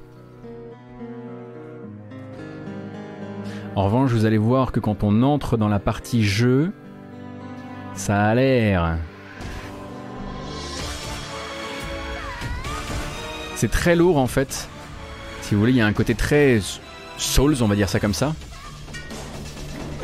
[3.77, 6.73] En revanche, vous allez voir que quand on entre dans la partie jeu,
[7.93, 8.97] ça a l'air
[13.55, 14.67] C'est très lourd en fait.
[15.39, 16.59] Si vous voulez, il y a un côté très
[17.17, 18.35] Souls, on va dire ça comme ça.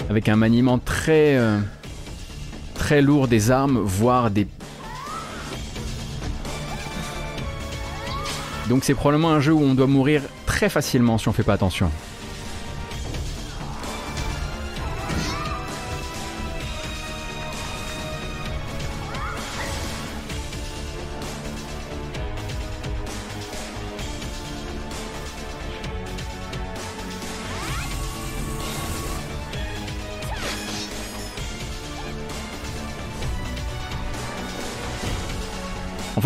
[0.10, 1.60] Avec un maniement très euh,
[2.74, 4.48] très lourd des armes, voire des
[8.74, 11.54] Donc c'est probablement un jeu où on doit mourir très facilement si on fait pas
[11.54, 11.92] attention.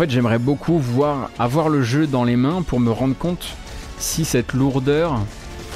[0.04, 3.56] Fait, j'aimerais beaucoup voir, avoir le jeu dans les mains pour me rendre compte
[3.98, 5.18] si cette lourdeur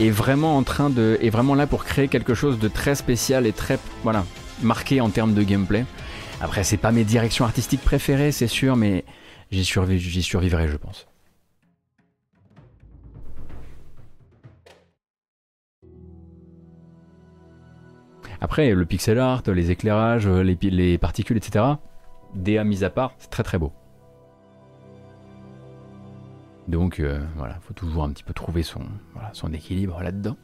[0.00, 3.48] est vraiment en train de, est vraiment là pour créer quelque chose de très spécial
[3.48, 4.24] et très, voilà,
[4.62, 5.84] marqué en termes de gameplay.
[6.40, 9.04] Après, c'est pas mes directions artistiques préférées, c'est sûr, mais
[9.50, 11.08] j'y survivrai, je pense.
[18.40, 21.64] Après, le pixel art, les éclairages, les, les particules, etc.,
[22.36, 23.72] DA mis à part, c'est très très beau.
[26.72, 28.80] Donc euh, voilà, il faut toujours un petit peu trouver son,
[29.52, 30.36] équilibre là-dedans.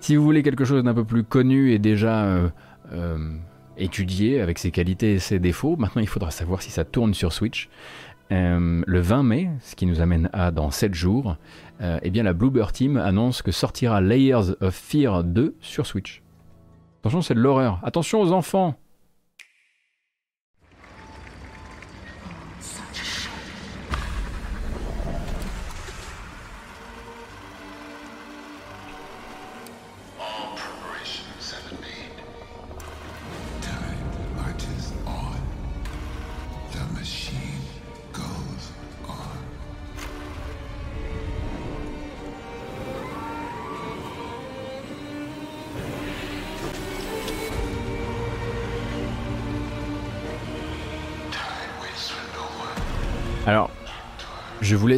[0.00, 2.48] Si vous voulez quelque chose d'un peu plus connu et déjà euh,
[2.92, 3.32] euh,
[3.78, 7.32] étudié avec ses qualités et ses défauts, maintenant il faudra savoir si ça tourne sur
[7.32, 7.70] Switch.
[8.30, 11.36] le 20 mai, ce qui nous amène à dans 7 jours,
[11.80, 16.22] eh bien la Bluebird Team annonce que sortira Layers of Fear 2 sur Switch.
[17.00, 17.80] Attention, c'est de l'horreur.
[17.82, 18.78] Attention aux enfants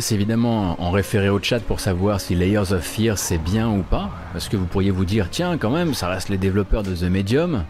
[0.02, 3.84] laisse évidemment en référer au chat pour savoir si Layers of Fear c'est bien ou
[3.84, 4.10] pas.
[4.32, 7.04] Parce que vous pourriez vous dire, tiens, quand même, ça reste les développeurs de The
[7.04, 7.64] Medium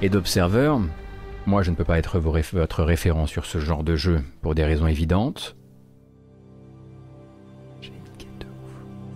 [0.00, 0.76] et d'Observer.
[1.46, 4.62] Moi, je ne peux pas être votre référent sur ce genre de jeu pour des
[4.62, 5.56] raisons évidentes.
[7.80, 7.90] C'est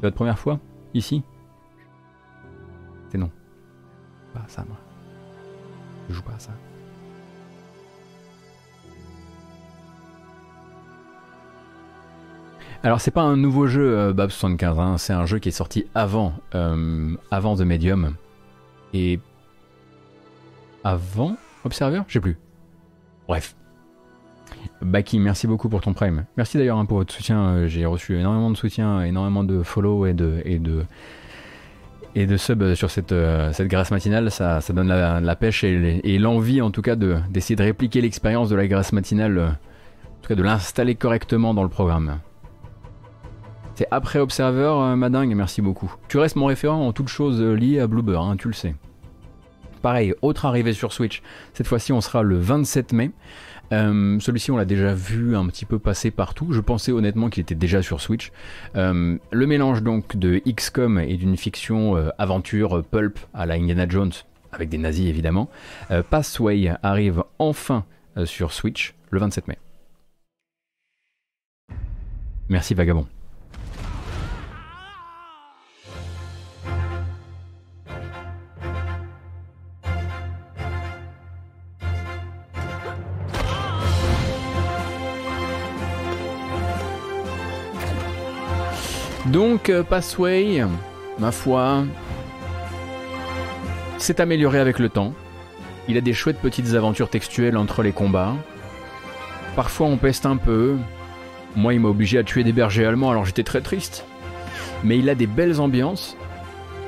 [0.02, 0.58] votre première fois
[0.94, 1.22] Ici?
[3.10, 3.30] C'est non.
[4.34, 4.78] Pas ça, moi.
[6.08, 6.50] Je joue pas à ça.
[12.84, 14.98] Alors c'est pas un nouveau jeu euh, Bab 75, hein.
[14.98, 18.14] c'est un jeu qui est sorti avant, euh, avant The Medium.
[18.92, 19.20] Et
[20.82, 22.02] avant Observer?
[22.08, 22.36] Je sais plus.
[23.28, 23.54] Bref.
[24.80, 26.24] Baki, merci beaucoup pour ton prime.
[26.36, 27.40] Merci d'ailleurs hein, pour votre soutien.
[27.40, 30.42] Euh, j'ai reçu énormément de soutien, énormément de follow et de,
[32.16, 33.14] et sub sur cette,
[33.52, 34.28] cette grâce matinale.
[34.32, 38.56] Ça, ça donne la, pêche et, l'envie en tout cas d'essayer de, répliquer l'expérience de
[38.56, 42.18] la grâce matinale, en tout cas de l'installer correctement dans le programme.
[43.74, 45.94] C'est après Observer, euh, Madingue, merci beaucoup.
[46.08, 48.74] Tu restes mon référent en toutes choses euh, liées à Bluebird, hein, tu le sais.
[49.80, 51.22] Pareil, autre arrivée sur Switch.
[51.54, 53.10] Cette fois-ci, on sera le 27 mai.
[53.72, 56.52] Euh, celui-ci, on l'a déjà vu un petit peu passer partout.
[56.52, 58.30] Je pensais honnêtement qu'il était déjà sur Switch.
[58.76, 64.12] Euh, le mélange donc de XCOM et d'une fiction aventure pulp à la Indiana Jones,
[64.52, 65.48] avec des nazis évidemment.
[66.10, 67.84] Passway arrive enfin
[68.24, 69.58] sur Switch le 27 mai.
[72.50, 73.06] Merci Vagabond.
[89.26, 90.64] Donc, euh, Passway,
[91.18, 91.84] ma foi,
[93.98, 95.14] s'est amélioré avec le temps.
[95.88, 98.34] Il a des chouettes petites aventures textuelles entre les combats.
[99.54, 100.76] Parfois on peste un peu.
[101.54, 104.04] Moi il m'a obligé à tuer des bergers allemands alors j'étais très triste.
[104.82, 106.16] Mais il a des belles ambiances.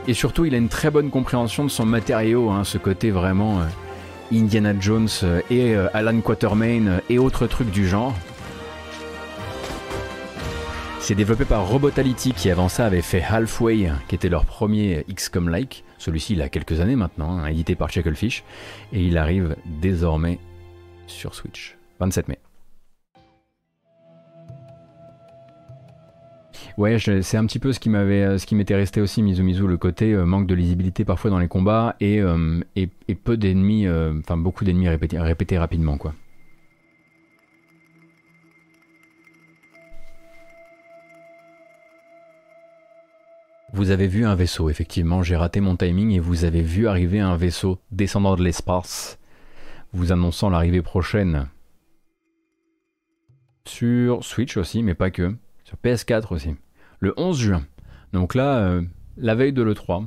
[0.08, 3.60] Et surtout il a une très bonne compréhension de son matériau, hein, ce côté vraiment
[3.60, 3.64] euh,
[4.36, 8.14] Indiana Jones euh, et Alan Quatermain et autres trucs du genre.
[11.06, 15.84] C'est développé par Robotality qui avant ça avait fait Halfway, qui était leur premier XCOM-like.
[15.98, 18.42] Celui-ci il a quelques années maintenant, hein, édité par Chucklefish.
[18.90, 20.38] Et il arrive désormais
[21.06, 21.76] sur Switch.
[22.00, 22.38] 27 mai.
[26.78, 29.42] Ouais, c'est un petit peu ce qui m'avait, euh, ce qui m'était resté aussi, Mizu
[29.42, 32.60] Mizu, le côté euh, manque de lisibilité parfois dans les combats et, euh,
[33.24, 33.86] peu d'ennemis,
[34.20, 36.14] enfin beaucoup d'ennemis répétés, répétés rapidement quoi.
[43.74, 47.18] Vous avez vu un vaisseau, effectivement, j'ai raté mon timing et vous avez vu arriver
[47.18, 49.18] un vaisseau descendant de l'espace,
[49.92, 51.48] vous annonçant l'arrivée prochaine.
[53.66, 55.34] Sur Switch aussi, mais pas que,
[55.64, 56.54] sur PS4 aussi,
[57.00, 57.66] le 11 juin.
[58.12, 58.82] Donc là, euh,
[59.16, 60.06] la veille de l'E3,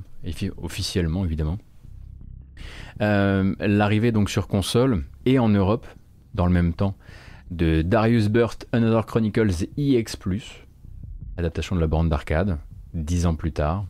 [0.55, 1.57] officiellement évidemment.
[3.01, 5.85] Euh, l'arrivée donc sur console et en Europe,
[6.35, 6.95] dans le même temps,
[7.51, 10.15] de Darius Burst Another Chronicles EX+,
[11.35, 12.59] adaptation de la bande d'arcade,
[12.93, 13.85] dix ans plus tard.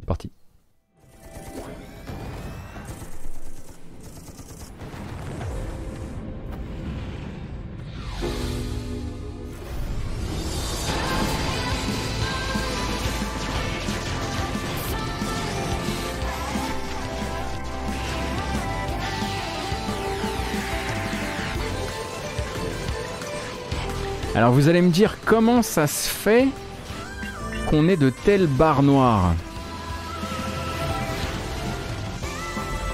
[0.00, 0.30] C'est parti.
[24.36, 26.48] Alors vous allez me dire comment ça se fait
[27.68, 29.34] qu'on ait de telles barres noires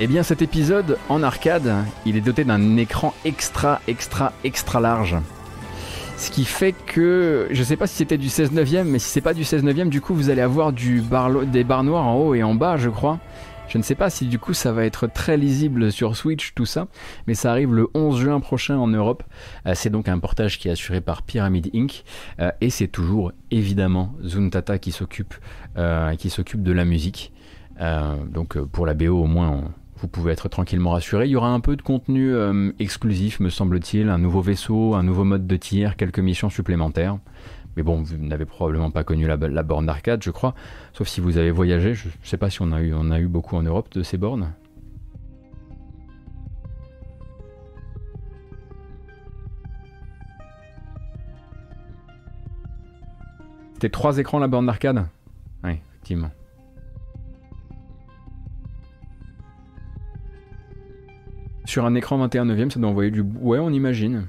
[0.00, 1.74] Eh bien cet épisode en arcade,
[2.06, 5.16] il est doté d'un écran extra extra extra large.
[6.16, 9.20] Ce qui fait que, je sais pas si c'était du 16 neuvième, mais si c'est
[9.20, 11.02] pas du 16 neuvième, du coup vous allez avoir du
[11.46, 13.18] des barres noires en haut et en bas, je crois.
[13.70, 16.66] Je ne sais pas si du coup ça va être très lisible sur Switch, tout
[16.66, 16.88] ça,
[17.28, 19.22] mais ça arrive le 11 juin prochain en Europe.
[19.64, 22.02] Euh, c'est donc un portage qui est assuré par Pyramid Inc.
[22.40, 25.34] Euh, et c'est toujours évidemment Zuntata qui s'occupe
[25.76, 27.32] euh, qui s'occupe de la musique.
[28.26, 31.26] donc pour la BO au moins vous pouvez être tranquillement rassuré.
[31.26, 32.34] Il y aura un peu de contenu
[32.80, 37.18] exclusif, me semble-t-il, un nouveau vaisseau, un nouveau mode de tir, quelques missions supplémentaires.
[37.80, 40.54] Mais bon, vous n'avez probablement pas connu la, borne d'arcade, je crois.
[40.92, 41.94] Sauf si vous avez voyagé.
[41.94, 44.52] Je ne sais pas si on a, eu, beaucoup en Europe de ces bornes.
[53.72, 55.06] C'était trois écrans la borne d'arcade?
[55.64, 56.30] Oui, effectivement.
[61.64, 63.22] Sur un écran 21 neuvième, ça doit envoyer du...
[63.22, 64.26] Ouais, on imagine.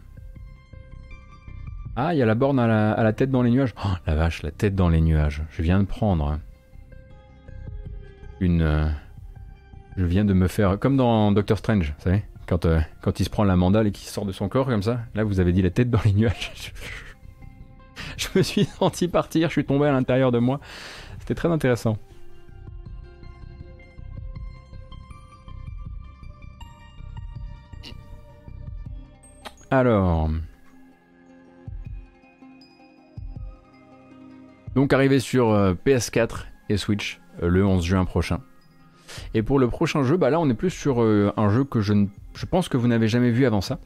[1.95, 3.73] Ah, il y a la borne à la, tête dans les nuages.
[3.85, 5.43] Oh, la vache, la tête dans les nuages.
[5.51, 6.39] Je viens de prendre
[8.39, 8.61] une...
[8.61, 8.88] Euh,
[9.97, 10.80] je viens de me faire...
[10.80, 13.91] Comme dans Doctor Strange, vous savez quand, euh, quand il se prend la mandale et
[13.91, 15.01] qu'il sort de son corps comme ça.
[15.15, 16.73] Là, vous avez dit la tête dans les nuages.
[18.18, 20.59] je me suis senti partir, je suis tombé à l'intérieur de moi.
[21.19, 21.97] C'était très intéressant.
[29.69, 30.30] Alors...
[34.76, 38.39] Donc arrivé sur euh, PS4 et Switch euh, le 11 juin prochain.
[39.34, 41.81] Et pour le prochain jeu, bah là on est plus sur euh, un jeu que
[41.81, 41.93] je,
[42.49, 43.80] pense que vous n'avez jamais vu avant ça.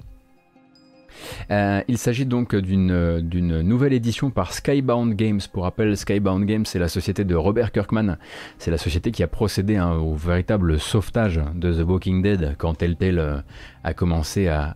[1.50, 5.42] il s'agit donc d'une nouvelle édition par Skybound Games.
[5.52, 8.18] Pour rappel, Skybound Games, c'est la société de Robert Kirkman.
[8.60, 12.76] C'est la société qui a procédé hein, au véritable sauvetage de The Walking Dead quand
[12.76, 13.44] Telltale
[13.84, 14.76] a commencé à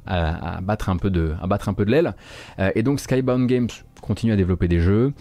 [0.64, 2.16] battre un peu de l'aile.
[2.74, 3.70] et donc Skybound Games,
[4.10, 5.14] continue à développer des jeux,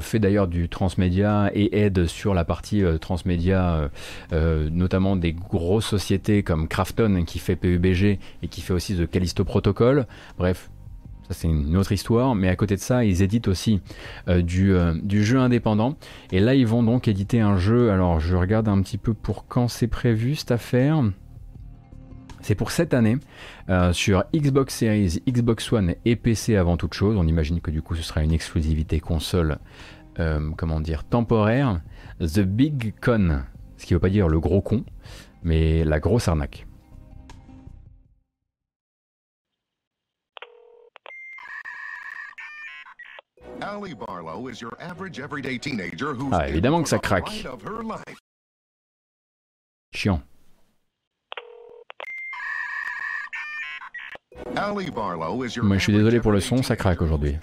[0.00, 3.90] fait d'ailleurs du transmédia et aide sur la partie transmédia,
[4.32, 9.44] notamment des grosses sociétés comme Krafton qui fait PUBG et qui fait aussi The Callisto
[9.44, 10.06] Protocol.
[10.38, 10.70] Bref,
[11.30, 13.80] c'est une autre histoire, mais à côté de ça, ils éditent aussi
[14.28, 15.96] euh, du, euh, du, jeu indépendant.
[16.32, 17.90] Et là, ils vont donc éditer un jeu.
[17.90, 21.02] Alors, je regarde un petit peu pour quand c'est prévu cette affaire.
[22.42, 23.18] C'est pour cette année
[23.68, 27.16] euh, sur Xbox Series, Xbox One et PC avant toute chose.
[27.16, 29.58] On imagine que du coup, ce sera une exclusivité console,
[30.56, 31.80] comment dire, temporaire.
[32.20, 33.42] The Big Con,
[33.78, 34.84] ce qui ne veut pas dire le gros con,
[35.42, 36.66] mais la grosse arnaque.
[46.32, 47.46] Ah, évidemment que ça craque.
[49.92, 50.22] Chiant.
[54.46, 57.36] Je suis désolé pour le son, ça craque aujourd'hui.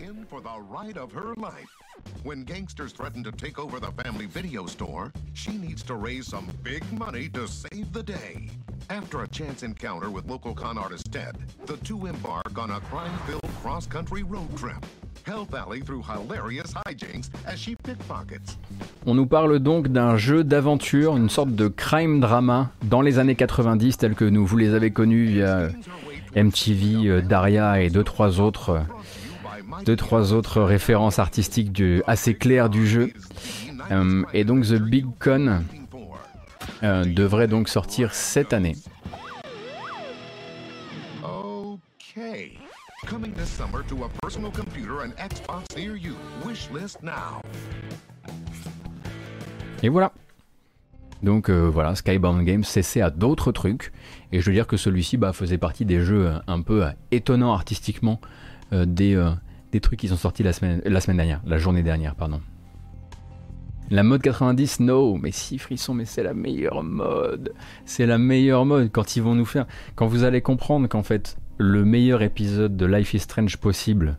[2.24, 6.46] When gangsters threaten to take over the family video store, she needs to raise some
[6.64, 8.48] big money to save the day.
[8.90, 13.44] After a chance encounter with local con artist Ted, the two embark on a crime-filled
[13.62, 14.86] cross-country road trip.
[19.06, 23.36] On nous parle donc d'un jeu d'aventure, une sorte de crime drama dans les années
[23.36, 25.68] 90 tel que nous vous les avez connus via
[26.36, 28.82] MTV, euh, Daria et deux trois autres
[29.86, 33.12] deux trois autres références artistiques assez claires du jeu.
[33.92, 35.62] Euh, et donc The Big Con
[36.84, 38.76] euh, devrait donc sortir cette année.
[49.84, 50.12] Et voilà.
[51.24, 53.92] Donc euh, voilà, Skybound Games cessait à d'autres trucs.
[54.32, 56.90] Et je veux dire que celui-ci bah, faisait partie des jeux euh, un peu euh,
[57.12, 58.20] étonnants artistiquement
[58.74, 59.18] des,
[59.72, 62.42] des trucs qui sont sortis la semaine, la semaine dernière, la journée dernière, pardon.
[63.90, 67.54] La mode 90, no, mais si frisson, mais c'est la meilleure mode.
[67.86, 69.66] C'est la meilleure mode quand ils vont nous faire.
[69.96, 74.18] Quand vous allez comprendre qu'en fait, le meilleur épisode de Life is Strange possible,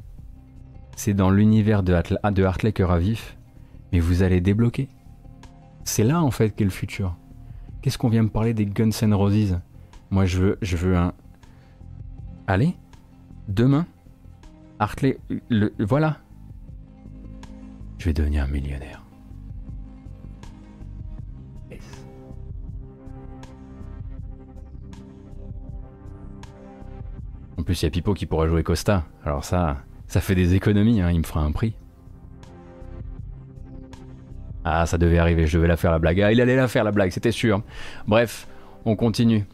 [0.97, 1.95] c'est dans l'univers de,
[2.31, 3.37] de Hartley Cœur à vif,
[3.93, 4.89] mais vous allez débloquer.
[5.89, 7.16] C'est là en fait qu'est le futur.
[7.81, 9.59] Qu'est-ce qu'on vient me parler des Guns N' Roses?
[10.10, 11.15] Moi je veux, je veux un.
[12.47, 12.77] Allez,
[13.48, 13.86] demain,
[14.78, 16.19] Hartley, le, voilà.
[17.97, 19.02] Je vais devenir millionnaire.
[27.56, 29.06] En plus, il y a Pipo qui pourra jouer Costa.
[29.24, 31.74] Alors ça, ça fait des économies, hein, il me fera un prix.
[34.70, 36.20] Ah, ça devait arriver, je devais la faire la blague.
[36.20, 37.62] Ah, il allait la faire la blague, c'était sûr.
[38.07, 38.47] Bref,
[38.85, 39.45] on continue.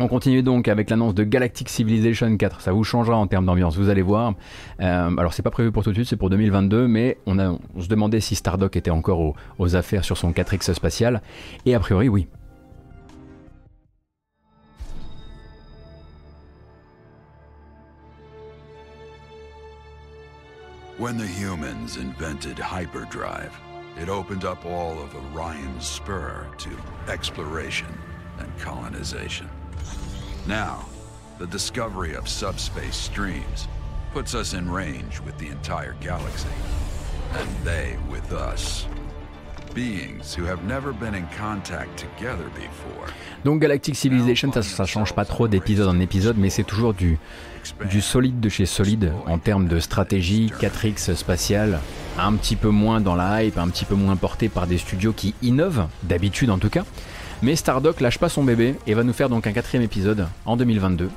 [0.00, 2.60] On continue donc avec l'annonce de Galactic Civilization 4.
[2.60, 4.34] Ça vous changera en termes d'ambiance, vous allez voir.
[4.80, 7.36] Euh, alors c'est pas prévu pour tout de suite, c'est pour 2022, mais on,
[7.80, 11.22] se demandait si Stardock était encore aux affaires sur son 4X spatial.
[11.64, 12.26] Et a priori, oui.
[20.98, 23.50] When the humans invented hyperdrive,
[24.00, 26.70] it opened up all of Orion's spur to
[27.08, 27.98] exploration
[28.38, 29.48] and colonization.
[30.46, 30.84] Now,
[31.38, 33.68] the discovery of subspace streams
[34.12, 36.48] puts us in range with the entire galaxy,
[37.32, 38.86] and they with us.
[43.44, 47.18] Donc Galactic Civilization, ça, ça change pas trop d'épisode en épisode, mais c'est toujours du,
[47.90, 51.80] du solide de chez solide en termes de stratégie, 4X spatial,
[52.18, 55.12] un petit peu moins dans la hype, un petit peu moins porté par des studios
[55.12, 56.84] qui innovent, d'habitude en tout cas.
[57.42, 60.56] Mais Stardock lâche pas son bébé et va nous faire donc un quatrième épisode en
[60.56, 61.10] 2022.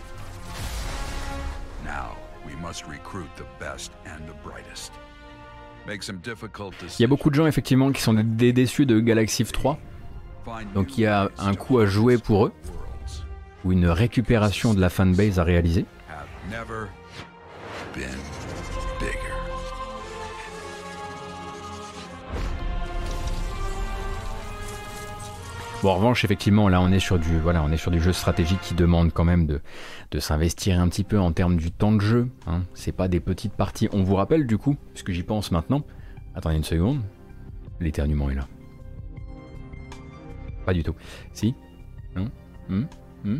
[7.00, 9.80] Il y a beaucoup de gens effectivement qui sont des déçus de Galaxy 3.
[10.74, 12.54] Donc il y a un coup à jouer pour eux,
[13.64, 15.86] ou une récupération de la fanbase à réaliser.
[25.84, 28.12] Bon, en revanche, effectivement, là, on est sur du, voilà, on est sur du jeu
[28.12, 29.62] stratégique qui demande quand même de,
[30.10, 32.30] de s'investir un petit peu en termes du temps de jeu.
[32.48, 32.64] Hein.
[32.74, 33.88] C'est pas des petites parties.
[33.92, 35.84] On vous rappelle du coup, puisque j'y pense maintenant.
[36.34, 37.02] Attendez une seconde.
[37.80, 38.48] L'éternuement est là.
[40.66, 40.96] Pas du tout.
[41.34, 41.54] Si?
[42.16, 42.32] Non?
[42.70, 42.86] Hmm?
[43.24, 43.40] Hmm?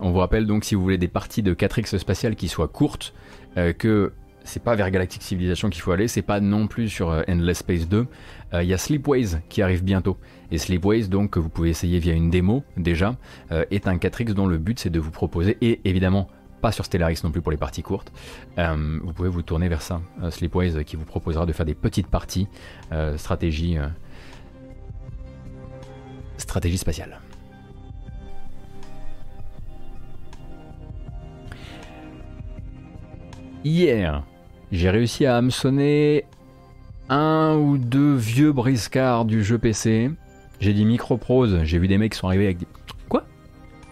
[0.00, 3.14] On vous rappelle donc si vous voulez des parties de 4X spatial qui soient courtes,
[3.56, 4.12] euh, que
[4.44, 7.58] c'est pas vers Galactic Civilization qu'il faut aller, c'est pas non plus sur euh, Endless
[7.58, 8.06] Space 2.
[8.54, 10.16] Euh, il y a Sleepways qui arrive bientôt.
[10.50, 13.16] Et Sleepways, donc, que vous pouvez essayer via une démo déjà,
[13.50, 16.28] est un 4X dont le but c'est de vous proposer, et évidemment
[16.62, 18.10] pas sur Stellaris non plus pour les parties courtes,
[18.56, 20.00] vous pouvez vous tourner vers ça.
[20.30, 22.48] Sleepwise qui vous proposera de faire des petites parties
[23.16, 23.76] stratégie,
[26.38, 27.20] stratégie spatiale.
[33.64, 34.22] Hier,
[34.70, 36.24] j'ai réussi à hameçonner
[37.08, 40.10] un ou deux vieux briscards du jeu PC.
[40.60, 42.66] J'ai dit microprose, j'ai vu des mecs qui sont arrivés avec des...
[43.08, 43.24] Quoi?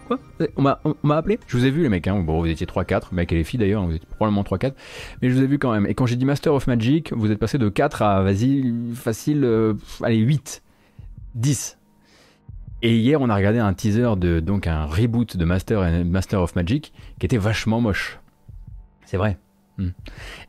[0.07, 0.19] Quoi?
[0.55, 1.39] On m'a appelé?
[1.47, 2.19] Je vous ai vu les mecs, hein.
[2.19, 4.73] bon, vous étiez 3-4, mec et les filles d'ailleurs, vous étiez probablement 3-4,
[5.21, 5.85] mais je vous ai vu quand même.
[5.85, 9.43] Et quand j'ai dit Master of Magic, vous êtes passé de 4 à, vas-y, facile,
[9.43, 10.63] euh, allez, 8,
[11.35, 11.77] 10.
[12.83, 16.55] Et hier, on a regardé un teaser de donc un reboot de Master, Master of
[16.55, 18.19] Magic qui était vachement moche.
[19.05, 19.37] C'est vrai.
[19.77, 19.89] Hmm.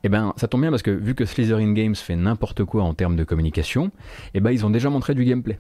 [0.05, 2.95] Eh ben, ça tombe bien parce que vu que Slytherin Games fait n'importe quoi en
[2.95, 3.91] termes de communication,
[4.35, 5.59] eh ben, ils ont déjà montré du gameplay.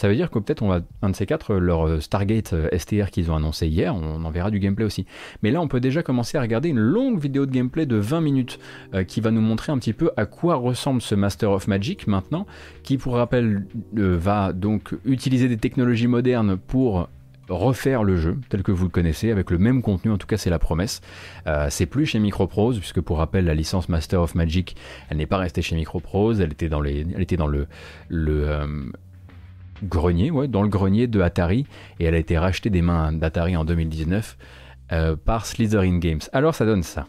[0.00, 2.68] Ça veut dire que peut-être on va, un de ces quatre, leur euh, Stargate euh,
[2.74, 5.04] STR qu'ils ont annoncé hier, on en verra du gameplay aussi.
[5.42, 8.22] Mais là, on peut déjà commencer à regarder une longue vidéo de gameplay de 20
[8.22, 8.58] minutes
[8.94, 12.06] euh, qui va nous montrer un petit peu à quoi ressemble ce Master of Magic
[12.06, 12.46] maintenant,
[12.82, 17.10] qui pour rappel va donc utiliser des technologies modernes pour
[17.50, 20.36] refaire le jeu tel que vous le connaissez avec le même contenu, en tout cas
[20.36, 21.00] c'est la promesse.
[21.46, 24.76] Euh, c'est plus chez Microprose, puisque pour rappel la licence Master of Magic,
[25.08, 27.66] elle n'est pas restée chez Microprose, elle était dans, les, elle était dans le,
[28.08, 28.66] le euh,
[29.82, 31.66] grenier, ouais, dans le grenier de Atari,
[31.98, 34.36] et elle a été rachetée des mains d'Atari en 2019
[34.92, 36.20] euh, par Slytherin Games.
[36.32, 37.06] Alors ça donne ça.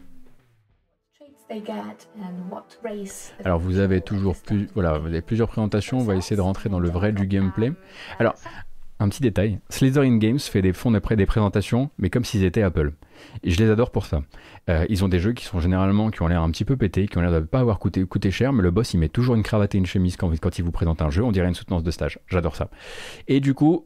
[3.44, 5.98] Alors vous avez toujours plus, voilà, vous avez plusieurs présentations.
[5.98, 7.74] On va essayer de rentrer dans le vrai du gameplay.
[8.20, 8.36] Alors
[9.02, 12.62] un petit détail, Slytherin Games fait des fonds d'après des présentations, mais comme s'ils étaient
[12.62, 12.94] Apple.
[13.44, 14.22] Et je les adore pour ça.
[14.70, 17.08] Euh, ils ont des jeux qui sont généralement qui ont l'air un petit peu pétés,
[17.08, 19.34] qui ont l'air de ne pas avoir coûté, cher, mais le boss il met toujours
[19.36, 21.56] une cravate et une chemise quand, quand il vous présente un jeu, on dirait une
[21.56, 22.20] soutenance de stage.
[22.28, 22.70] J'adore ça.
[23.28, 23.84] Et du coup,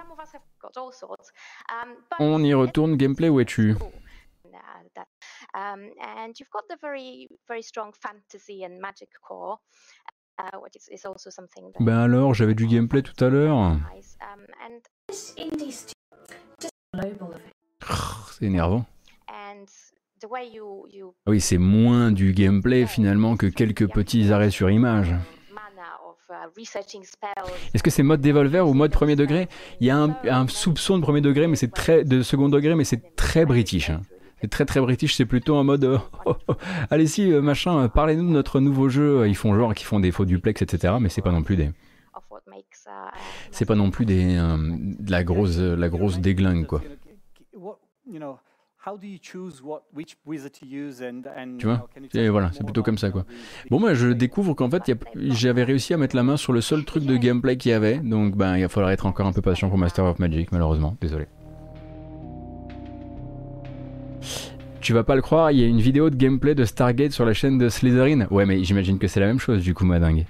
[2.20, 2.98] on y retourne.
[2.98, 3.76] Gameplay, où es-tu
[5.58, 5.86] Um.
[5.86, 6.34] Uh,
[11.80, 13.78] ben alors, j'avais du gameplay tout à l'heure.
[18.32, 18.86] C'est énervant.
[21.28, 25.14] Oui, c'est moins du gameplay finalement que quelques petits arrêts sur image.
[26.28, 26.50] Uh,
[27.74, 29.48] Est-ce que c'est mode Devolver ou mode premier degré?
[29.80, 32.84] Il y a un, soupçon de premier degré, mais c'est très de second degré, mais
[32.84, 33.92] c'est très british.
[33.92, 34.02] Hein.
[34.42, 35.16] C'est très très british.
[35.16, 36.54] C'est plutôt en mode euh, oh, oh,
[36.90, 39.28] allez si euh, machin, euh, parlez-nous de notre nouveau jeu.
[39.28, 40.96] Ils font genre qu'ils font des faux duplex, etc.
[41.00, 41.70] Mais c'est pas non plus des
[43.52, 46.82] c'est pas non plus des, euh, de la grosse, la grosse déglingue, quoi.
[51.58, 51.90] Tu vois?
[52.14, 53.26] Et voilà, c'est plutôt comme ça, quoi.
[53.72, 56.86] Bon, moi, je découvre qu'en fait, j'avais réussi à mettre la main sur le seul
[56.86, 59.42] truc de gameplay qu'il y avait, donc ben, il va falloir être encore un peu
[59.42, 60.96] patient pour Master of Magic, malheureusement.
[61.02, 61.26] Désolé.
[64.82, 67.26] Tu vas pas le croire, il y a une vidéo de gameplay de Stargate sur
[67.26, 68.28] la chaîne de Slytherin.
[68.30, 70.28] Ouais, mais j'imagine que c'est la même chose, du coup, ma dingue.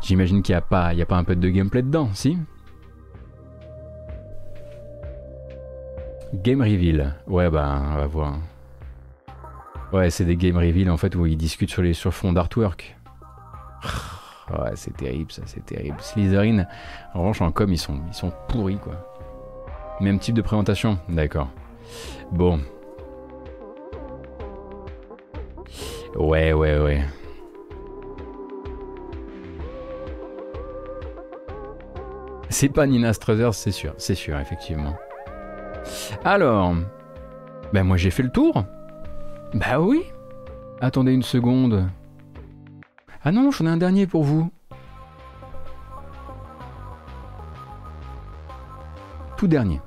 [0.00, 2.38] J'imagine qu'il n'y a, pas, a pas un peu de gameplay dedans, si
[6.34, 7.14] Game reveal.
[7.26, 8.38] Ouais, bah, on va voir.
[9.92, 12.96] Ouais, c'est des game reveal en fait où ils discutent sur les sur fond d'artwork.
[14.50, 15.98] Ouais, c'est terrible ça, c'est terrible.
[16.00, 16.64] Slytherin,
[17.12, 18.94] en revanche, en com, ils sont, ils sont pourris quoi.
[20.00, 21.50] Même type de présentation, d'accord.
[22.32, 22.58] Bon.
[26.16, 27.04] Ouais, ouais, ouais.
[32.50, 34.96] C'est pas Nina Struthers, c'est sûr, c'est sûr, effectivement.
[36.24, 36.74] Alors,
[37.72, 38.64] ben moi j'ai fait le tour.
[39.54, 40.02] Bah oui.
[40.80, 41.88] Attendez une seconde.
[43.24, 44.50] Ah non, j'en ai un dernier pour vous.
[49.36, 49.80] Tout dernier.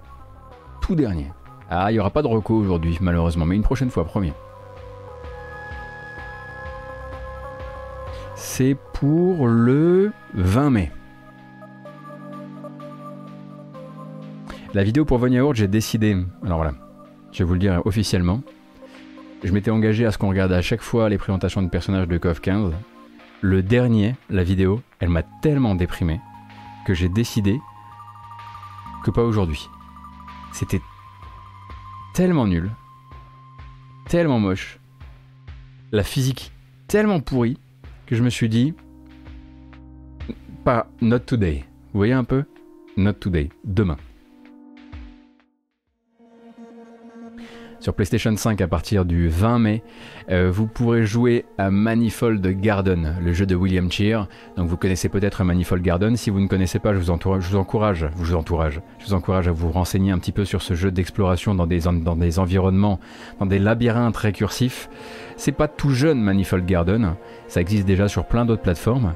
[0.81, 1.31] Tout dernier.
[1.69, 4.33] Ah, il n'y aura pas de reco aujourd'hui, malheureusement, mais une prochaine fois, premier.
[8.35, 10.91] C'est pour le 20 mai.
[14.73, 16.15] La vidéo pour Von j'ai décidé.
[16.45, 16.73] Alors voilà,
[17.33, 18.41] je vais vous le dire officiellement.
[19.43, 22.17] Je m'étais engagé à ce qu'on regarde à chaque fois les présentations de personnages de
[22.17, 22.71] KOF 15.
[23.41, 26.21] Le dernier, la vidéo, elle m'a tellement déprimé
[26.85, 27.59] que j'ai décidé
[29.03, 29.67] que pas aujourd'hui.
[30.53, 30.81] C'était
[32.13, 32.71] tellement nul,
[34.07, 34.79] tellement moche,
[35.91, 36.53] la physique
[36.87, 37.57] tellement pourrie
[38.05, 38.73] que je me suis dit
[40.63, 41.65] pas not today.
[41.91, 42.45] Vous voyez un peu?
[42.95, 43.97] Not today, demain.
[47.81, 49.83] Sur PlayStation 5 à partir du 20 mai.
[50.29, 54.27] Euh, vous pourrez jouer à Manifold Garden, le jeu de William Cheer.
[54.55, 56.15] Donc vous connaissez peut-être Manifold Garden.
[56.15, 58.35] Si vous ne connaissez pas, je vous, encourage, je vous
[59.13, 62.39] encourage, à vous renseigner un petit peu sur ce jeu d'exploration dans des, dans des
[62.39, 62.99] environnements,
[63.39, 64.87] dans des labyrinthes récursifs.
[65.35, 67.15] C'est pas tout jeune Manifold Garden,
[67.47, 69.13] ça existe déjà sur plein d'autres plateformes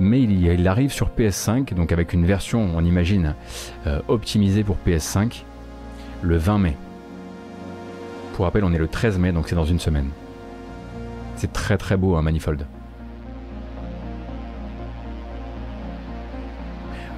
[0.00, 3.36] mais il, arrive sur PS5, donc avec une version, on imagine,
[3.86, 5.44] euh, optimisée pour PS5,
[6.22, 6.76] le 20 mai.
[8.34, 10.10] Pour rappel, on est le 13 mai, donc c'est dans une semaine.
[11.36, 12.66] C'est très très beau, un hein, Manifold.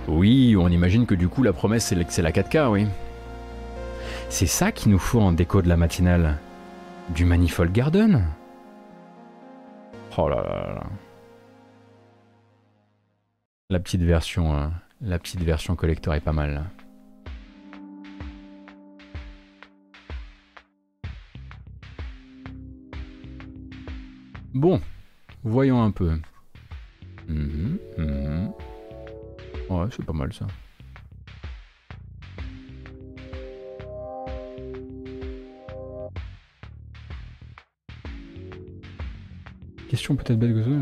[0.09, 2.87] Oui, on imagine que du coup la promesse c'est la 4K, oui.
[4.29, 6.37] C'est ça qu'il nous faut en déco de la matinale.
[7.09, 8.25] Du Manifold Garden
[10.19, 10.83] Oh là là là.
[13.71, 14.67] La petite version, euh,
[15.01, 16.65] la petite version collector est pas mal.
[24.57, 24.81] Bon,
[25.45, 26.19] voyons un peu.
[27.29, 28.53] Mhm, mhm.
[29.69, 30.47] Ouais, c'est pas mal ça.
[39.91, 40.81] Question peut-être bête que.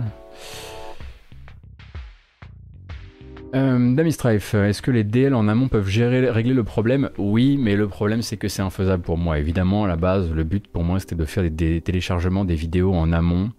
[3.54, 7.10] Euh, Dami Strife, est-ce que les DL en amont peuvent gérer, régler le problème?
[7.18, 9.38] Oui, mais le problème c'est que c'est infaisable pour moi.
[9.38, 12.92] Évidemment, à la base, le but pour moi c'était de faire des, téléchargements des vidéos
[12.92, 13.52] en amont,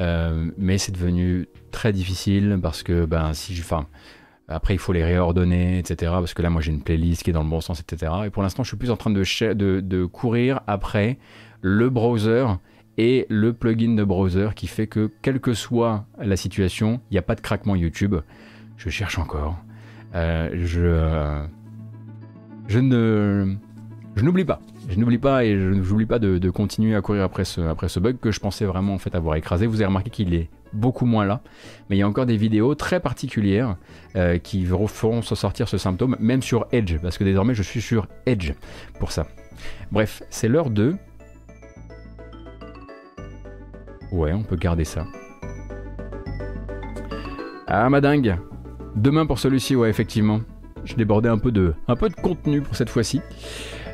[0.00, 3.60] euh, mais c'est devenu très difficile parce que ben si
[4.48, 6.12] après il faut les réordonner, etc.
[6.12, 8.12] Parce que là moi j'ai une playlist qui est dans le bon sens, etc.
[8.24, 11.18] Et pour l'instant je suis plus en train de, de, de courir après
[11.60, 12.46] le browser
[12.96, 17.18] et le plugin de browser qui fait que quelle que soit la situation, il n'y
[17.18, 18.16] a pas de craquement YouTube.
[18.76, 19.56] Je cherche encore.
[20.14, 21.44] Euh, je, euh,
[22.68, 23.56] je ne,
[24.16, 24.60] je n'oublie pas.
[24.88, 27.98] Je n'oublie pas et je n'oublie pas de, continuer à courir après ce, après ce
[28.00, 29.66] bug que je pensais vraiment en fait avoir écrasé.
[29.66, 31.40] Vous avez remarqué qu'il est beaucoup moins là,
[31.88, 33.76] mais il y a encore des vidéos très particulières
[34.16, 38.06] euh, qui feront sortir ce symptôme, même sur Edge, parce que désormais je suis sur
[38.26, 38.52] Edge
[38.98, 39.26] pour ça.
[39.90, 40.96] Bref, c'est l'heure de.
[44.12, 45.06] Ouais, on peut garder ça.
[47.66, 48.36] Ah ma dingue
[48.96, 50.40] Demain pour celui-ci, ouais, effectivement.
[50.84, 53.20] Je débordais un peu de, un peu de contenu pour cette fois-ci.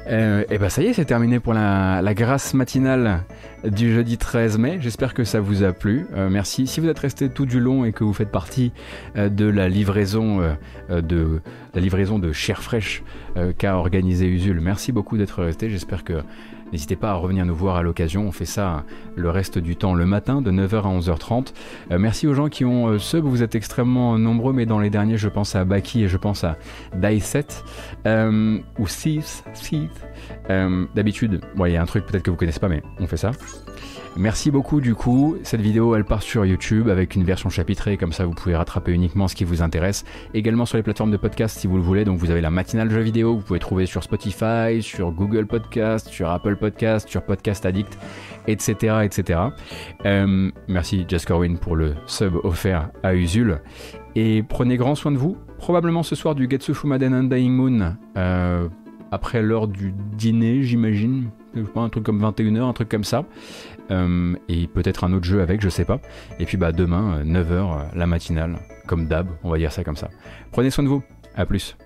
[0.08, 3.22] Euh, et bah ça y est, c'est terminé pour la, grâce matinale
[3.64, 4.78] du jeudi 13 mai.
[4.80, 6.06] J'espère que ça vous a plu.
[6.14, 6.66] Euh, merci.
[6.66, 8.72] Si vous êtes resté tout du long et que vous faites partie
[9.16, 10.40] euh, de la livraison
[10.88, 11.40] de
[11.74, 13.02] la livraison de chair fraîche
[13.58, 15.70] qu'a organisé Usul, merci beaucoup d'être resté.
[15.70, 16.14] J'espère que
[16.72, 18.84] N'hésitez pas à revenir nous voir à l'occasion, on fait ça
[19.16, 21.52] le reste du temps le matin de 9h à 11h30.
[21.90, 24.90] Euh, merci aux gens qui ont euh, sub, vous êtes extrêmement nombreux, mais dans les
[24.90, 26.56] derniers je pense à Baki et je pense à
[26.94, 27.46] Daiset
[28.06, 29.44] euh, ou Sith.
[30.94, 33.32] D'habitude, il y a un truc peut-être que vous connaissez pas, mais on fait ça.
[34.16, 35.36] Merci beaucoup du coup.
[35.44, 38.92] Cette vidéo elle part sur YouTube avec une version chapitrée, comme ça vous pouvez rattraper
[38.92, 40.04] uniquement ce qui vous intéresse.
[40.34, 42.04] Également sur les plateformes de podcast si vous le voulez.
[42.04, 46.08] Donc vous avez la matinale jeu vidéo, vous pouvez trouver sur Spotify, sur Google Podcast,
[46.08, 47.98] sur Apple Podcast, sur Podcast Addict,
[48.48, 48.96] etc.
[49.04, 49.40] etc.
[50.04, 53.60] Euh, merci Jess Corwin pour le sub offert à Usul.
[54.16, 55.36] Et prenez grand soin de vous.
[55.56, 57.96] Probablement ce soir du Getsu Fumaden Undying Moon.
[58.16, 58.68] Euh,
[59.12, 61.30] après l'heure du dîner, j'imagine.
[61.76, 63.24] Un truc comme 21h, un truc comme ça.
[63.90, 66.00] Euh, et peut-être un autre jeu avec, je sais pas.
[66.38, 69.82] Et puis bah demain, 9h, euh, euh, la matinale, comme d'hab, on va dire ça
[69.82, 70.08] comme ça.
[70.52, 71.02] Prenez soin de vous,
[71.36, 71.76] à plus.